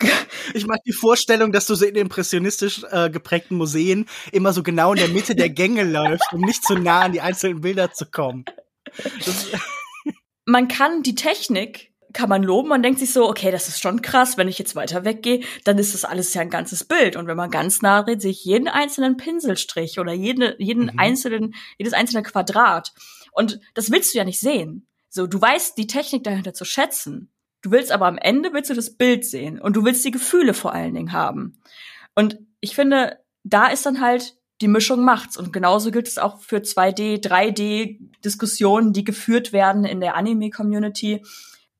Ich 0.54 0.66
mag 0.66 0.78
die 0.86 0.92
Vorstellung, 0.92 1.52
dass 1.52 1.66
du 1.66 1.74
so 1.74 1.84
in 1.84 1.94
impressionistisch 1.94 2.84
äh, 2.90 3.10
geprägten 3.10 3.56
Museen 3.56 4.06
immer 4.32 4.52
so 4.52 4.62
genau 4.62 4.92
in 4.92 4.98
der 4.98 5.08
Mitte 5.08 5.34
der 5.34 5.50
Gänge 5.50 5.84
läufst, 5.90 6.32
um 6.32 6.40
nicht 6.40 6.64
zu 6.64 6.74
nah 6.74 7.00
an 7.00 7.12
die 7.12 7.20
einzelnen 7.20 7.60
Bilder 7.60 7.92
zu 7.92 8.06
kommen. 8.06 8.44
man 10.46 10.68
kann 10.68 11.02
die 11.02 11.14
Technik 11.14 11.89
kann 12.12 12.28
man 12.28 12.42
loben, 12.42 12.68
man 12.68 12.82
denkt 12.82 12.98
sich 12.98 13.12
so, 13.12 13.28
okay, 13.28 13.50
das 13.50 13.68
ist 13.68 13.80
schon 13.80 14.02
krass, 14.02 14.36
wenn 14.36 14.48
ich 14.48 14.58
jetzt 14.58 14.74
weiter 14.76 15.04
weggehe, 15.04 15.42
dann 15.64 15.78
ist 15.78 15.94
das 15.94 16.04
alles 16.04 16.34
ja 16.34 16.42
ein 16.42 16.50
ganzes 16.50 16.84
Bild. 16.84 17.16
Und 17.16 17.26
wenn 17.26 17.36
man 17.36 17.50
ganz 17.50 17.82
nah 17.82 18.00
redet, 18.00 18.22
sehe 18.22 18.30
ich 18.30 18.44
jeden 18.44 18.68
einzelnen 18.68 19.16
Pinselstrich 19.16 19.98
oder 19.98 20.12
jede, 20.12 20.56
jeden 20.58 20.84
mhm. 20.84 20.98
einzelnen, 20.98 21.54
jedes 21.78 21.92
einzelne 21.92 22.22
Quadrat. 22.22 22.92
Und 23.32 23.60
das 23.74 23.90
willst 23.90 24.14
du 24.14 24.18
ja 24.18 24.24
nicht 24.24 24.40
sehen. 24.40 24.86
So, 25.08 25.26
du 25.26 25.40
weißt 25.40 25.76
die 25.76 25.86
Technik 25.86 26.24
dahinter 26.24 26.54
zu 26.54 26.64
schätzen. 26.64 27.30
Du 27.62 27.70
willst 27.70 27.92
aber 27.92 28.06
am 28.06 28.18
Ende 28.18 28.52
willst 28.52 28.70
du 28.70 28.74
das 28.74 28.96
Bild 28.96 29.24
sehen 29.24 29.60
und 29.60 29.76
du 29.76 29.84
willst 29.84 30.04
die 30.04 30.10
Gefühle 30.10 30.54
vor 30.54 30.72
allen 30.72 30.94
Dingen 30.94 31.12
haben. 31.12 31.60
Und 32.14 32.38
ich 32.60 32.74
finde, 32.74 33.18
da 33.44 33.66
ist 33.66 33.86
dann 33.86 34.00
halt 34.00 34.36
die 34.60 34.68
Mischung 34.68 35.04
macht's. 35.04 35.36
Und 35.36 35.52
genauso 35.52 35.90
gilt 35.90 36.08
es 36.08 36.18
auch 36.18 36.40
für 36.40 36.58
2D, 36.58 37.22
3D 37.22 37.98
Diskussionen, 38.24 38.92
die 38.92 39.04
geführt 39.04 39.52
werden 39.52 39.84
in 39.84 40.00
der 40.00 40.16
Anime-Community. 40.16 41.22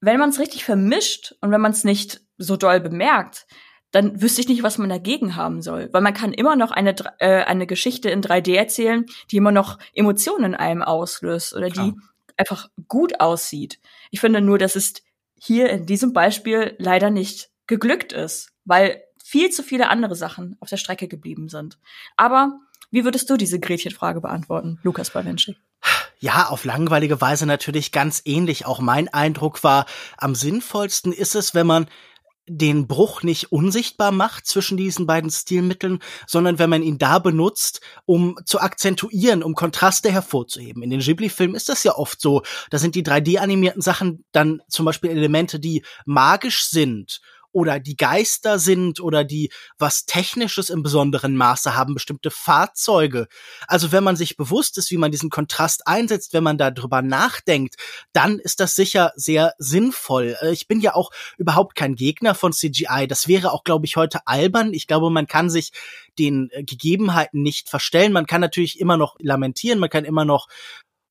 Wenn 0.01 0.19
man 0.19 0.31
es 0.31 0.39
richtig 0.39 0.65
vermischt 0.65 1.35
und 1.41 1.51
wenn 1.51 1.61
man 1.61 1.73
es 1.73 1.85
nicht 1.85 2.23
so 2.39 2.57
doll 2.57 2.81
bemerkt, 2.81 3.47
dann 3.91 4.23
wüsste 4.23 4.41
ich 4.41 4.49
nicht, 4.49 4.63
was 4.63 4.79
man 4.79 4.89
dagegen 4.89 5.37
haben 5.37 5.63
soll. 5.63 5.89
Weil 5.93 6.01
man 6.01 6.15
kann 6.15 6.33
immer 6.33 6.57
noch 6.57 6.71
eine, 6.71 6.95
äh, 7.19 7.43
eine 7.45 7.67
Geschichte 7.67 8.09
in 8.09 8.23
3D 8.23 8.55
erzählen, 8.55 9.07
die 9.31 9.37
immer 9.37 9.53
noch 9.53 9.79
Emotionen 9.95 10.45
in 10.45 10.55
einem 10.55 10.83
auslöst 10.83 11.55
oder 11.55 11.71
Klar. 11.71 11.87
die 11.87 11.95
einfach 12.37 12.71
gut 12.89 13.21
aussieht. 13.21 13.81
Ich 14.11 14.21
finde 14.21 14.41
nur, 14.41 14.59
das 14.59 14.77
ist 14.77 15.03
hier 15.39 15.71
in 15.71 15.87
diesem 15.87 16.13
Beispiel 16.13 16.75
leider 16.79 17.11
nicht 17.11 17.51
geglückt 17.67 18.13
ist, 18.13 18.53
weil 18.65 19.03
viel 19.23 19.51
zu 19.51 19.63
viele 19.63 19.89
andere 19.89 20.15
Sachen 20.15 20.57
auf 20.61 20.69
der 20.69 20.77
Strecke 20.77 21.09
geblieben 21.09 21.49
sind. 21.49 21.79
Aber 22.17 22.59
wie 22.91 23.05
würdest 23.05 23.31
du 23.31 23.37
diese 23.37 23.61
Gretchenfrage 23.61 24.21
beantworten, 24.21 24.79
Lukas 24.83 25.11
Bawenschik? 25.11 25.57
Ja, 26.23 26.49
auf 26.49 26.67
langweilige 26.67 27.23
Weise 27.23 27.47
natürlich 27.47 27.93
ganz 27.93 28.21
ähnlich. 28.27 28.67
Auch 28.67 28.81
mein 28.81 29.09
Eindruck 29.09 29.65
war, 29.65 29.87
am 30.19 30.35
sinnvollsten 30.35 31.15
ist 31.15 31.35
es, 31.35 31.55
wenn 31.55 31.67
man 31.67 31.87
den 32.47 32.87
Bruch 32.87 33.23
nicht 33.23 33.53
unsichtbar 33.53 34.13
macht 34.13 34.47
zwischen 34.47 34.77
diesen 34.77 35.07
beiden 35.07 35.31
Stilmitteln, 35.31 36.01
sondern 36.27 36.59
wenn 36.59 36.69
man 36.69 36.83
ihn 36.83 36.99
da 36.99 37.21
benutzt, 37.21 37.81
um 38.05 38.37
zu 38.45 38.61
akzentuieren, 38.61 39.43
um 39.43 39.55
Kontraste 39.55 40.11
hervorzuheben. 40.11 40.83
In 40.83 40.91
den 40.91 41.01
Ghibli-Filmen 41.01 41.55
ist 41.55 41.69
das 41.69 41.85
ja 41.85 41.95
oft 41.95 42.21
so. 42.21 42.43
Da 42.71 42.79
sind 42.79 42.97
die 42.97 43.05
3D-animierten 43.05 43.81
Sachen 43.81 44.25
dann 44.33 44.63
zum 44.69 44.85
Beispiel 44.85 45.11
Elemente, 45.11 45.59
die 45.59 45.85
magisch 46.05 46.69
sind 46.69 47.21
oder 47.53 47.81
die 47.81 47.97
Geister 47.97 48.59
sind 48.59 49.01
oder 49.01 49.25
die 49.25 49.51
was 49.79 50.05
Technisches 50.07 50.71
im 50.71 50.83
besonderen 50.83 51.37
Maße 51.37 51.77
haben, 51.77 51.95
bestimmte 51.95 52.31
Fahrzeuge. 52.31 53.29
Also 53.67 53.93
wenn 53.93 54.05
man 54.05 54.17
sich 54.17 54.37
bewusst 54.37 54.79
ist, 54.79 54.91
wie 54.91 54.97
man 54.97 55.11
diesen 55.11 55.31
Kontrast 55.31 55.87
einsetzt, 55.87 56.33
wenn 56.33 56.45
man 56.45 56.59
darüber 56.59 57.03
nachdenkt, 57.03 57.77
dann 58.13 58.39
ist 58.39 58.61
das 58.61 58.75
sicher 58.75 59.13
sehr 59.17 59.55
sinnvoll. 59.59 60.37
Äh, 60.41 60.53
ich 60.53 60.69
bin 60.69 60.81
ja 60.81 60.95
auch 60.95 61.11
überhaupt 61.39 61.75
kein 61.75 61.95
Gegner 61.95 62.35
von 62.35 62.53
CGI. 62.53 63.07
Das 63.09 63.29
wäre 63.29 63.53
auch, 63.53 63.65
glaube 63.65 63.87
ich, 63.87 63.97
heute 63.97 64.27
albern. 64.27 64.73
Ich 64.73 64.87
glaube, 64.87 65.11
man 65.11 65.27
kann 65.27 65.51
sich 65.51 65.73
den 66.19 66.51
äh, 66.53 66.63
Gegebenheiten 66.63 67.43
nicht 67.43 67.69
verstellen. 67.69 68.13
Man 68.13 68.27
kann 68.27 68.41
natürlich 68.41 68.81
immer 68.81 68.97
noch 68.97 69.17
lamentieren, 69.19 69.79
man 69.79 69.91
kann 69.91 70.05
immer 70.05 70.25
noch 70.25 70.49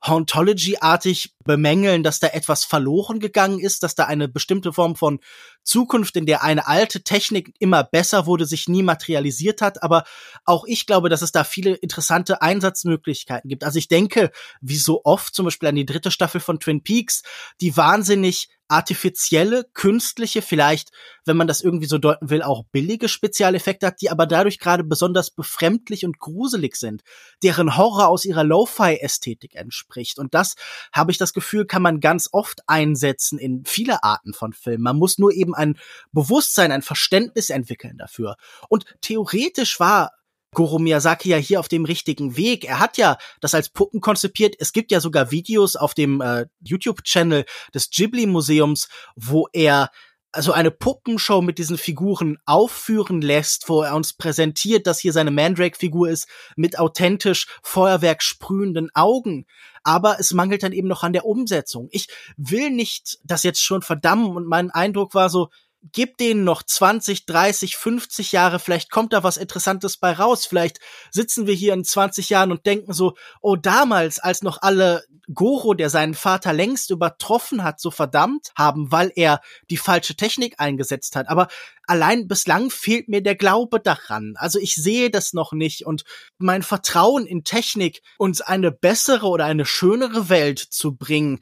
Hauntology-artig 0.06 1.36
bemängeln, 1.44 2.04
dass 2.04 2.20
da 2.20 2.28
etwas 2.28 2.64
verloren 2.64 3.20
gegangen 3.20 3.60
ist, 3.60 3.84
dass 3.84 3.96
da 3.96 4.06
eine 4.06 4.28
bestimmte 4.28 4.72
Form 4.72 4.96
von 4.96 5.20
Zukunft, 5.64 6.16
in 6.16 6.26
der 6.26 6.44
eine 6.44 6.68
alte 6.68 7.04
Technik 7.04 7.54
immer 7.60 7.84
besser 7.84 8.26
wurde, 8.26 8.46
sich 8.46 8.70
nie 8.70 8.84
materialisiert 8.84 9.62
hat. 9.62 9.84
Aber 9.84 10.06
auch 10.46 10.66
ich 10.66 10.86
glaube, 10.86 11.10
dass 11.10 11.22
es 11.22 11.32
da 11.32 11.44
viele 11.44 11.74
interessante 11.76 12.42
Einsatzmöglichkeiten 12.42 13.50
gibt. 13.50 13.64
Also 13.64 13.78
ich 13.78 13.88
denke, 13.88 14.32
wie 14.62 14.78
so 14.78 15.02
oft 15.04 15.36
zum 15.36 15.46
Beispiel 15.46 15.70
an 15.70 15.76
die 15.76 15.86
dritte 15.86 16.12
Staffel 16.12 16.40
von 16.40 16.60
Twin 16.60 16.82
Peaks, 16.82 17.24
die 17.60 17.76
wahnsinnig 17.76 18.48
artifizielle, 18.70 19.66
künstliche, 19.74 20.42
vielleicht, 20.42 20.92
wenn 21.26 21.36
man 21.36 21.48
das 21.48 21.62
irgendwie 21.62 21.88
so 21.88 21.98
deuten 21.98 22.30
will, 22.30 22.42
auch 22.44 22.64
billige 22.72 23.10
Spezialeffekte 23.10 23.88
hat, 23.88 24.02
die 24.02 24.10
aber 24.10 24.26
dadurch 24.26 24.60
gerade 24.60 24.84
besonders 24.84 25.32
befremdlich 25.32 26.06
und 26.06 26.20
gruselig 26.20 26.76
sind, 26.76 27.02
deren 27.44 27.76
Horror 27.76 28.08
aus 28.08 28.26
ihrer 28.26 28.44
Lo-Fi-Ästhetik 28.44 29.56
entspricht. 29.56 30.20
Und 30.20 30.34
das, 30.34 30.56
habe 30.94 31.12
ich 31.12 31.18
das 31.18 31.34
Gefühl, 31.34 31.66
kann 31.66 31.82
man 31.82 32.00
ganz 32.00 32.30
oft 32.32 32.62
einsetzen 32.68 33.40
in 33.40 33.66
viele 33.66 34.04
Arten 34.04 34.34
von 34.34 34.54
Filmen. 34.54 34.84
Man 34.84 34.98
muss 34.98 35.18
nur 35.18 35.34
eben 35.34 35.56
ein 35.56 35.78
Bewusstsein, 36.12 36.72
ein 36.72 36.82
Verständnis 36.84 37.50
entwickeln 37.50 37.98
dafür. 37.98 38.36
Und 38.70 38.86
theoretisch 39.02 39.80
war 39.80 40.12
Goro 40.54 40.80
Miyazaki 40.80 41.30
ja 41.30 41.38
hier 41.38 41.60
auf 41.60 41.68
dem 41.68 41.86
richtigen 41.86 42.36
Weg. 42.36 42.66
Er 42.66 42.80
hat 42.80 42.98
ja 42.98 43.18
das 43.40 43.54
als 43.54 43.70
Puppen 43.70 44.02
konzipiert. 44.02 44.56
Es 44.60 44.74
gibt 44.74 44.92
ja 44.92 45.00
sogar 45.00 45.32
Videos 45.32 45.76
auf 45.76 45.94
dem 45.94 46.22
äh, 46.22 46.48
YouTube-Channel 46.62 47.46
des 47.74 47.90
Ghibli-Museums, 47.92 48.90
wo 49.16 49.48
er 49.54 49.90
also 50.32 50.52
eine 50.52 50.72
Puppenshow 50.72 51.42
mit 51.42 51.58
diesen 51.58 51.78
Figuren 51.78 52.38
aufführen 52.46 53.22
lässt, 53.22 53.68
wo 53.68 53.82
er 53.82 53.96
uns 53.96 54.14
präsentiert, 54.14 54.86
dass 54.86 55.00
hier 55.00 55.14
seine 55.14 55.32
Mandrake-Figur 55.32 56.10
ist 56.10 56.28
mit 56.56 56.78
authentisch 56.78 57.48
Feuerwerk 57.64 58.22
sprühenden 58.22 58.90
Augen. 58.94 59.46
Aber 59.84 60.20
es 60.20 60.34
mangelt 60.34 60.62
dann 60.62 60.74
eben 60.74 60.88
noch 60.88 61.04
an 61.04 61.14
der 61.14 61.26
Umsetzung. 61.26 61.88
Ich 61.92 62.08
will 62.38 62.70
nicht 62.70 63.18
das 63.24 63.44
jetzt 63.44 63.64
schon 63.64 63.82
verdammen 63.82 64.36
und 64.36 64.46
mein 64.46 64.70
Eindruck 64.70 65.16
war 65.16 65.30
so, 65.30 65.50
gib 65.82 66.18
denen 66.18 66.44
noch 66.44 66.64
20, 66.64 67.26
30, 67.26 67.78
50 67.78 68.32
Jahre, 68.32 68.60
vielleicht 68.60 68.92
kommt 68.92 69.14
da 69.14 69.24
was 69.24 69.38
Interessantes 69.38 69.98
bei 69.98 70.12
raus. 70.12 70.46
Vielleicht 70.46 70.80
sitzen 71.12 71.48
wir 71.48 71.54
hier 71.54 71.74
in 71.74 71.84
20 71.84 72.30
Jahren 72.30 72.52
und 72.52 72.66
denken 72.66 72.94
so, 72.94 73.16
oh, 73.42 73.56
damals, 73.56 74.20
als 74.20 74.42
noch 74.42 74.62
alle 74.62 75.04
Goro, 75.34 75.76
der 75.76 75.90
seinen 75.90 76.16
Vater 76.16 76.54
längst 76.54 76.90
übertroffen 76.90 77.64
hat, 77.64 77.80
so 77.80 77.92
verdammt 77.92 78.52
haben, 78.58 78.92
weil 78.92 79.12
er 79.16 79.42
die 79.70 79.78
falsche 79.78 80.16
Technik 80.16 80.56
eingesetzt 80.58 81.16
hat. 81.16 81.30
Aber 81.30 81.48
allein 81.86 82.28
bislang 82.28 82.72
fehlt 82.72 83.08
mir 83.08 83.22
der 83.22 83.36
Glaube 83.36 83.80
daran. 83.80 84.34
Also 84.38 84.60
ich 84.60 84.76
sehe 84.76 85.12
das 85.12 85.34
noch 85.34 85.54
nicht 85.54 85.86
und 85.86 86.04
mein 86.40 86.64
Vertrauen 86.64 87.26
in 87.26 87.44
Technik, 87.44 88.02
uns 88.18 88.42
eine 88.42 88.72
bessere 88.72 89.28
oder 89.28 89.46
eine 89.46 89.66
schönere 89.66 90.30
Welt 90.30 90.60
zu 90.60 90.96
bringen, 90.96 91.40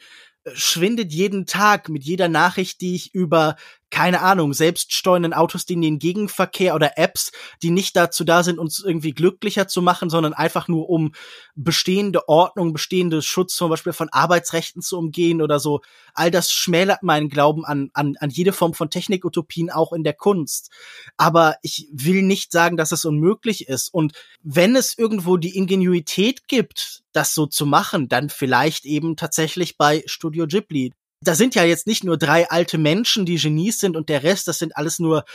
schwindet 0.54 1.14
jeden 1.14 1.46
Tag 1.46 1.90
mit 1.90 2.04
jeder 2.04 2.28
Nachricht, 2.28 2.82
die 2.82 2.96
ich 2.96 3.14
über 3.14 3.56
keine 3.90 4.22
Ahnung, 4.22 4.54
selbststeuernden 4.54 5.34
Autos, 5.34 5.66
die 5.66 5.74
in 5.74 5.82
den 5.82 6.00
Gegenverkehr 6.00 6.76
oder 6.76 6.98
Apps, 6.98 7.32
die 7.64 7.70
nicht 7.70 7.96
dazu 7.96 8.24
da 8.24 8.44
sind, 8.44 8.60
uns 8.60 8.84
irgendwie 8.84 9.12
glücklicher 9.12 9.68
zu 9.68 9.82
machen, 9.82 10.10
sondern 10.10 10.34
einfach 10.34 10.68
nur 10.68 10.90
um 10.90 11.14
bestehende 11.56 12.28
Ordnung, 12.28 12.74
bestehende 12.74 13.22
Schutz 13.22 13.56
zum 13.56 13.70
Beispiel 13.70 13.94
von 13.94 14.10
Arbeitsrechten 14.10 14.82
zu 14.82 14.98
umgehen 14.98 15.42
oder 15.42 15.60
so. 15.60 15.82
All 16.14 16.32
das 16.32 16.52
schmälert 16.52 17.02
meinen 17.02 17.30
Glauben 17.30 17.66
an, 17.66 17.90
an, 17.94 18.16
an 18.20 18.30
jede 18.30 18.52
Form 18.52 18.74
von 18.74 18.90
Technikutopien 18.90 19.70
auch 19.70 19.94
in 19.94 20.04
der 20.04 20.14
Kunst. 20.14 20.70
Aber 21.16 21.56
ich 21.62 21.88
will 21.92 22.24
nicht 22.24 22.52
sagen, 22.52 22.76
dass 22.76 22.92
es 22.92 23.06
unmöglich 23.06 23.70
ist. 23.70 23.94
Und 23.94 24.14
wenn 24.44 24.76
es 24.76 24.98
irgendwo 24.98 25.38
die 25.38 25.56
Ingenuität 25.56 26.48
gibt, 26.48 27.04
das 27.14 27.34
so 27.34 27.46
zu 27.46 27.66
machen, 27.66 28.10
dann 28.10 28.30
vielleicht 28.30 28.86
eben 28.86 29.16
tatsächlich 29.16 29.78
bei 29.78 30.04
Studio 30.06 30.46
Ghibli 30.46 30.94
da 31.22 31.36
sind 31.36 31.56
ja 31.56 31.64
jetzt 31.64 31.88
nicht 31.88 32.04
nur 32.04 32.18
drei 32.18 32.50
alte 32.50 32.78
Menschen, 32.78 33.26
die 33.26 33.38
Genies 33.38 33.80
sind 33.80 33.96
und 33.96 34.10
der 34.10 34.24
Rest, 34.24 34.48
das 34.48 34.60
sind 34.60 34.78
alles 34.78 35.00
nur 35.00 35.26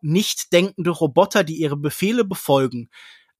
nicht 0.00 0.52
denkende 0.52 0.90
Roboter, 0.90 1.44
die 1.44 1.56
ihre 1.56 1.76
Befehle 1.76 2.24
befolgen. 2.24 2.88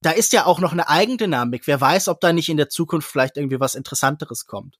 Da 0.01 0.11
ist 0.11 0.33
ja 0.33 0.45
auch 0.45 0.59
noch 0.59 0.73
eine 0.73 0.89
Eigendynamik. 0.89 1.67
Wer 1.67 1.79
weiß, 1.79 2.09
ob 2.09 2.19
da 2.19 2.33
nicht 2.33 2.49
in 2.49 2.57
der 2.57 2.69
Zukunft 2.69 3.09
vielleicht 3.09 3.37
irgendwie 3.37 3.59
was 3.59 3.75
Interessanteres 3.75 4.45
kommt. 4.45 4.77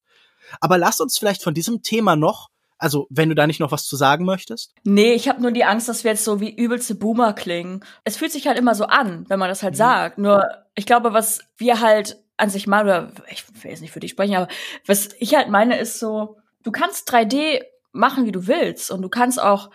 Aber 0.60 0.78
lass 0.78 1.00
uns 1.00 1.18
vielleicht 1.18 1.42
von 1.42 1.54
diesem 1.54 1.82
Thema 1.82 2.16
noch 2.16 2.50
also, 2.78 3.08
wenn 3.10 3.30
du 3.30 3.36
da 3.36 3.48
nicht 3.48 3.60
noch 3.60 3.72
was 3.72 3.86
zu 3.86 3.96
sagen 3.96 4.26
möchtest? 4.26 4.74
Nee, 4.84 5.14
ich 5.14 5.30
habe 5.30 5.42
nur 5.42 5.52
die 5.52 5.64
Angst, 5.64 5.88
dass 5.88 6.04
wir 6.04 6.12
jetzt 6.12 6.26
so 6.26 6.42
wie 6.42 6.54
übelste 6.54 6.96
Boomer 6.96 7.34
klingen. 7.34 7.84
Es 8.04 8.18
fühlt 8.18 8.32
sich 8.32 8.48
halt 8.48 8.60
immer 8.60 8.76
so 8.76 8.86
an, 8.86 9.26
wenn 9.30 9.40
man 9.40 9.50
das 9.50 9.64
halt 9.64 9.76
mhm. 9.76 9.78
sagt. 9.78 10.18
Nur, 10.18 10.44
ich 10.76 10.86
glaube, 10.86 11.14
was 11.14 11.40
wir 11.58 11.80
halt 11.80 12.22
an 12.38 12.50
sich 12.50 12.68
mal, 12.68 12.84
oder 12.84 13.12
ich 13.32 13.46
will 13.64 13.72
jetzt 13.72 13.82
nicht 13.82 13.94
für 13.94 14.02
dich 14.02 14.12
sprechen, 14.12 14.36
aber 14.36 14.50
was 14.86 15.10
ich 15.20 15.36
halt 15.36 15.50
meine, 15.50 15.80
ist 15.80 16.00
so, 16.00 16.38
du 16.66 16.72
kannst 16.72 17.10
3D 17.10 17.62
machen, 17.94 18.26
wie 18.26 18.32
du 18.34 18.48
willst 18.48 18.92
und 18.92 19.02
du 19.02 19.10
kannst 19.10 19.42
auch 19.42 19.70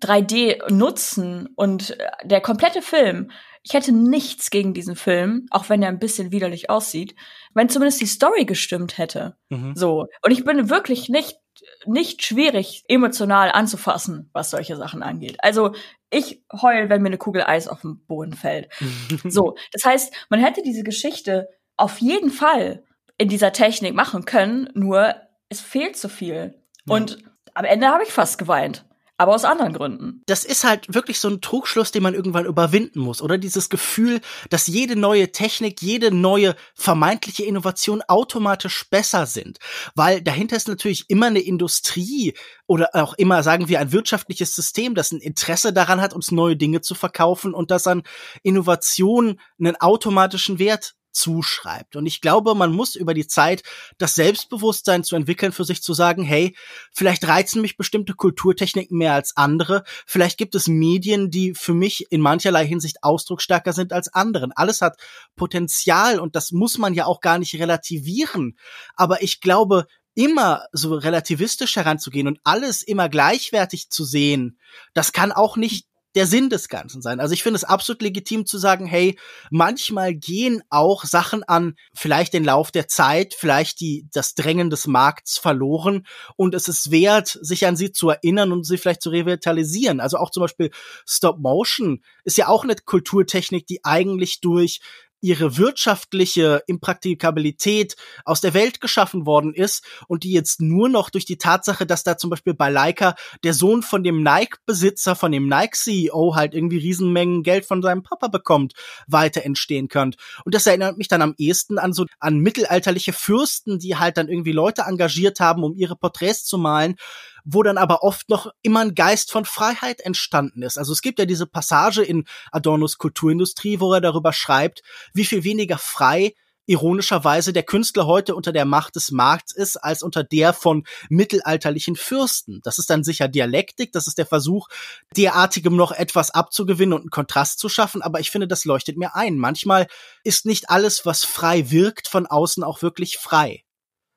3D 0.00 0.72
nutzen 0.72 1.48
und 1.56 1.98
äh, 1.98 2.08
der 2.24 2.40
komplette 2.40 2.82
Film, 2.82 3.30
ich 3.62 3.72
hätte 3.72 3.92
nichts 3.92 4.50
gegen 4.50 4.74
diesen 4.74 4.94
Film, 4.94 5.46
auch 5.50 5.68
wenn 5.68 5.82
er 5.82 5.88
ein 5.88 5.98
bisschen 5.98 6.30
widerlich 6.30 6.68
aussieht, 6.68 7.14
wenn 7.54 7.68
zumindest 7.68 8.00
die 8.00 8.06
Story 8.06 8.44
gestimmt 8.44 8.98
hätte. 8.98 9.36
Mhm. 9.48 9.74
So. 9.74 10.06
Und 10.22 10.30
ich 10.30 10.44
bin 10.44 10.68
wirklich 10.68 11.08
nicht, 11.08 11.38
nicht 11.86 12.22
schwierig 12.22 12.84
emotional 12.88 13.50
anzufassen, 13.50 14.28
was 14.32 14.50
solche 14.50 14.76
Sachen 14.76 15.02
angeht. 15.02 15.36
Also, 15.38 15.74
ich 16.10 16.44
heul, 16.52 16.90
wenn 16.90 17.00
mir 17.00 17.08
eine 17.08 17.18
Kugel 17.18 17.42
Eis 17.44 17.66
auf 17.66 17.80
den 17.80 18.04
Boden 18.04 18.34
fällt. 18.34 18.68
so. 19.24 19.56
Das 19.72 19.84
heißt, 19.84 20.12
man 20.28 20.40
hätte 20.40 20.62
diese 20.62 20.82
Geschichte 20.82 21.48
auf 21.76 21.98
jeden 22.00 22.30
Fall 22.30 22.84
in 23.16 23.28
dieser 23.28 23.52
Technik 23.52 23.94
machen 23.94 24.24
können, 24.24 24.68
nur 24.74 25.14
es 25.54 25.60
fehlt 25.60 25.96
zu 25.96 26.08
viel. 26.08 26.54
Ja. 26.86 26.94
Und 26.94 27.18
am 27.54 27.64
Ende 27.64 27.88
habe 27.88 28.02
ich 28.02 28.12
fast 28.12 28.38
geweint. 28.38 28.84
Aber 29.16 29.32
aus 29.32 29.44
anderen 29.44 29.72
Gründen. 29.72 30.22
Das 30.26 30.44
ist 30.44 30.64
halt 30.64 30.92
wirklich 30.92 31.20
so 31.20 31.28
ein 31.28 31.40
Trugschluss, 31.40 31.92
den 31.92 32.02
man 32.02 32.14
irgendwann 32.14 32.46
überwinden 32.46 32.98
muss, 32.98 33.22
oder? 33.22 33.38
Dieses 33.38 33.68
Gefühl, 33.68 34.20
dass 34.50 34.66
jede 34.66 34.96
neue 34.96 35.30
Technik, 35.30 35.80
jede 35.82 36.10
neue 36.10 36.56
vermeintliche 36.74 37.44
Innovation 37.44 38.02
automatisch 38.08 38.90
besser 38.90 39.26
sind. 39.26 39.58
Weil 39.94 40.20
dahinter 40.20 40.56
ist 40.56 40.66
natürlich 40.66 41.08
immer 41.10 41.26
eine 41.26 41.38
Industrie 41.38 42.34
oder 42.66 42.90
auch 42.92 43.14
immer, 43.14 43.44
sagen 43.44 43.68
wir, 43.68 43.78
ein 43.78 43.92
wirtschaftliches 43.92 44.56
System, 44.56 44.96
das 44.96 45.12
ein 45.12 45.20
Interesse 45.20 45.72
daran 45.72 46.00
hat, 46.00 46.12
uns 46.12 46.32
neue 46.32 46.56
Dinge 46.56 46.80
zu 46.80 46.96
verkaufen 46.96 47.54
und 47.54 47.70
das 47.70 47.86
an 47.86 48.02
Innovation 48.42 49.38
einen 49.60 49.76
automatischen 49.76 50.58
Wert 50.58 50.96
zuschreibt. 51.14 51.96
Und 51.96 52.06
ich 52.06 52.20
glaube, 52.20 52.54
man 52.54 52.72
muss 52.72 52.94
über 52.94 53.14
die 53.14 53.26
Zeit 53.26 53.62
das 53.98 54.14
Selbstbewusstsein 54.14 55.04
zu 55.04 55.16
entwickeln, 55.16 55.52
für 55.52 55.64
sich 55.64 55.82
zu 55.82 55.94
sagen, 55.94 56.22
hey, 56.22 56.54
vielleicht 56.92 57.26
reizen 57.26 57.62
mich 57.62 57.76
bestimmte 57.76 58.14
Kulturtechniken 58.14 58.98
mehr 58.98 59.14
als 59.14 59.36
andere. 59.36 59.84
Vielleicht 60.06 60.36
gibt 60.36 60.54
es 60.54 60.68
Medien, 60.68 61.30
die 61.30 61.54
für 61.54 61.74
mich 61.74 62.10
in 62.10 62.20
mancherlei 62.20 62.66
Hinsicht 62.66 63.02
ausdrucksstärker 63.02 63.72
sind 63.72 63.92
als 63.92 64.12
anderen. 64.12 64.52
Alles 64.52 64.80
hat 64.80 64.98
Potenzial 65.36 66.18
und 66.18 66.36
das 66.36 66.52
muss 66.52 66.78
man 66.78 66.94
ja 66.94 67.06
auch 67.06 67.20
gar 67.20 67.38
nicht 67.38 67.54
relativieren. 67.54 68.58
Aber 68.96 69.22
ich 69.22 69.40
glaube, 69.40 69.86
immer 70.14 70.66
so 70.72 70.94
relativistisch 70.94 71.76
heranzugehen 71.76 72.28
und 72.28 72.38
alles 72.44 72.82
immer 72.82 73.08
gleichwertig 73.08 73.90
zu 73.90 74.04
sehen, 74.04 74.58
das 74.92 75.12
kann 75.12 75.32
auch 75.32 75.56
nicht 75.56 75.86
der 76.14 76.26
Sinn 76.26 76.48
des 76.48 76.68
Ganzen 76.68 77.02
sein. 77.02 77.20
Also 77.20 77.34
ich 77.34 77.42
finde 77.42 77.56
es 77.56 77.64
absolut 77.64 78.02
legitim 78.02 78.46
zu 78.46 78.58
sagen, 78.58 78.86
hey, 78.86 79.18
manchmal 79.50 80.14
gehen 80.14 80.62
auch 80.70 81.04
Sachen 81.04 81.42
an 81.42 81.74
vielleicht 81.92 82.32
den 82.34 82.44
Lauf 82.44 82.70
der 82.70 82.88
Zeit, 82.88 83.34
vielleicht 83.36 83.80
die, 83.80 84.06
das 84.12 84.34
Drängen 84.34 84.70
des 84.70 84.86
Markts 84.86 85.38
verloren 85.38 86.06
und 86.36 86.54
es 86.54 86.68
ist 86.68 86.90
wert, 86.90 87.38
sich 87.40 87.66
an 87.66 87.76
sie 87.76 87.92
zu 87.92 88.10
erinnern 88.10 88.52
und 88.52 88.64
sie 88.64 88.78
vielleicht 88.78 89.02
zu 89.02 89.10
revitalisieren. 89.10 90.00
Also 90.00 90.18
auch 90.18 90.30
zum 90.30 90.42
Beispiel 90.42 90.70
Stop 91.06 91.38
Motion 91.38 92.02
ist 92.24 92.38
ja 92.38 92.48
auch 92.48 92.64
eine 92.64 92.76
Kulturtechnik, 92.76 93.66
die 93.66 93.84
eigentlich 93.84 94.40
durch 94.40 94.80
ihre 95.24 95.56
wirtschaftliche 95.56 96.62
Impraktikabilität 96.66 97.96
aus 98.26 98.42
der 98.42 98.52
Welt 98.52 98.82
geschaffen 98.82 99.24
worden 99.24 99.54
ist 99.54 99.82
und 100.06 100.22
die 100.22 100.32
jetzt 100.32 100.60
nur 100.60 100.90
noch 100.90 101.08
durch 101.08 101.24
die 101.24 101.38
Tatsache, 101.38 101.86
dass 101.86 102.04
da 102.04 102.18
zum 102.18 102.28
Beispiel 102.28 102.52
bei 102.52 102.68
Leica 102.68 103.14
der 103.42 103.54
Sohn 103.54 103.82
von 103.82 104.04
dem 104.04 104.22
Nike-Besitzer, 104.22 105.16
von 105.16 105.32
dem 105.32 105.48
Nike-CEO 105.48 106.36
halt 106.36 106.52
irgendwie 106.52 106.76
Riesenmengen 106.76 107.42
Geld 107.42 107.64
von 107.64 107.80
seinem 107.80 108.02
Papa 108.02 108.28
bekommt, 108.28 108.74
weiter 109.06 109.44
entstehen 109.44 109.88
könnt. 109.88 110.16
Und 110.44 110.54
das 110.54 110.66
erinnert 110.66 110.98
mich 110.98 111.08
dann 111.08 111.22
am 111.22 111.34
ehesten 111.38 111.78
an 111.78 111.94
so 111.94 112.04
an 112.20 112.38
mittelalterliche 112.40 113.14
Fürsten, 113.14 113.78
die 113.78 113.96
halt 113.96 114.18
dann 114.18 114.28
irgendwie 114.28 114.52
Leute 114.52 114.82
engagiert 114.82 115.40
haben, 115.40 115.64
um 115.64 115.74
ihre 115.74 115.96
Porträts 115.96 116.44
zu 116.44 116.58
malen 116.58 116.96
wo 117.44 117.62
dann 117.62 117.78
aber 117.78 118.02
oft 118.02 118.28
noch 118.28 118.50
immer 118.62 118.80
ein 118.80 118.94
Geist 118.94 119.30
von 119.30 119.44
Freiheit 119.44 120.00
entstanden 120.00 120.62
ist. 120.62 120.78
Also 120.78 120.92
es 120.92 121.02
gibt 121.02 121.18
ja 121.18 121.26
diese 121.26 121.46
Passage 121.46 122.02
in 122.02 122.24
Adornos 122.50 122.98
Kulturindustrie, 122.98 123.80
wo 123.80 123.92
er 123.92 124.00
darüber 124.00 124.32
schreibt, 124.32 124.82
wie 125.12 125.24
viel 125.24 125.44
weniger 125.44 125.78
frei 125.78 126.32
ironischerweise 126.66 127.52
der 127.52 127.62
Künstler 127.62 128.06
heute 128.06 128.34
unter 128.34 128.52
der 128.52 128.64
Macht 128.64 128.96
des 128.96 129.10
Markts 129.10 129.52
ist, 129.54 129.76
als 129.76 130.02
unter 130.02 130.24
der 130.24 130.52
von 130.52 130.84
mittelalterlichen 131.08 131.96
Fürsten. 131.96 132.60
Das 132.64 132.78
ist 132.78 132.90
dann 132.90 133.04
sicher 133.04 133.28
Dialektik, 133.28 133.92
das 133.92 134.06
ist 134.06 134.18
der 134.18 134.26
Versuch, 134.26 134.68
derartigem 135.16 135.76
noch 135.76 135.92
etwas 135.92 136.30
abzugewinnen 136.30 136.94
und 136.94 137.02
einen 137.02 137.10
Kontrast 137.10 137.58
zu 137.58 137.68
schaffen, 137.68 138.02
aber 138.02 138.20
ich 138.20 138.30
finde, 138.30 138.48
das 138.48 138.64
leuchtet 138.64 138.96
mir 138.96 139.14
ein. 139.14 139.36
Manchmal 139.36 139.86
ist 140.22 140.46
nicht 140.46 140.70
alles, 140.70 141.04
was 141.04 141.24
frei 141.24 141.70
wirkt, 141.70 142.08
von 142.08 142.26
außen 142.26 142.64
auch 142.64 142.82
wirklich 142.82 143.18
frei. 143.18 143.63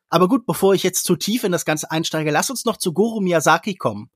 Aber 0.09 0.27
gut, 0.27 0.45
bevor 0.45 0.73
ich 0.73 0.83
jetzt 0.83 1.05
zu 1.05 1.15
tief 1.15 1.43
in 1.43 1.51
das 1.51 1.65
Ganze 1.65 1.91
einsteige, 1.91 2.31
lass 2.31 2.49
uns 2.49 2.65
noch 2.65 2.77
zu 2.77 2.93
Goro 2.93 3.19
Miyazaki 3.19 3.75
kommen. 3.75 4.09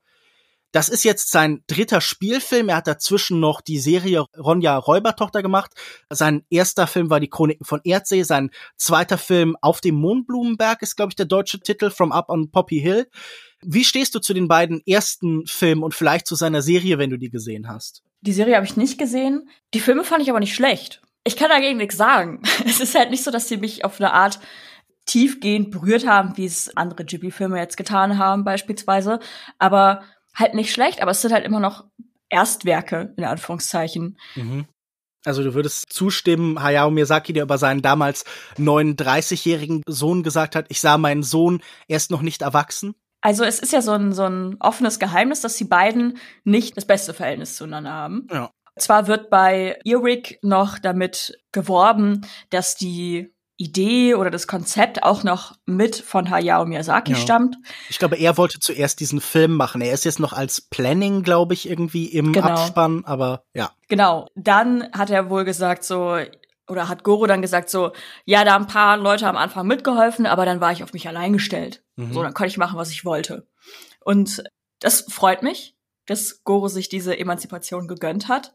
Das 0.71 0.87
ist 0.87 1.03
jetzt 1.03 1.31
sein 1.31 1.63
dritter 1.67 1.99
Spielfilm. 1.99 2.69
Er 2.69 2.77
hat 2.77 2.87
dazwischen 2.87 3.41
noch 3.41 3.59
die 3.59 3.77
Serie 3.77 4.25
Ronja 4.37 4.77
Räubertochter 4.77 5.41
gemacht. 5.41 5.73
Sein 6.09 6.45
erster 6.49 6.87
Film 6.87 7.09
war 7.09 7.19
die 7.19 7.29
Chroniken 7.29 7.65
von 7.65 7.81
Erdsee. 7.83 8.23
Sein 8.23 8.51
zweiter 8.77 9.17
Film 9.17 9.57
Auf 9.61 9.81
dem 9.81 9.95
Mondblumenberg 9.95 10.81
ist, 10.81 10.95
glaube 10.95 11.09
ich, 11.09 11.17
der 11.17 11.25
deutsche 11.25 11.59
Titel 11.59 11.89
From 11.89 12.13
Up 12.13 12.29
on 12.29 12.51
Poppy 12.51 12.79
Hill. 12.79 13.09
Wie 13.61 13.83
stehst 13.83 14.15
du 14.15 14.19
zu 14.19 14.33
den 14.33 14.47
beiden 14.47 14.81
ersten 14.87 15.45
Filmen 15.45 15.83
und 15.83 15.93
vielleicht 15.93 16.25
zu 16.25 16.35
seiner 16.35 16.61
Serie, 16.61 16.97
wenn 16.97 17.09
du 17.09 17.17
die 17.17 17.29
gesehen 17.29 17.67
hast? 17.67 18.01
Die 18.21 18.33
Serie 18.33 18.55
habe 18.55 18.65
ich 18.65 18.77
nicht 18.77 18.97
gesehen. 18.97 19.49
Die 19.73 19.81
Filme 19.81 20.05
fand 20.05 20.23
ich 20.23 20.29
aber 20.29 20.39
nicht 20.39 20.55
schlecht. 20.55 21.01
Ich 21.25 21.35
kann 21.35 21.49
dagegen 21.49 21.77
nichts 21.77 21.97
sagen. 21.97 22.41
Es 22.65 22.79
ist 22.79 22.95
halt 22.95 23.11
nicht 23.11 23.23
so, 23.23 23.31
dass 23.31 23.49
sie 23.49 23.57
mich 23.57 23.83
auf 23.83 23.99
eine 23.99 24.13
Art 24.13 24.39
tiefgehend 25.05 25.71
berührt 25.71 26.07
haben, 26.07 26.37
wie 26.37 26.45
es 26.45 26.75
andere 26.75 27.05
Ghibli-Filme 27.05 27.57
jetzt 27.57 27.77
getan 27.77 28.17
haben, 28.17 28.43
beispielsweise. 28.43 29.19
Aber 29.59 30.03
halt 30.33 30.53
nicht 30.53 30.71
schlecht, 30.71 31.01
aber 31.01 31.11
es 31.11 31.21
sind 31.21 31.33
halt 31.33 31.45
immer 31.45 31.59
noch 31.59 31.85
Erstwerke, 32.29 33.13
in 33.17 33.25
Anführungszeichen. 33.25 34.17
Mhm. 34.35 34.65
Also 35.23 35.43
du 35.43 35.53
würdest 35.53 35.93
zustimmen, 35.93 36.63
Hayao 36.63 36.89
Miyazaki, 36.89 37.33
der 37.33 37.43
über 37.43 37.57
seinen 37.57 37.81
damals 37.81 38.25
39-jährigen 38.57 39.83
Sohn 39.87 40.23
gesagt 40.23 40.55
hat, 40.55 40.65
ich 40.69 40.81
sah 40.81 40.97
meinen 40.97 41.21
Sohn 41.23 41.61
erst 41.87 42.09
noch 42.09 42.21
nicht 42.21 42.41
erwachsen? 42.41 42.95
Also 43.21 43.43
es 43.43 43.59
ist 43.59 43.71
ja 43.71 43.83
so 43.83 43.91
ein, 43.91 44.13
so 44.13 44.23
ein 44.23 44.57
offenes 44.59 44.97
Geheimnis, 44.97 45.41
dass 45.41 45.55
die 45.57 45.65
beiden 45.65 46.17
nicht 46.43 46.75
das 46.75 46.85
beste 46.85 47.13
Verhältnis 47.13 47.55
zueinander 47.55 47.91
haben. 47.91 48.27
Ja. 48.31 48.49
Zwar 48.79 49.07
wird 49.07 49.29
bei 49.29 49.77
Earwig 49.85 50.39
noch 50.41 50.79
damit 50.79 51.37
geworben, 51.51 52.25
dass 52.49 52.75
die 52.75 53.31
Idee 53.57 54.15
oder 54.15 54.31
das 54.31 54.47
Konzept 54.47 55.03
auch 55.03 55.23
noch 55.23 55.55
mit 55.65 55.95
von 55.95 56.29
Hayao 56.29 56.65
Miyazaki 56.65 57.11
ja. 57.11 57.17
stammt. 57.17 57.57
Ich 57.89 57.99
glaube, 57.99 58.15
er 58.17 58.37
wollte 58.37 58.59
zuerst 58.59 58.99
diesen 58.99 59.21
Film 59.21 59.55
machen. 59.55 59.81
Er 59.81 59.93
ist 59.93 60.03
jetzt 60.03 60.19
noch 60.19 60.33
als 60.33 60.61
Planning, 60.61 61.21
glaube 61.21 61.53
ich, 61.53 61.69
irgendwie 61.69 62.05
im 62.07 62.33
genau. 62.33 62.47
Abspann, 62.47 63.03
aber 63.05 63.43
ja. 63.53 63.71
Genau. 63.87 64.27
Dann 64.35 64.87
hat 64.93 65.11
er 65.11 65.29
wohl 65.29 65.45
gesagt 65.45 65.83
so, 65.83 66.17
oder 66.67 66.89
hat 66.89 67.03
Goro 67.03 67.27
dann 67.27 67.41
gesagt 67.43 67.69
so, 67.69 67.91
ja, 68.25 68.43
da 68.43 68.55
ein 68.55 68.67
paar 68.67 68.97
Leute 68.97 69.27
am 69.27 69.37
Anfang 69.37 69.67
mitgeholfen, 69.67 70.25
aber 70.25 70.45
dann 70.45 70.61
war 70.61 70.71
ich 70.71 70.83
auf 70.83 70.93
mich 70.93 71.07
allein 71.07 71.33
gestellt. 71.33 71.83
Mhm. 71.97 72.13
So, 72.13 72.23
dann 72.23 72.33
konnte 72.33 72.49
ich 72.49 72.57
machen, 72.57 72.79
was 72.79 72.89
ich 72.89 73.05
wollte. 73.05 73.47
Und 73.99 74.43
das 74.79 75.01
freut 75.01 75.43
mich, 75.43 75.75
dass 76.07 76.43
Goro 76.43 76.67
sich 76.67 76.89
diese 76.89 77.17
Emanzipation 77.17 77.87
gegönnt 77.87 78.27
hat. 78.27 78.53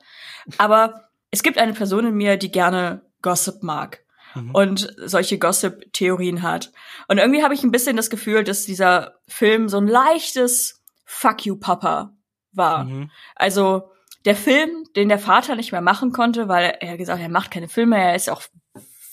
Aber 0.58 1.10
es 1.30 1.44
gibt 1.44 1.58
eine 1.58 1.74
Person 1.74 2.06
in 2.06 2.14
mir, 2.14 2.36
die 2.36 2.50
gerne 2.50 3.02
Gossip 3.22 3.62
mag 3.62 4.05
mhm. 4.36 4.50
und 4.52 4.94
solche 5.04 5.38
Gossip-Theorien 5.38 6.42
hat. 6.42 6.72
Und 7.08 7.18
irgendwie 7.18 7.42
habe 7.42 7.54
ich 7.54 7.62
ein 7.62 7.70
bisschen 7.70 7.96
das 7.96 8.10
Gefühl, 8.10 8.44
dass 8.44 8.64
dieser 8.64 9.16
Film 9.26 9.68
so 9.68 9.78
ein 9.78 9.88
leichtes 9.88 10.82
Fuck 11.04 11.46
you, 11.46 11.56
Papa 11.56 12.12
war. 12.52 12.84
Mhm. 12.84 13.10
Also 13.34 13.90
der 14.24 14.36
Film, 14.36 14.84
den 14.96 15.08
der 15.08 15.18
Vater 15.18 15.54
nicht 15.54 15.72
mehr 15.72 15.80
machen 15.80 16.12
konnte, 16.12 16.48
weil 16.48 16.76
er 16.80 16.96
gesagt 16.96 17.18
hat, 17.18 17.26
er 17.26 17.32
macht 17.32 17.50
keine 17.50 17.68
Filme, 17.68 17.96
er 17.96 18.16
ist 18.16 18.28
auch 18.28 18.42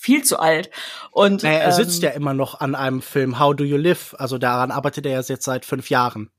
viel 0.04 0.22
zu 0.22 0.38
alt. 0.38 0.70
Und 1.12 1.42
naja, 1.42 1.60
er 1.60 1.72
sitzt 1.72 2.02
ähm, 2.02 2.10
ja 2.10 2.16
immer 2.16 2.34
noch 2.34 2.60
an 2.60 2.74
einem 2.74 3.00
Film 3.00 3.38
How 3.38 3.54
Do 3.56 3.64
You 3.64 3.76
Live? 3.76 4.14
Also 4.18 4.38
daran 4.38 4.70
arbeitet 4.70 5.06
er 5.06 5.12
ja 5.12 5.20
jetzt 5.20 5.44
seit 5.44 5.64
fünf 5.64 5.88
Jahren. 5.88 6.30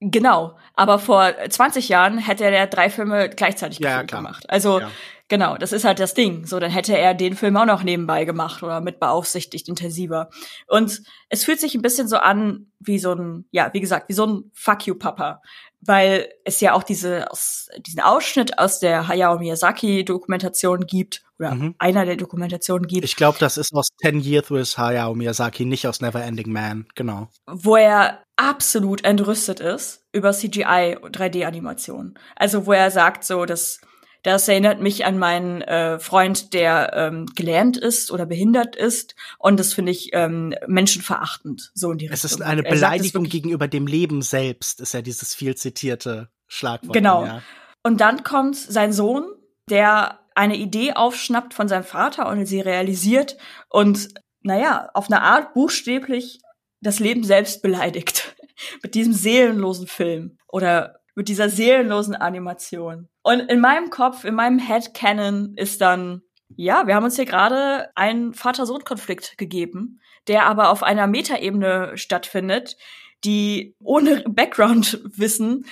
Genau, 0.00 0.58
aber 0.74 0.98
vor 0.98 1.32
20 1.48 1.88
Jahren 1.88 2.18
hätte 2.18 2.44
er 2.44 2.66
drei 2.66 2.90
Filme 2.90 3.30
gleichzeitig 3.30 3.78
ja, 3.78 4.02
gemacht. 4.02 4.44
Also 4.50 4.80
ja. 4.80 4.90
Genau, 5.28 5.56
das 5.56 5.72
ist 5.72 5.84
halt 5.84 6.00
das 6.00 6.12
Ding. 6.12 6.46
So, 6.46 6.60
dann 6.60 6.70
hätte 6.70 6.96
er 6.96 7.14
den 7.14 7.34
Film 7.34 7.56
auch 7.56 7.64
noch 7.64 7.82
nebenbei 7.82 8.24
gemacht 8.24 8.62
oder 8.62 8.80
mit 8.80 9.00
beaufsichtigt 9.00 9.68
intensiver. 9.68 10.28
Und 10.66 11.02
es 11.30 11.44
fühlt 11.44 11.60
sich 11.60 11.74
ein 11.74 11.82
bisschen 11.82 12.08
so 12.08 12.18
an 12.18 12.66
wie 12.78 12.98
so 12.98 13.12
ein, 13.12 13.46
ja, 13.50 13.72
wie 13.72 13.80
gesagt, 13.80 14.10
wie 14.10 14.14
so 14.14 14.26
ein 14.26 14.50
Fuck 14.52 14.86
you 14.86 14.94
Papa. 14.94 15.40
Weil 15.80 16.28
es 16.44 16.60
ja 16.60 16.74
auch 16.74 16.82
diese, 16.82 17.30
aus, 17.30 17.68
diesen 17.78 18.00
Ausschnitt 18.00 18.58
aus 18.58 18.80
der 18.80 19.08
Hayao 19.08 19.38
Miyazaki 19.38 20.04
Dokumentation 20.04 20.86
gibt 20.86 21.22
oder 21.38 21.54
mhm. 21.54 21.74
einer 21.78 22.04
der 22.04 22.16
Dokumentationen 22.16 22.86
gibt. 22.86 23.04
Ich 23.04 23.16
glaube, 23.16 23.38
das 23.38 23.56
ist 23.56 23.74
aus 23.74 23.88
Ten 24.00 24.20
Years 24.20 24.50
with 24.50 24.76
Hayao 24.76 25.14
Miyazaki, 25.14 25.64
nicht 25.64 25.86
aus 25.86 26.00
Never 26.00 26.22
Ending 26.22 26.52
Man, 26.52 26.86
genau. 26.94 27.28
Wo 27.46 27.76
er 27.76 28.20
absolut 28.36 29.04
entrüstet 29.04 29.60
ist 29.60 30.04
über 30.12 30.32
CGI 30.32 30.98
3D-Animation. 31.02 32.14
Also 32.36 32.66
wo 32.66 32.72
er 32.72 32.90
sagt 32.90 33.24
so, 33.24 33.44
dass 33.44 33.80
das 34.24 34.48
erinnert 34.48 34.80
mich 34.80 35.04
an 35.04 35.18
meinen 35.18 35.60
äh, 35.60 35.98
Freund, 35.98 36.54
der 36.54 36.92
ähm, 36.94 37.26
gelähmt 37.36 37.76
ist 37.76 38.10
oder 38.10 38.24
behindert 38.24 38.74
ist. 38.74 39.14
Und 39.38 39.60
das 39.60 39.74
finde 39.74 39.92
ich 39.92 40.10
ähm, 40.14 40.54
menschenverachtend, 40.66 41.70
so 41.74 41.92
in 41.92 41.98
die 41.98 42.06
Richtung. 42.06 42.26
Es 42.26 42.32
ist 42.32 42.42
eine 42.42 42.62
Beleidigung 42.62 43.24
gegenüber 43.24 43.68
dem 43.68 43.86
Leben 43.86 44.22
selbst, 44.22 44.80
ist 44.80 44.94
ja 44.94 45.02
dieses 45.02 45.34
viel 45.34 45.54
zitierte 45.56 46.30
Schlagwort. 46.48 46.94
Genau. 46.94 47.26
Ja. 47.26 47.42
Und 47.82 48.00
dann 48.00 48.24
kommt 48.24 48.56
sein 48.56 48.94
Sohn, 48.94 49.30
der 49.68 50.20
eine 50.34 50.56
Idee 50.56 50.94
aufschnappt 50.94 51.52
von 51.52 51.68
seinem 51.68 51.84
Vater 51.84 52.26
und 52.26 52.46
sie 52.46 52.60
realisiert 52.60 53.36
und, 53.68 54.08
naja, 54.40 54.88
auf 54.94 55.10
eine 55.10 55.20
Art 55.20 55.52
buchstäblich 55.52 56.40
das 56.80 56.98
Leben 56.98 57.24
selbst 57.24 57.60
beleidigt. 57.60 58.36
Mit 58.82 58.94
diesem 58.94 59.12
seelenlosen 59.12 59.86
Film. 59.86 60.38
Oder 60.48 61.00
mit 61.14 61.28
dieser 61.28 61.48
seelenlosen 61.48 62.14
Animation. 62.14 63.08
Und 63.22 63.40
in 63.40 63.60
meinem 63.60 63.90
Kopf, 63.90 64.24
in 64.24 64.34
meinem 64.34 64.58
Headcanon 64.58 65.54
ist 65.56 65.80
dann, 65.80 66.22
ja, 66.56 66.86
wir 66.86 66.94
haben 66.94 67.04
uns 67.04 67.16
hier 67.16 67.24
gerade 67.24 67.90
einen 67.94 68.34
Vater-Sohn-Konflikt 68.34 69.38
gegeben, 69.38 70.00
der 70.28 70.46
aber 70.46 70.70
auf 70.70 70.82
einer 70.82 71.06
Metaebene 71.06 71.92
stattfindet, 71.96 72.76
die 73.24 73.74
ohne 73.80 74.22
Background-Wissen 74.28 75.66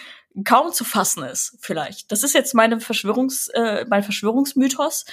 kaum 0.44 0.72
zu 0.72 0.84
fassen 0.84 1.24
ist, 1.24 1.58
vielleicht. 1.60 2.10
Das 2.10 2.22
ist 2.22 2.34
jetzt 2.34 2.54
meine 2.54 2.80
Verschwörungs, 2.80 3.48
äh, 3.48 3.84
mein 3.88 4.02
Verschwörungsmythos. 4.02 5.04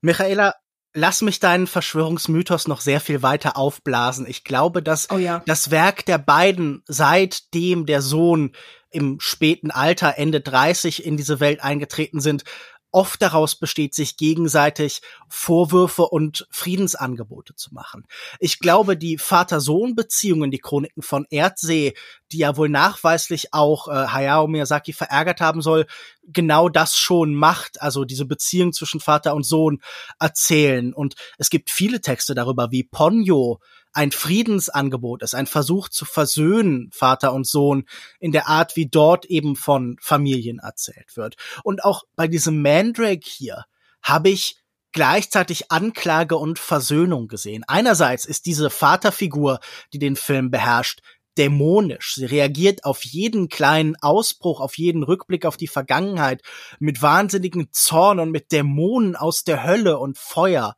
Michaela, 0.00 0.54
lass 0.92 1.22
mich 1.22 1.40
deinen 1.40 1.66
Verschwörungsmythos 1.66 2.66
noch 2.66 2.80
sehr 2.80 3.00
viel 3.00 3.22
weiter 3.22 3.56
aufblasen. 3.56 4.26
Ich 4.26 4.44
glaube, 4.44 4.82
dass 4.82 5.10
oh 5.10 5.18
ja. 5.18 5.42
das 5.46 5.70
Werk 5.70 6.04
der 6.06 6.18
beiden, 6.18 6.82
seitdem 6.86 7.86
der 7.86 8.02
Sohn 8.02 8.52
im 8.90 9.20
späten 9.20 9.70
Alter, 9.70 10.14
Ende 10.18 10.40
30 10.40 11.04
in 11.04 11.16
diese 11.16 11.38
Welt 11.40 11.62
eingetreten 11.62 12.20
sind, 12.20 12.44
oft 12.92 13.22
daraus 13.22 13.56
besteht, 13.56 13.94
sich 13.94 14.16
gegenseitig 14.16 15.02
Vorwürfe 15.28 16.02
und 16.02 16.46
Friedensangebote 16.50 17.54
zu 17.54 17.72
machen. 17.74 18.06
Ich 18.38 18.58
glaube, 18.58 18.96
die 18.96 19.18
Vater-Sohn-Beziehungen, 19.18 20.50
die 20.50 20.58
Chroniken 20.58 21.02
von 21.02 21.26
Erdsee, 21.30 21.94
die 22.32 22.38
ja 22.38 22.56
wohl 22.56 22.68
nachweislich 22.68 23.52
auch 23.52 23.88
äh, 23.88 24.08
Hayao 24.08 24.46
Miyazaki 24.46 24.92
verärgert 24.92 25.40
haben 25.40 25.62
soll, 25.62 25.86
genau 26.22 26.68
das 26.68 26.96
schon 26.96 27.34
macht, 27.34 27.80
also 27.80 28.04
diese 28.04 28.24
Beziehung 28.24 28.72
zwischen 28.72 29.00
Vater 29.00 29.34
und 29.34 29.44
Sohn 29.44 29.80
erzählen. 30.18 30.92
Und 30.92 31.14
es 31.38 31.50
gibt 31.50 31.70
viele 31.70 32.00
Texte 32.00 32.34
darüber, 32.34 32.70
wie 32.70 32.84
Ponyo 32.84 33.60
ein 33.92 34.12
Friedensangebot 34.12 35.22
ist, 35.22 35.34
ein 35.34 35.46
Versuch 35.46 35.88
zu 35.88 36.04
versöhnen, 36.04 36.90
Vater 36.92 37.32
und 37.32 37.46
Sohn, 37.46 37.84
in 38.18 38.32
der 38.32 38.48
Art, 38.48 38.76
wie 38.76 38.86
dort 38.86 39.24
eben 39.26 39.56
von 39.56 39.96
Familien 40.00 40.58
erzählt 40.58 41.16
wird. 41.16 41.36
Und 41.64 41.84
auch 41.84 42.04
bei 42.14 42.28
diesem 42.28 42.62
Mandrake 42.62 43.22
hier 43.24 43.64
habe 44.02 44.30
ich 44.30 44.56
gleichzeitig 44.92 45.70
Anklage 45.70 46.36
und 46.36 46.58
Versöhnung 46.58 47.28
gesehen. 47.28 47.64
Einerseits 47.66 48.24
ist 48.24 48.46
diese 48.46 48.70
Vaterfigur, 48.70 49.60
die 49.92 49.98
den 49.98 50.16
Film 50.16 50.50
beherrscht, 50.50 51.00
dämonisch. 51.38 52.16
Sie 52.16 52.24
reagiert 52.24 52.84
auf 52.84 53.04
jeden 53.04 53.48
kleinen 53.48 53.96
Ausbruch, 54.00 54.60
auf 54.60 54.76
jeden 54.76 55.02
Rückblick 55.02 55.46
auf 55.46 55.56
die 55.56 55.68
Vergangenheit 55.68 56.42
mit 56.80 57.02
wahnsinnigen 57.02 57.68
Zorn 57.72 58.18
und 58.18 58.30
mit 58.30 58.52
Dämonen 58.52 59.16
aus 59.16 59.44
der 59.44 59.64
Hölle 59.64 59.98
und 59.98 60.18
Feuer. 60.18 60.76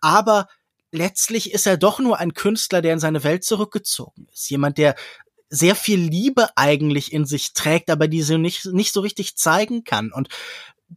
Aber 0.00 0.46
letztlich 0.94 1.52
ist 1.52 1.66
er 1.66 1.76
doch 1.76 1.98
nur 1.98 2.18
ein 2.18 2.34
Künstler, 2.34 2.80
der 2.80 2.94
in 2.94 3.00
seine 3.00 3.24
Welt 3.24 3.44
zurückgezogen 3.44 4.28
ist. 4.32 4.48
Jemand, 4.48 4.78
der 4.78 4.94
sehr 5.50 5.74
viel 5.74 6.00
Liebe 6.00 6.48
eigentlich 6.56 7.12
in 7.12 7.26
sich 7.26 7.52
trägt, 7.52 7.90
aber 7.90 8.08
diese 8.08 8.38
nicht, 8.38 8.66
nicht 8.66 8.92
so 8.92 9.00
richtig 9.00 9.36
zeigen 9.36 9.84
kann. 9.84 10.12
Und 10.12 10.28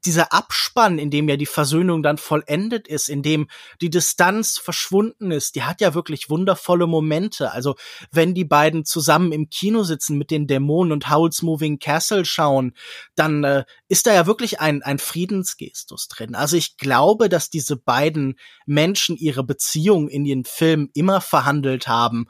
dieser 0.06 0.34
Abspann, 0.34 1.00
in 1.00 1.10
dem 1.10 1.30
ja 1.30 1.38
die 1.38 1.46
Versöhnung 1.46 2.04
dann 2.04 2.18
vollendet 2.18 2.88
ist, 2.88 3.10
in 3.10 3.24
dem 3.24 3.48
die 3.82 3.90
Distanz 3.90 4.58
verschwunden 4.58 5.32
ist, 5.32 5.56
die 5.56 5.64
hat 5.64 5.82
ja 5.82 5.94
wirklich 5.94 6.30
wundervolle 6.30 6.88
Momente. 6.88 7.52
Also 7.52 7.76
wenn 8.12 8.34
die 8.34 8.46
beiden 8.46 8.86
zusammen 8.86 9.32
im 9.32 9.50
Kino 9.50 9.84
sitzen 9.84 10.18
mit 10.18 10.32
den 10.32 10.48
Dämonen 10.48 10.92
und 10.92 11.10
Howl's 11.10 11.42
Moving 11.42 11.80
Castle 11.80 12.26
schauen, 12.26 12.74
dann 13.16 13.44
äh, 13.44 13.66
ist 13.88 14.08
da 14.08 14.14
ja 14.14 14.28
wirklich 14.28 14.60
ein, 14.60 14.84
ein 14.84 15.00
Friedensgestus 15.00 16.08
drin. 16.08 16.36
Also 16.36 16.58
ich 16.58 16.78
glaube, 16.78 17.30
dass 17.30 17.50
diese 17.50 17.78
beiden 17.78 18.38
Menschen 18.66 19.16
ihre 19.18 19.44
Beziehung 19.44 20.10
in 20.10 20.24
den 20.24 20.44
Film 20.44 20.90
immer 20.94 21.22
verhandelt 21.22 21.88
haben 21.88 22.28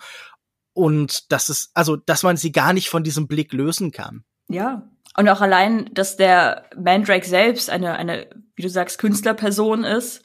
und 0.74 1.32
dass 1.32 1.50
es, 1.50 1.72
also 1.74 1.96
dass 1.96 2.24
man 2.24 2.38
sie 2.38 2.52
gar 2.52 2.74
nicht 2.74 2.90
von 2.90 3.04
diesem 3.04 3.28
Blick 3.28 3.52
lösen 3.52 3.92
kann. 3.92 4.24
Ja, 4.50 4.90
und 5.16 5.30
auch 5.30 5.42
allein, 5.42 5.90
dass 5.94 6.18
der 6.18 6.66
Mandrake 6.76 7.28
selbst 7.28 7.70
eine, 7.70 7.96
eine, 7.96 8.30
wie 8.56 8.62
du 8.62 8.70
sagst, 8.70 9.00
Künstlerperson 9.00 9.84
ist, 9.84 10.24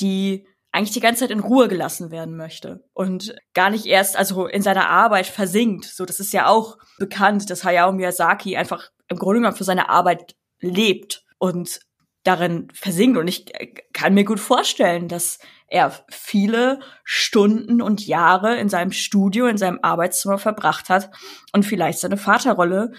die 0.00 0.46
eigentlich 0.72 0.92
die 0.92 1.00
ganze 1.00 1.20
Zeit 1.20 1.30
in 1.30 1.38
Ruhe 1.38 1.68
gelassen 1.68 2.10
werden 2.10 2.36
möchte 2.36 2.84
und 2.94 3.36
gar 3.54 3.70
nicht 3.70 3.86
erst 3.86 4.16
also 4.16 4.48
in 4.48 4.60
seiner 4.60 4.90
Arbeit 4.90 5.26
versinkt. 5.26 5.84
So, 5.84 6.04
das 6.04 6.18
ist 6.18 6.32
ja 6.32 6.48
auch 6.48 6.78
bekannt, 6.98 7.48
dass 7.48 7.62
Hayao 7.62 7.92
Miyazaki 7.92 8.56
einfach 8.56 8.90
im 9.08 9.18
Grunde 9.18 9.38
genommen 9.38 9.56
für 9.56 9.62
seine 9.62 9.88
Arbeit 9.88 10.34
lebt 10.60 11.24
und 11.38 11.78
darin 12.24 12.68
versinkt. 12.72 13.18
Und 13.18 13.28
ich 13.28 13.46
kann 13.92 14.14
mir 14.14 14.24
gut 14.24 14.40
vorstellen, 14.40 15.06
dass 15.06 15.38
er 15.68 15.92
viele 16.08 16.80
Stunden 17.04 17.80
und 17.80 18.04
Jahre 18.04 18.56
in 18.56 18.68
seinem 18.68 18.90
Studio, 18.90 19.46
in 19.46 19.58
seinem 19.58 19.78
Arbeitszimmer 19.82 20.38
verbracht 20.38 20.88
hat 20.88 21.10
und 21.52 21.64
vielleicht 21.64 22.00
seine 22.00 22.16
Vaterrolle 22.16 22.92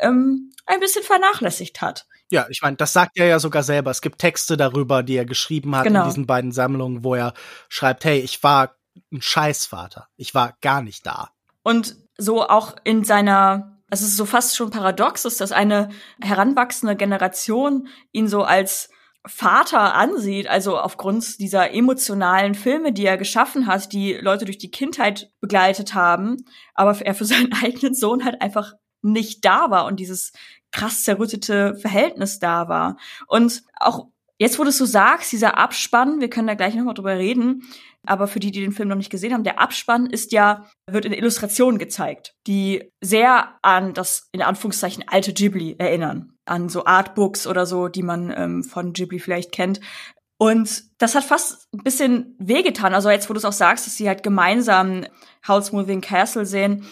ähm, 0.00 0.52
ein 0.66 0.80
bisschen 0.80 1.02
vernachlässigt 1.02 1.80
hat. 1.80 2.06
Ja, 2.30 2.46
ich 2.50 2.60
meine, 2.62 2.76
das 2.76 2.92
sagt 2.92 3.12
er 3.16 3.26
ja 3.26 3.38
sogar 3.38 3.62
selber. 3.62 3.90
Es 3.90 4.00
gibt 4.00 4.18
Texte 4.18 4.56
darüber, 4.56 5.02
die 5.02 5.16
er 5.16 5.24
geschrieben 5.24 5.76
hat 5.76 5.84
genau. 5.84 6.02
in 6.02 6.08
diesen 6.08 6.26
beiden 6.26 6.52
Sammlungen, 6.52 7.04
wo 7.04 7.14
er 7.14 7.34
schreibt, 7.68 8.04
hey, 8.04 8.18
ich 8.18 8.42
war 8.42 8.76
ein 9.12 9.22
Scheißvater. 9.22 10.08
Ich 10.16 10.34
war 10.34 10.54
gar 10.60 10.82
nicht 10.82 11.06
da. 11.06 11.30
Und 11.62 11.96
so 12.18 12.46
auch 12.46 12.76
in 12.84 13.04
seiner, 13.04 13.78
es 13.90 14.02
ist 14.02 14.16
so 14.16 14.26
fast 14.26 14.56
schon 14.56 14.70
paradox 14.70 15.24
ist, 15.24 15.40
dass 15.40 15.52
eine 15.52 15.90
heranwachsende 16.20 16.96
Generation 16.96 17.88
ihn 18.12 18.28
so 18.28 18.42
als 18.42 18.88
Vater 19.26 19.94
ansieht, 19.94 20.46
also 20.46 20.78
aufgrund 20.78 21.40
dieser 21.40 21.72
emotionalen 21.72 22.54
Filme, 22.54 22.92
die 22.92 23.04
er 23.04 23.16
geschaffen 23.16 23.66
hat, 23.66 23.92
die 23.92 24.14
Leute 24.14 24.44
durch 24.44 24.58
die 24.58 24.70
Kindheit 24.70 25.32
begleitet 25.40 25.94
haben, 25.94 26.36
aber 26.74 26.96
er 27.00 27.14
für 27.14 27.24
seinen 27.24 27.52
eigenen 27.64 27.94
Sohn 27.94 28.24
halt 28.24 28.40
einfach 28.40 28.74
nicht 29.02 29.44
da 29.44 29.70
war 29.70 29.86
und 29.86 30.00
dieses 30.00 30.32
krass 30.76 31.04
zerrüttete 31.04 31.74
Verhältnis 31.76 32.38
da 32.38 32.68
war. 32.68 32.98
Und 33.26 33.62
auch 33.80 34.08
jetzt, 34.38 34.58
wo 34.58 34.62
du 34.62 34.68
es 34.68 34.78
so 34.78 34.84
sagst, 34.84 35.32
dieser 35.32 35.56
Abspann, 35.56 36.20
wir 36.20 36.28
können 36.28 36.46
da 36.46 36.54
gleich 36.54 36.74
nochmal 36.74 36.94
drüber 36.94 37.16
reden, 37.16 37.62
aber 38.04 38.28
für 38.28 38.38
die, 38.38 38.50
die 38.50 38.60
den 38.60 38.72
Film 38.72 38.88
noch 38.88 38.96
nicht 38.96 39.10
gesehen 39.10 39.32
haben, 39.32 39.42
der 39.42 39.58
Abspann 39.58 40.06
ist 40.06 40.32
ja, 40.32 40.66
wird 40.88 41.06
in 41.06 41.12
Illustrationen 41.12 41.78
gezeigt, 41.78 42.34
die 42.46 42.92
sehr 43.02 43.54
an 43.62 43.94
das, 43.94 44.28
in 44.32 44.42
Anführungszeichen, 44.42 45.04
alte 45.08 45.32
Ghibli 45.32 45.76
erinnern. 45.78 46.34
An 46.44 46.68
so 46.68 46.84
Artbooks 46.84 47.46
oder 47.46 47.66
so, 47.66 47.88
die 47.88 48.04
man 48.04 48.32
ähm, 48.36 48.62
von 48.62 48.92
Ghibli 48.92 49.18
vielleicht 49.18 49.50
kennt. 49.50 49.80
Und 50.38 50.84
das 50.98 51.14
hat 51.14 51.24
fast 51.24 51.66
ein 51.72 51.82
bisschen 51.82 52.36
wehgetan. 52.38 52.94
Also 52.94 53.10
jetzt, 53.10 53.28
wo 53.28 53.32
du 53.32 53.38
es 53.38 53.44
auch 53.44 53.52
sagst, 53.52 53.86
dass 53.86 53.96
sie 53.96 54.06
halt 54.06 54.22
gemeinsam 54.22 55.06
House 55.48 55.72
Moving 55.72 56.02
Castle 56.02 56.46
sehen. 56.46 56.86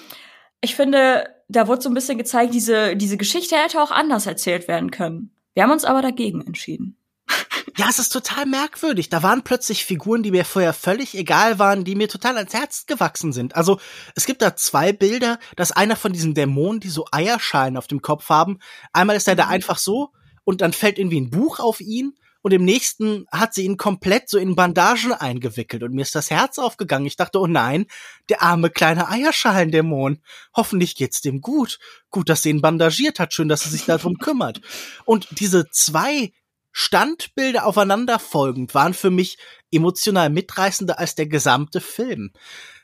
Ich 0.60 0.74
finde, 0.74 1.28
da 1.48 1.68
wurde 1.68 1.82
so 1.82 1.88
ein 1.88 1.94
bisschen 1.94 2.18
gezeigt, 2.18 2.54
diese, 2.54 2.96
diese 2.96 3.16
Geschichte 3.16 3.56
hätte 3.56 3.82
auch 3.82 3.90
anders 3.90 4.26
erzählt 4.26 4.68
werden 4.68 4.90
können. 4.90 5.30
Wir 5.54 5.62
haben 5.62 5.70
uns 5.70 5.84
aber 5.84 6.02
dagegen 6.02 6.40
entschieden. 6.42 6.96
Ja, 7.76 7.88
es 7.88 7.98
ist 7.98 8.10
total 8.10 8.46
merkwürdig. 8.46 9.08
Da 9.08 9.24
waren 9.24 9.42
plötzlich 9.42 9.84
Figuren, 9.84 10.22
die 10.22 10.30
mir 10.30 10.44
vorher 10.44 10.72
völlig 10.72 11.16
egal 11.16 11.58
waren, 11.58 11.82
die 11.82 11.96
mir 11.96 12.08
total 12.08 12.36
ans 12.36 12.54
Herz 12.54 12.86
gewachsen 12.86 13.32
sind. 13.32 13.56
Also, 13.56 13.80
es 14.14 14.26
gibt 14.26 14.42
da 14.42 14.54
zwei 14.54 14.92
Bilder, 14.92 15.40
dass 15.56 15.72
einer 15.72 15.96
von 15.96 16.12
diesen 16.12 16.34
Dämonen, 16.34 16.78
die 16.78 16.88
so 16.88 17.06
Eierschalen 17.10 17.76
auf 17.76 17.88
dem 17.88 18.00
Kopf 18.00 18.28
haben, 18.28 18.60
einmal 18.92 19.16
ist 19.16 19.26
er 19.26 19.34
da 19.34 19.46
mhm. 19.46 19.52
einfach 19.52 19.78
so 19.78 20.10
und 20.44 20.60
dann 20.60 20.72
fällt 20.72 21.00
irgendwie 21.00 21.20
ein 21.20 21.30
Buch 21.30 21.58
auf 21.58 21.80
ihn 21.80 22.14
und 22.44 22.52
im 22.52 22.62
nächsten 22.62 23.26
hat 23.32 23.54
sie 23.54 23.64
ihn 23.64 23.78
komplett 23.78 24.28
so 24.28 24.36
in 24.36 24.54
Bandagen 24.54 25.14
eingewickelt 25.14 25.82
und 25.82 25.94
mir 25.94 26.02
ist 26.02 26.14
das 26.14 26.30
Herz 26.30 26.58
aufgegangen. 26.58 27.06
Ich 27.06 27.16
dachte, 27.16 27.40
oh 27.40 27.46
nein, 27.46 27.86
der 28.28 28.42
arme 28.42 28.68
kleine 28.68 29.08
Eierschalendämon. 29.08 30.20
Hoffentlich 30.54 30.94
geht's 30.94 31.22
dem 31.22 31.40
gut. 31.40 31.78
Gut, 32.10 32.28
dass 32.28 32.42
sie 32.42 32.50
ihn 32.50 32.60
bandagiert 32.60 33.18
hat. 33.18 33.32
Schön, 33.32 33.48
dass 33.48 33.62
sie 33.62 33.70
sich 33.70 33.86
darum 33.86 34.18
kümmert. 34.18 34.60
Und 35.06 35.26
diese 35.30 35.70
zwei 35.70 36.34
Standbilder 36.70 37.64
aufeinander 37.64 38.18
folgend 38.18 38.74
waren 38.74 38.92
für 38.92 39.10
mich 39.10 39.38
emotional 39.70 40.28
mitreißender 40.28 40.98
als 40.98 41.14
der 41.14 41.26
gesamte 41.26 41.80
Film. 41.80 42.30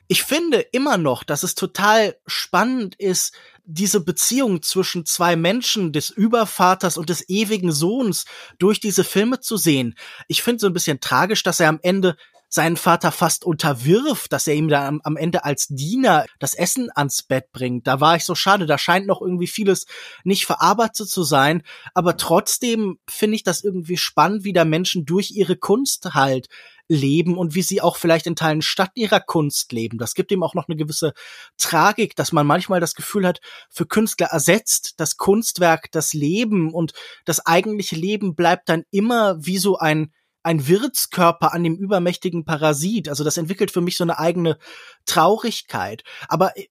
Ich 0.08 0.22
finde 0.22 0.60
immer 0.60 0.96
noch, 0.96 1.22
dass 1.22 1.42
es 1.42 1.54
total 1.54 2.16
spannend 2.26 2.94
ist, 2.94 3.34
diese 3.72 4.00
Beziehung 4.00 4.62
zwischen 4.62 5.06
zwei 5.06 5.36
Menschen, 5.36 5.92
des 5.92 6.10
Übervaters 6.10 6.98
und 6.98 7.08
des 7.08 7.28
ewigen 7.28 7.72
Sohns, 7.72 8.24
durch 8.58 8.80
diese 8.80 9.04
Filme 9.04 9.40
zu 9.40 9.56
sehen. 9.56 9.94
Ich 10.28 10.42
finde 10.42 10.60
so 10.60 10.66
ein 10.66 10.72
bisschen 10.72 11.00
tragisch, 11.00 11.42
dass 11.42 11.60
er 11.60 11.68
am 11.68 11.80
Ende 11.82 12.16
seinen 12.52 12.76
Vater 12.76 13.12
fast 13.12 13.44
unterwirft, 13.44 14.32
dass 14.32 14.48
er 14.48 14.54
ihm 14.54 14.68
da 14.68 14.88
am, 14.88 15.00
am, 15.04 15.16
Ende 15.16 15.44
als 15.44 15.68
Diener 15.68 16.26
das 16.40 16.54
Essen 16.54 16.90
ans 16.92 17.22
Bett 17.22 17.52
bringt. 17.52 17.86
Da 17.86 18.00
war 18.00 18.16
ich 18.16 18.24
so 18.24 18.34
schade, 18.34 18.66
da 18.66 18.76
scheint 18.76 19.06
noch 19.06 19.22
irgendwie 19.22 19.46
vieles 19.46 19.86
nicht 20.24 20.46
verarbeitet 20.46 21.08
zu 21.08 21.22
sein, 21.22 21.62
aber 21.94 22.16
trotzdem 22.16 22.98
finde 23.08 23.36
ich 23.36 23.44
das 23.44 23.62
irgendwie 23.62 23.96
spannend, 23.96 24.42
wie 24.42 24.52
da 24.52 24.64
Menschen 24.64 25.06
durch 25.06 25.30
ihre 25.30 25.56
Kunst 25.56 26.12
halt 26.12 26.48
leben 26.90 27.38
und 27.38 27.54
wie 27.54 27.62
sie 27.62 27.80
auch 27.80 27.96
vielleicht 27.96 28.26
in 28.26 28.34
Teilen 28.34 28.62
statt 28.62 28.90
ihrer 28.94 29.20
Kunst 29.20 29.70
leben. 29.72 29.96
Das 29.96 30.14
gibt 30.14 30.32
ihm 30.32 30.42
auch 30.42 30.54
noch 30.54 30.68
eine 30.68 30.76
gewisse 30.76 31.12
Tragik, 31.56 32.16
dass 32.16 32.32
man 32.32 32.46
manchmal 32.46 32.80
das 32.80 32.96
Gefühl 32.96 33.26
hat, 33.26 33.40
für 33.70 33.86
Künstler 33.86 34.26
ersetzt 34.26 34.94
das 34.98 35.16
Kunstwerk 35.16 35.92
das 35.92 36.12
Leben 36.12 36.74
und 36.74 36.92
das 37.24 37.46
eigentliche 37.46 37.94
Leben 37.94 38.34
bleibt 38.34 38.68
dann 38.68 38.82
immer 38.90 39.36
wie 39.46 39.58
so 39.58 39.78
ein 39.78 40.12
ein 40.42 40.66
Wirtskörper 40.66 41.52
an 41.52 41.64
dem 41.64 41.76
übermächtigen 41.76 42.44
Parasit. 42.44 43.08
Also 43.08 43.24
das 43.24 43.36
entwickelt 43.36 43.70
für 43.70 43.80
mich 43.80 43.96
so 43.96 44.04
eine 44.04 44.18
eigene 44.18 44.58
Traurigkeit. 45.04 46.02
Aber 46.28 46.56
äh, 46.56 46.68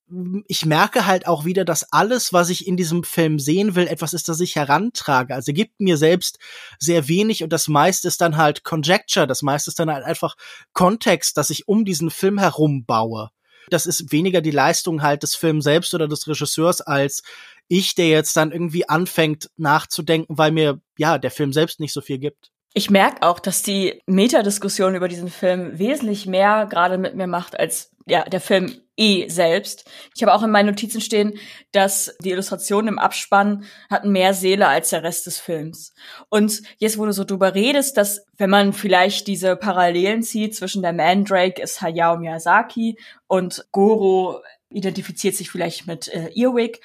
ich 0.48 0.66
merke 0.66 1.06
halt 1.06 1.28
auch 1.28 1.46
wieder, 1.46 1.66
dass 1.66 1.92
alles, 1.92 2.34
was 2.34 2.50
ich 2.50 2.68
in 2.68 2.78
diesem 2.78 3.04
Film 3.04 3.40
sehen 3.40 3.76
will, 3.76 3.88
etwas 3.88 4.14
ist, 4.14 4.28
das 4.28 4.40
ich 4.40 4.56
herantrage. 4.56 5.36
Also 5.36 5.54
gibt 5.54 5.80
mir 5.80 5.98
selbst 5.98 6.40
sehr 6.80 7.08
wenig 7.08 7.44
und 7.44 7.54
das 7.54 7.68
meiste 7.68 8.08
ist 8.08 8.22
dann 8.22 8.38
halt 8.38 8.64
Conjecture, 8.64 9.28
das 9.28 9.42
meiste 9.42 9.70
ist 9.70 9.80
dann 9.80 9.92
halt 9.92 10.06
einfach 10.06 10.36
Kontext, 10.74 11.38
dass 11.38 11.50
ich 11.50 11.68
um 11.68 11.86
diesen 11.86 12.10
Film 12.10 12.40
herum 12.40 12.86
baue. 12.86 13.30
Das 13.70 13.86
ist 13.86 14.12
weniger 14.12 14.42
die 14.42 14.52
Leistung 14.52 15.04
halt 15.04 15.22
des 15.22 15.36
Films 15.36 15.64
selbst 15.64 15.94
oder 15.94 16.08
des 16.08 16.28
Regisseurs 16.28 16.82
als 16.82 17.22
ich, 17.68 17.94
der 17.94 18.08
jetzt 18.08 18.36
dann 18.36 18.52
irgendwie 18.52 18.90
anfängt 18.90 19.52
nachzudenken, 19.58 20.38
weil 20.38 20.52
mir 20.52 20.82
ja 20.98 21.20
der 21.20 21.30
Film 21.30 21.54
selbst 21.54 21.80
nicht 21.80 21.94
so 21.94 22.02
viel 22.02 22.18
gibt. 22.18 22.52
Ich 22.74 22.90
merke 22.90 23.24
auch, 23.24 23.40
dass 23.40 23.64
die 23.64 24.02
Metadiskussion 24.06 24.96
über 24.96 25.08
diesen 25.08 25.30
Film 25.30 25.80
wesentlich 25.80 26.28
mehr 26.28 26.68
gerade 26.70 26.98
mit 26.98 27.16
mir 27.16 27.28
macht 27.28 27.60
als 27.60 27.92
ja, 28.06 28.24
der 28.24 28.42
Film 28.42 28.82
eh 28.98 29.28
selbst. 29.30 29.90
Ich 30.16 30.22
habe 30.22 30.34
auch 30.34 30.44
in 30.44 30.52
meinen 30.52 30.68
Notizen 30.68 31.00
stehen, 31.00 31.40
dass 31.72 32.16
die 32.22 32.32
Illustrationen 32.32 32.90
im 32.90 33.00
Abspann 33.00 33.64
hatten 33.90 34.12
mehr 34.12 34.34
Seele 34.34 34.68
als 34.68 34.90
der 34.90 35.04
Rest 35.04 35.26
des 35.26 35.40
Films. 35.40 35.94
Und 36.30 36.62
jetzt, 36.78 36.98
wo 36.98 37.06
du 37.06 37.14
so 37.14 37.24
drüber 37.24 37.56
redest, 37.56 37.98
dass 37.98 38.26
wenn 38.38 38.50
man 38.50 38.74
vielleicht 38.74 39.28
diese 39.28 39.56
Parallelen 39.56 40.22
zieht 40.22 40.56
zwischen 40.56 40.82
der 40.82 40.94
Mandrake 40.94 41.62
ist 41.62 41.82
Hayao 41.82 42.18
Miyazaki 42.18 43.00
und 43.28 43.66
Goro 43.72 44.42
identifiziert 44.70 45.36
sich 45.36 45.50
vielleicht 45.50 45.88
mit 45.88 46.08
äh, 46.10 46.30
Earwig, 46.36 46.82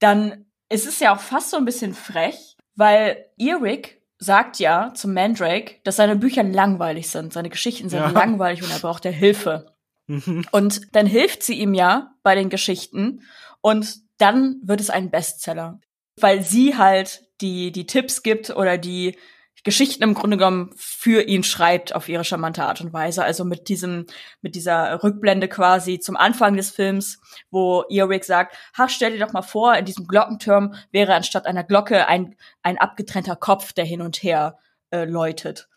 dann 0.00 0.46
ist 0.68 0.86
es 0.86 1.00
ja 1.00 1.14
auch 1.14 1.20
fast 1.20 1.50
so 1.50 1.56
ein 1.56 1.64
bisschen 1.64 1.94
frech, 1.94 2.56
weil 2.74 3.26
Earwig 3.38 4.01
sagt 4.22 4.60
ja 4.60 4.92
zum 4.94 5.14
Mandrake, 5.14 5.80
dass 5.84 5.96
seine 5.96 6.16
Bücher 6.16 6.44
langweilig 6.44 7.10
sind, 7.10 7.32
seine 7.32 7.50
Geschichten 7.50 7.88
sind 7.88 8.00
ja. 8.00 8.10
langweilig 8.10 8.62
und 8.62 8.70
er 8.70 8.78
braucht 8.78 9.04
ja 9.04 9.10
Hilfe. 9.10 9.74
Mhm. 10.06 10.46
Und 10.52 10.94
dann 10.94 11.06
hilft 11.06 11.42
sie 11.42 11.54
ihm 11.54 11.74
ja 11.74 12.14
bei 12.22 12.34
den 12.34 12.48
Geschichten 12.48 13.22
und 13.60 13.96
dann 14.18 14.60
wird 14.62 14.80
es 14.80 14.90
ein 14.90 15.10
Bestseller, 15.10 15.80
weil 16.20 16.42
sie 16.42 16.76
halt 16.76 17.24
die 17.40 17.72
die 17.72 17.86
Tipps 17.86 18.22
gibt 18.22 18.50
oder 18.50 18.78
die 18.78 19.18
Geschichten 19.64 20.02
im 20.02 20.14
Grunde 20.14 20.36
genommen 20.36 20.70
für 20.76 21.22
ihn 21.22 21.44
schreibt 21.44 21.94
auf 21.94 22.08
ihre 22.08 22.24
charmante 22.24 22.64
Art 22.64 22.80
und 22.80 22.92
Weise. 22.92 23.22
Also 23.22 23.44
mit 23.44 23.68
diesem, 23.68 24.06
mit 24.40 24.56
dieser 24.56 25.02
Rückblende 25.04 25.48
quasi 25.48 26.00
zum 26.00 26.16
Anfang 26.16 26.56
des 26.56 26.70
Films, 26.70 27.20
wo 27.50 27.84
Earwig 27.88 28.24
sagt, 28.24 28.56
ach, 28.76 28.88
stell 28.88 29.12
dir 29.12 29.24
doch 29.24 29.32
mal 29.32 29.42
vor, 29.42 29.74
in 29.76 29.84
diesem 29.84 30.06
Glockenturm 30.06 30.74
wäre 30.90 31.14
anstatt 31.14 31.46
einer 31.46 31.62
Glocke 31.62 32.08
ein, 32.08 32.34
ein 32.62 32.78
abgetrennter 32.78 33.36
Kopf, 33.36 33.72
der 33.72 33.84
hin 33.84 34.00
und 34.02 34.22
her 34.22 34.58
äh, 34.90 35.04
läutet. 35.04 35.68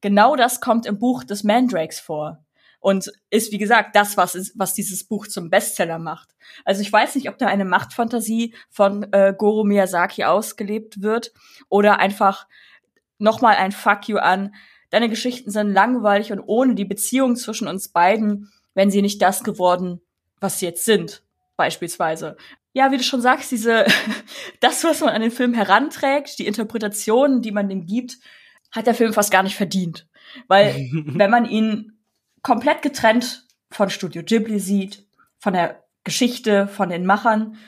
Genau 0.00 0.34
das 0.36 0.60
kommt 0.60 0.86
im 0.86 0.98
Buch 0.98 1.24
des 1.24 1.44
Mandrakes 1.44 2.00
vor. 2.00 2.44
Und 2.80 3.10
ist, 3.30 3.50
wie 3.50 3.58
gesagt, 3.58 3.96
das, 3.96 4.16
was, 4.16 4.36
ist, 4.36 4.56
was 4.56 4.72
dieses 4.72 5.04
Buch 5.04 5.26
zum 5.26 5.50
Bestseller 5.50 5.98
macht. 5.98 6.36
Also 6.64 6.80
ich 6.80 6.92
weiß 6.92 7.16
nicht, 7.16 7.28
ob 7.28 7.36
da 7.36 7.48
eine 7.48 7.64
Machtfantasie 7.64 8.54
von 8.70 9.12
äh, 9.12 9.34
Goro 9.36 9.64
Miyazaki 9.64 10.22
ausgelebt 10.22 11.02
wird 11.02 11.32
oder 11.68 11.98
einfach 11.98 12.46
nochmal 13.18 13.56
ein 13.56 13.72
Fuck 13.72 14.08
you 14.08 14.18
an. 14.18 14.54
Deine 14.90 15.08
Geschichten 15.08 15.50
sind 15.50 15.72
langweilig 15.72 16.32
und 16.32 16.40
ohne 16.40 16.74
die 16.74 16.84
Beziehung 16.84 17.36
zwischen 17.36 17.68
uns 17.68 17.88
beiden 17.88 18.50
wenn 18.78 18.92
sie 18.92 19.02
nicht 19.02 19.20
das 19.20 19.42
geworden, 19.42 20.00
was 20.38 20.60
sie 20.60 20.66
jetzt 20.66 20.84
sind, 20.84 21.24
beispielsweise. 21.56 22.36
Ja, 22.72 22.92
wie 22.92 22.96
du 22.96 23.02
schon 23.02 23.20
sagst, 23.20 23.50
diese, 23.50 23.84
das, 24.60 24.84
was 24.84 25.00
man 25.00 25.10
an 25.10 25.20
den 25.20 25.32
Film 25.32 25.52
heranträgt, 25.52 26.38
die 26.38 26.46
Interpretationen, 26.46 27.42
die 27.42 27.50
man 27.50 27.68
dem 27.68 27.86
gibt, 27.86 28.18
hat 28.70 28.86
der 28.86 28.94
Film 28.94 29.12
fast 29.12 29.32
gar 29.32 29.42
nicht 29.42 29.56
verdient. 29.56 30.06
Weil, 30.46 30.88
wenn 30.92 31.28
man 31.28 31.44
ihn 31.44 31.98
komplett 32.42 32.82
getrennt 32.82 33.46
von 33.68 33.90
Studio 33.90 34.22
Ghibli 34.22 34.60
sieht, 34.60 35.04
von 35.40 35.54
der 35.54 35.82
Geschichte, 36.04 36.68
von 36.68 36.88
den 36.88 37.04
Machern, 37.04 37.58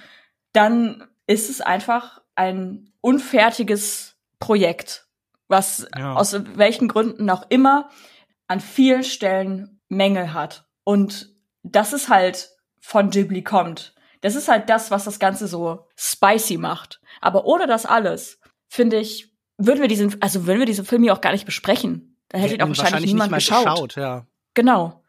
dann 0.52 1.08
ist 1.26 1.50
es 1.50 1.60
einfach 1.60 2.22
ein 2.36 2.92
unfertiges 3.00 4.14
Projekt, 4.38 5.08
was 5.50 5.86
ja. 5.96 6.14
aus 6.14 6.34
welchen 6.54 6.88
Gründen 6.88 7.28
auch 7.28 7.46
immer 7.50 7.90
an 8.46 8.60
vielen 8.60 9.04
Stellen 9.04 9.80
Mängel 9.88 10.32
hat. 10.32 10.64
Und 10.84 11.28
das 11.62 11.92
ist 11.92 12.08
halt 12.08 12.50
von 12.80 13.10
Ghibli 13.10 13.42
kommt. 13.42 13.94
Das 14.22 14.34
ist 14.34 14.48
halt 14.48 14.68
das, 14.70 14.90
was 14.90 15.04
das 15.04 15.18
Ganze 15.18 15.46
so 15.46 15.86
spicy 15.96 16.56
macht. 16.56 17.00
Aber 17.20 17.44
ohne 17.46 17.66
das 17.66 17.86
alles, 17.86 18.38
finde 18.68 18.98
ich, 18.98 19.34
würden 19.58 19.80
wir 19.80 19.88
diesen, 19.88 20.20
also 20.22 20.46
würden 20.46 20.60
wir 20.60 20.66
diesen 20.66 20.84
Film 20.84 21.02
hier 21.02 21.12
auch 21.12 21.20
gar 21.20 21.32
nicht 21.32 21.46
besprechen. 21.46 22.16
Da 22.28 22.38
hätte 22.38 22.54
ihn 22.54 22.62
auch 22.62 22.68
wahrscheinlich, 22.68 22.92
wahrscheinlich 22.92 23.12
niemand 23.12 23.32
geschaut. 23.32 23.64
geschaut 23.64 23.96
ja. 23.96 24.26
Genau. 24.54 24.99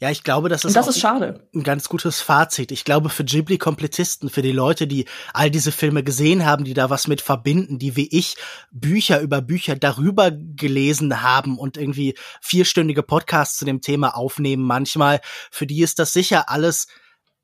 Ja, 0.00 0.12
ich 0.12 0.22
glaube, 0.22 0.48
das 0.48 0.64
ist, 0.64 0.76
das 0.76 0.86
ist 0.86 1.00
schade. 1.00 1.48
ein 1.52 1.64
ganz 1.64 1.88
gutes 1.88 2.20
Fazit. 2.20 2.70
Ich 2.70 2.84
glaube, 2.84 3.08
für 3.08 3.24
Ghibli-Komplettisten, 3.24 4.30
für 4.30 4.42
die 4.42 4.52
Leute, 4.52 4.86
die 4.86 5.06
all 5.34 5.50
diese 5.50 5.72
Filme 5.72 6.04
gesehen 6.04 6.46
haben, 6.46 6.64
die 6.64 6.74
da 6.74 6.88
was 6.88 7.08
mit 7.08 7.20
verbinden, 7.20 7.80
die 7.80 7.96
wie 7.96 8.08
ich 8.16 8.36
Bücher 8.70 9.20
über 9.20 9.40
Bücher 9.40 9.74
darüber 9.74 10.30
gelesen 10.30 11.22
haben 11.22 11.58
und 11.58 11.76
irgendwie 11.76 12.14
vierstündige 12.40 13.02
Podcasts 13.02 13.58
zu 13.58 13.64
dem 13.64 13.80
Thema 13.80 14.16
aufnehmen 14.16 14.62
manchmal, 14.62 15.20
für 15.50 15.66
die 15.66 15.82
ist 15.82 15.98
das 15.98 16.12
sicher 16.12 16.48
alles 16.48 16.86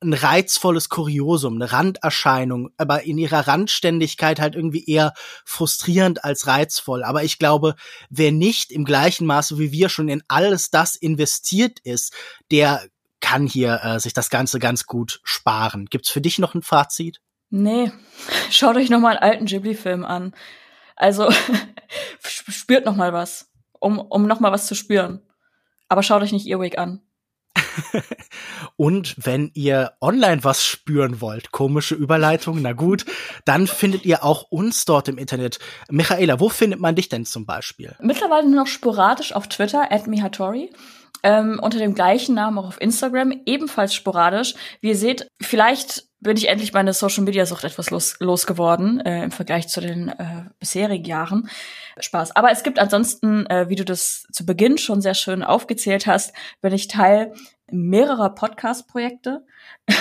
ein 0.05 0.13
reizvolles 0.13 0.89
Kuriosum, 0.89 1.55
eine 1.55 1.73
Randerscheinung, 1.73 2.71
aber 2.77 3.03
in 3.03 3.19
ihrer 3.19 3.49
Randständigkeit 3.49 4.41
halt 4.41 4.55
irgendwie 4.55 4.85
eher 4.85 5.15
frustrierend 5.45 6.25
als 6.25 6.47
reizvoll. 6.47 7.03
Aber 7.03 7.25
ich 7.25 7.39
glaube, 7.39 7.75
wer 8.11 8.33
nicht 8.33 8.71
im 8.71 8.85
gleichen 8.85 9.27
Maße 9.27 9.59
wie 9.59 9.73
wir 9.73 9.89
schon 9.89 10.09
in 10.09 10.23
alles 10.29 10.71
das 10.71 10.97
investiert 10.97 11.81
ist, 11.81 12.13
der 12.51 12.85
kann 13.21 13.47
hier 13.47 13.81
äh, 13.83 13.99
sich 14.01 14.13
das 14.13 14.31
Ganze 14.31 14.59
ganz 14.59 14.87
gut 14.87 15.21
sparen. 15.25 15.87
Gibt's 15.87 16.11
für 16.11 16.21
dich 16.21 16.39
noch 16.39 16.55
ein 16.55 16.63
Fazit? 16.63 17.21
Nee, 17.51 17.91
schaut 18.51 18.77
euch 18.77 18.91
noch 18.91 19.01
mal 19.01 19.17
einen 19.17 19.31
alten 19.31 19.47
Ghibli-Film 19.47 20.05
an. 20.05 20.35
Also 20.97 21.31
spürt 22.21 22.85
noch 22.85 22.97
mal 22.97 23.13
was, 23.13 23.51
um, 23.81 23.99
um 23.99 24.27
noch 24.27 24.41
mal 24.41 24.53
was 24.53 24.67
zu 24.67 24.75
spüren. 24.75 25.23
Aber 25.89 26.03
schaut 26.03 26.23
euch 26.23 26.33
nicht 26.33 26.47
Earwig 26.47 26.79
an. 26.79 27.01
Und 28.77 29.15
wenn 29.19 29.51
ihr 29.55 29.93
online 30.01 30.45
was 30.45 30.65
spüren 30.65 31.21
wollt, 31.21 31.53
komische 31.53 31.95
Überleitung, 31.95 32.61
na 32.63 32.73
gut, 32.73 33.05
dann 33.45 33.67
findet 33.67 34.05
ihr 34.05 34.25
auch 34.25 34.51
uns 34.51 34.85
dort 34.85 35.09
im 35.09 35.19
Internet. 35.19 35.59
Michaela, 35.91 36.41
wo 36.41 36.49
findet 36.49 36.81
man 36.81 36.95
dich 36.95 37.09
denn 37.09 37.25
zum 37.27 37.47
Beispiel? 37.47 37.95
Mittlerweile 38.01 38.49
nur 38.49 38.61
noch 38.63 38.67
sporadisch 38.67 39.33
auf 39.33 39.49
Twitter, 39.49 39.91
at 39.91 40.07
Mihatori. 40.07 40.71
Ähm, 41.23 41.59
unter 41.63 41.79
dem 41.79 41.95
gleichen 41.95 42.35
Namen 42.35 42.59
auch 42.59 42.67
auf 42.67 42.81
Instagram, 42.81 43.33
ebenfalls 43.47 43.95
sporadisch. 43.95 44.55
Wie 44.81 44.89
ihr 44.89 44.97
seht, 44.97 45.27
vielleicht 45.41 46.05
bin 46.25 46.37
ich 46.37 46.49
endlich 46.49 46.73
meine 46.73 46.93
Social 46.93 47.23
Media 47.23 47.47
Sucht 47.47 47.63
etwas 47.65 47.91
los, 47.91 48.17
losgeworden 48.19 49.01
äh, 49.01 49.25
im 49.25 49.31
Vergleich 49.31 49.69
zu 49.69 49.81
den 49.81 50.09
äh, 50.09 50.47
bisherigen 50.59 51.05
Jahren. 51.05 51.49
Spaß. 52.01 52.35
Aber 52.35 52.51
es 52.51 52.65
gibt 52.65 52.81
ansonsten, 52.81 53.47
äh, 53.47 53.69
wie 53.69 53.77
du 53.77 53.85
das 53.85 54.27
zu 54.33 54.45
Beginn 54.45 54.79
schon 54.79 55.01
sehr 55.01 55.15
schön 55.15 55.45
aufgezählt 55.45 56.07
hast, 56.07 56.35
bin 56.61 56.73
ich 56.73 56.89
Teil 56.89 57.33
mehrerer 57.71 58.31
Podcast-Projekte. 58.31 59.47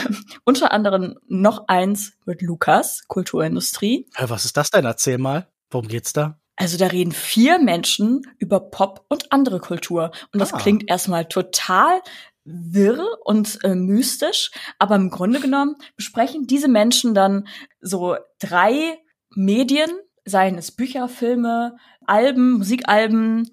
Unter 0.43 0.71
anderem 0.71 1.19
noch 1.27 1.67
eins 1.67 2.13
mit 2.25 2.41
Lukas, 2.41 3.07
Kulturindustrie. 3.07 4.07
Was 4.17 4.45
ist 4.45 4.57
das 4.57 4.71
denn? 4.71 4.85
Erzähl 4.85 5.19
mal. 5.19 5.47
Worum 5.69 5.87
geht's 5.87 6.13
da? 6.13 6.39
Also 6.55 6.77
da 6.77 6.87
reden 6.87 7.11
vier 7.11 7.59
Menschen 7.59 8.21
über 8.37 8.59
Pop 8.59 9.05
und 9.09 9.31
andere 9.31 9.59
Kultur. 9.59 10.11
Und 10.31 10.39
das 10.39 10.53
ah. 10.53 10.57
klingt 10.57 10.89
erstmal 10.89 11.25
total 11.25 12.01
wirr 12.45 13.05
und 13.23 13.59
äh, 13.63 13.75
mystisch, 13.75 14.51
aber 14.79 14.95
im 14.95 15.09
Grunde 15.09 15.39
genommen 15.39 15.75
besprechen 15.95 16.47
diese 16.47 16.67
Menschen 16.67 17.13
dann 17.13 17.47
so 17.81 18.17
drei 18.39 18.97
Medien, 19.35 19.89
seien 20.25 20.57
es 20.57 20.71
Bücher, 20.71 21.07
Filme, 21.07 21.77
Alben, 22.05 22.53
Musikalben, 22.53 23.49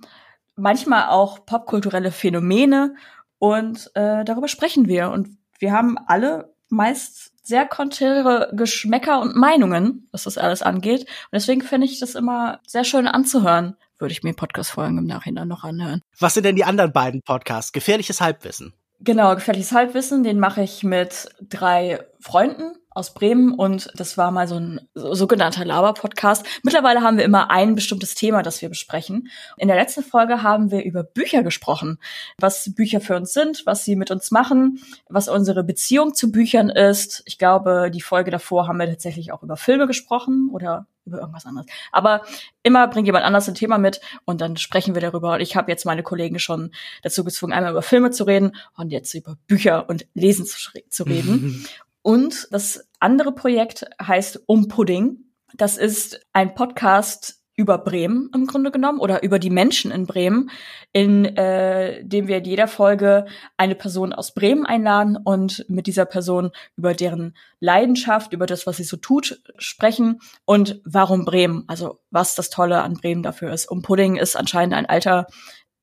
manchmal 0.56 1.08
auch 1.08 1.46
popkulturelle 1.46 2.12
Phänomene 2.12 2.94
und 3.38 3.90
äh, 3.94 4.24
darüber 4.24 4.48
sprechen 4.48 4.86
wir. 4.86 5.10
Und 5.10 5.38
wir 5.58 5.72
haben 5.72 5.96
alle 6.06 6.54
meist 6.68 7.32
sehr 7.42 7.66
konträre 7.66 8.50
Geschmäcker 8.52 9.20
und 9.20 9.34
Meinungen, 9.34 10.08
was 10.12 10.24
das 10.24 10.38
alles 10.38 10.62
angeht. 10.62 11.00
Und 11.00 11.32
deswegen 11.32 11.62
finde 11.62 11.86
ich 11.86 11.98
das 11.98 12.14
immer 12.14 12.60
sehr 12.66 12.84
schön 12.84 13.08
anzuhören. 13.08 13.76
Würde 13.98 14.12
ich 14.12 14.22
mir 14.22 14.34
Podcast-Folgen 14.34 14.98
im 14.98 15.06
Nachhinein 15.06 15.48
noch 15.48 15.64
anhören. 15.64 16.00
Was 16.18 16.34
sind 16.34 16.44
denn 16.44 16.56
die 16.56 16.64
anderen 16.64 16.92
beiden 16.92 17.22
Podcasts? 17.22 17.72
Gefährliches 17.72 18.20
Halbwissen. 18.20 18.72
Genau, 19.02 19.34
gefährliches 19.34 19.72
Halbwissen, 19.72 20.22
den 20.24 20.38
mache 20.38 20.62
ich 20.62 20.84
mit 20.84 21.28
drei 21.40 22.00
Freunden 22.20 22.74
aus 23.00 23.14
Bremen 23.14 23.52
und 23.52 23.90
das 23.96 24.16
war 24.16 24.30
mal 24.30 24.46
so 24.46 24.56
ein 24.56 24.80
sogenannter 24.94 25.64
Laber-Podcast. 25.64 26.46
Mittlerweile 26.62 27.00
haben 27.00 27.16
wir 27.16 27.24
immer 27.24 27.50
ein 27.50 27.74
bestimmtes 27.74 28.14
Thema, 28.14 28.42
das 28.42 28.60
wir 28.62 28.68
besprechen. 28.68 29.28
In 29.56 29.68
der 29.68 29.76
letzten 29.76 30.04
Folge 30.04 30.42
haben 30.42 30.70
wir 30.70 30.84
über 30.84 31.02
Bücher 31.02 31.42
gesprochen, 31.42 31.98
was 32.38 32.72
Bücher 32.74 33.00
für 33.00 33.16
uns 33.16 33.32
sind, 33.32 33.62
was 33.64 33.84
sie 33.84 33.96
mit 33.96 34.10
uns 34.10 34.30
machen, 34.30 34.80
was 35.08 35.28
unsere 35.28 35.64
Beziehung 35.64 36.14
zu 36.14 36.30
Büchern 36.30 36.68
ist. 36.68 37.22
Ich 37.24 37.38
glaube, 37.38 37.90
die 37.92 38.02
Folge 38.02 38.30
davor 38.30 38.68
haben 38.68 38.78
wir 38.78 38.86
tatsächlich 38.86 39.32
auch 39.32 39.42
über 39.42 39.56
Filme 39.56 39.86
gesprochen 39.86 40.50
oder 40.52 40.86
über 41.06 41.20
irgendwas 41.20 41.46
anderes. 41.46 41.66
Aber 41.92 42.22
immer 42.62 42.86
bringt 42.88 43.06
jemand 43.06 43.24
anders 43.24 43.48
ein 43.48 43.54
Thema 43.54 43.78
mit 43.78 44.00
und 44.26 44.42
dann 44.42 44.58
sprechen 44.58 44.94
wir 44.94 45.00
darüber. 45.00 45.34
Und 45.34 45.40
ich 45.40 45.56
habe 45.56 45.70
jetzt 45.70 45.86
meine 45.86 46.02
Kollegen 46.02 46.38
schon 46.38 46.70
dazu 47.02 47.24
gezwungen, 47.24 47.54
einmal 47.54 47.72
über 47.72 47.82
Filme 47.82 48.10
zu 48.10 48.24
reden 48.24 48.52
und 48.76 48.92
jetzt 48.92 49.14
über 49.14 49.36
Bücher 49.46 49.88
und 49.88 50.06
Lesen 50.12 50.44
zu, 50.44 50.58
zu 50.88 51.02
reden. 51.04 51.66
Und 52.02 52.48
das 52.50 52.88
andere 53.00 53.32
Projekt 53.32 53.86
heißt 54.00 54.44
Um 54.46 54.68
Pudding. 54.68 55.24
Das 55.54 55.76
ist 55.76 56.20
ein 56.32 56.54
Podcast 56.54 57.40
über 57.56 57.76
Bremen 57.76 58.30
im 58.34 58.46
Grunde 58.46 58.70
genommen 58.70 59.00
oder 59.00 59.22
über 59.22 59.38
die 59.38 59.50
Menschen 59.50 59.90
in 59.90 60.06
Bremen, 60.06 60.50
in 60.92 61.26
äh, 61.26 62.02
dem 62.02 62.26
wir 62.26 62.38
in 62.38 62.44
jeder 62.44 62.68
Folge 62.68 63.26
eine 63.58 63.74
Person 63.74 64.14
aus 64.14 64.32
Bremen 64.32 64.64
einladen 64.64 65.18
und 65.22 65.66
mit 65.68 65.86
dieser 65.86 66.06
Person 66.06 66.52
über 66.76 66.94
deren 66.94 67.36
Leidenschaft, 67.58 68.32
über 68.32 68.46
das, 68.46 68.66
was 68.66 68.78
sie 68.78 68.84
so 68.84 68.96
tut, 68.96 69.42
sprechen 69.58 70.20
und 70.46 70.80
warum 70.86 71.26
Bremen, 71.26 71.64
also 71.66 72.00
was 72.10 72.34
das 72.34 72.48
Tolle 72.48 72.80
an 72.80 72.94
Bremen 72.94 73.22
dafür 73.22 73.52
ist. 73.52 73.70
Um 73.70 73.82
Pudding 73.82 74.16
ist 74.16 74.36
anscheinend 74.36 74.74
ein 74.74 74.86
alter 74.86 75.26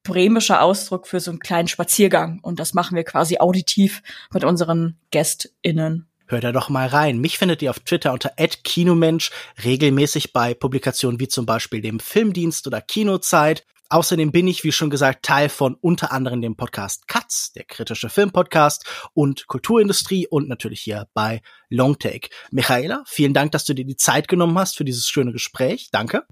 bremischer 0.01 0.63
Ausdruck 0.63 1.05
für 1.05 1.20
so 1.20 1.30
einen 1.30 1.39
kleinen 1.39 1.68
Spaziergang 1.68 2.39
und 2.41 2.59
das 2.59 2.74
machen 2.74 2.95
wir 2.95 3.03
quasi 3.03 3.38
auditiv 3.38 4.01
mit 4.34 4.43
unseren 4.43 4.97
GästInnen. 5.11 6.07
Hört 6.28 6.43
da 6.43 6.51
doch 6.51 6.69
mal 6.69 6.88
rein. 6.88 7.19
Mich 7.19 7.38
findet 7.38 7.61
ihr 7.61 7.69
auf 7.69 7.80
Twitter 7.80 8.11
unter 8.11 8.32
@kinomensch 8.63 9.32
regelmäßig 9.63 10.34
bei 10.34 10.53
Publikationen 10.53 11.19
wie 11.19 11.28
zum 11.28 11.45
Beispiel 11.45 11.82
dem 11.82 11.99
Filmdienst 11.99 12.67
oder 12.67 12.82
Kinozeit. 12.82 13.65
Außerdem 13.89 14.34
bin 14.34 14.47
ich, 14.47 14.65
wie 14.65 14.73
schon 14.73 14.89
gesagt, 14.89 15.23
Teil 15.23 15.47
von 15.47 15.75
unter 15.75 16.11
anderem 16.11 16.41
dem 16.41 16.57
Podcast 16.57 17.07
Katz, 17.07 17.53
der 17.53 17.63
kritische 17.63 18.09
Filmpodcast 18.09 18.86
und 19.13 19.47
Kulturindustrie 19.47 20.28
und 20.28 20.49
natürlich 20.49 20.82
hier 20.82 21.07
bei 21.13 21.41
Longtake. 21.69 22.30
Michaela, 22.51 23.03
vielen 23.07 23.34
Dank, 23.34 23.53
dass 23.53 23.63
du 23.63 23.73
dir 23.73 23.86
die 23.86 23.95
Zeit 23.95 24.28
genommen 24.28 24.59
hast 24.59 24.75
für 24.75 24.84
dieses 24.84 25.07
schöne 25.07 25.32
Gespräch. 25.32 25.88
Danke. 25.93 26.25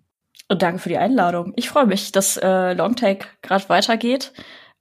Und 0.49 0.61
danke 0.61 0.79
für 0.79 0.89
die 0.89 0.97
Einladung. 0.97 1.53
Ich 1.55 1.69
freue 1.69 1.85
mich, 1.85 2.11
dass 2.11 2.35
äh, 2.35 2.73
Longtake 2.73 3.27
gerade 3.41 3.69
weitergeht. 3.69 4.33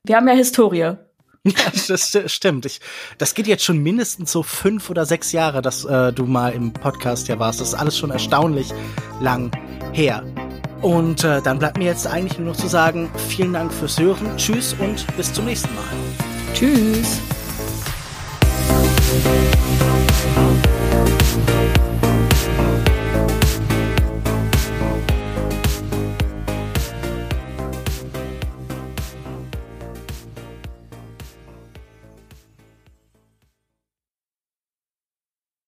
Wir 0.04 0.16
haben 0.16 0.26
ja 0.26 0.34
Historie. 0.34 0.96
Ja, 1.44 1.52
das 1.88 2.18
stimmt. 2.26 2.66
Ich, 2.66 2.80
das 3.18 3.34
geht 3.34 3.46
jetzt 3.46 3.64
schon 3.64 3.78
mindestens 3.78 4.32
so 4.32 4.42
fünf 4.42 4.90
oder 4.90 5.06
sechs 5.06 5.32
Jahre, 5.32 5.62
dass 5.62 5.84
äh, 5.84 6.12
du 6.12 6.24
mal 6.24 6.52
im 6.52 6.72
Podcast 6.72 7.28
ja 7.28 7.38
warst. 7.38 7.60
Das 7.60 7.68
ist 7.68 7.74
alles 7.74 7.98
schon 7.98 8.10
erstaunlich 8.10 8.72
lang 9.20 9.50
her. 9.92 10.24
Und 10.80 11.24
äh, 11.24 11.40
dann 11.40 11.58
bleibt 11.58 11.78
mir 11.78 11.84
jetzt 11.84 12.06
eigentlich 12.06 12.38
nur 12.38 12.48
noch 12.48 12.56
zu 12.56 12.68
sagen, 12.68 13.10
vielen 13.28 13.52
Dank 13.52 13.72
fürs 13.72 13.98
Hören, 13.98 14.36
tschüss 14.36 14.74
und 14.78 15.06
bis 15.16 15.32
zum 15.32 15.46
nächsten 15.46 15.74
Mal. 15.74 15.84
Tschüss. 16.52 17.20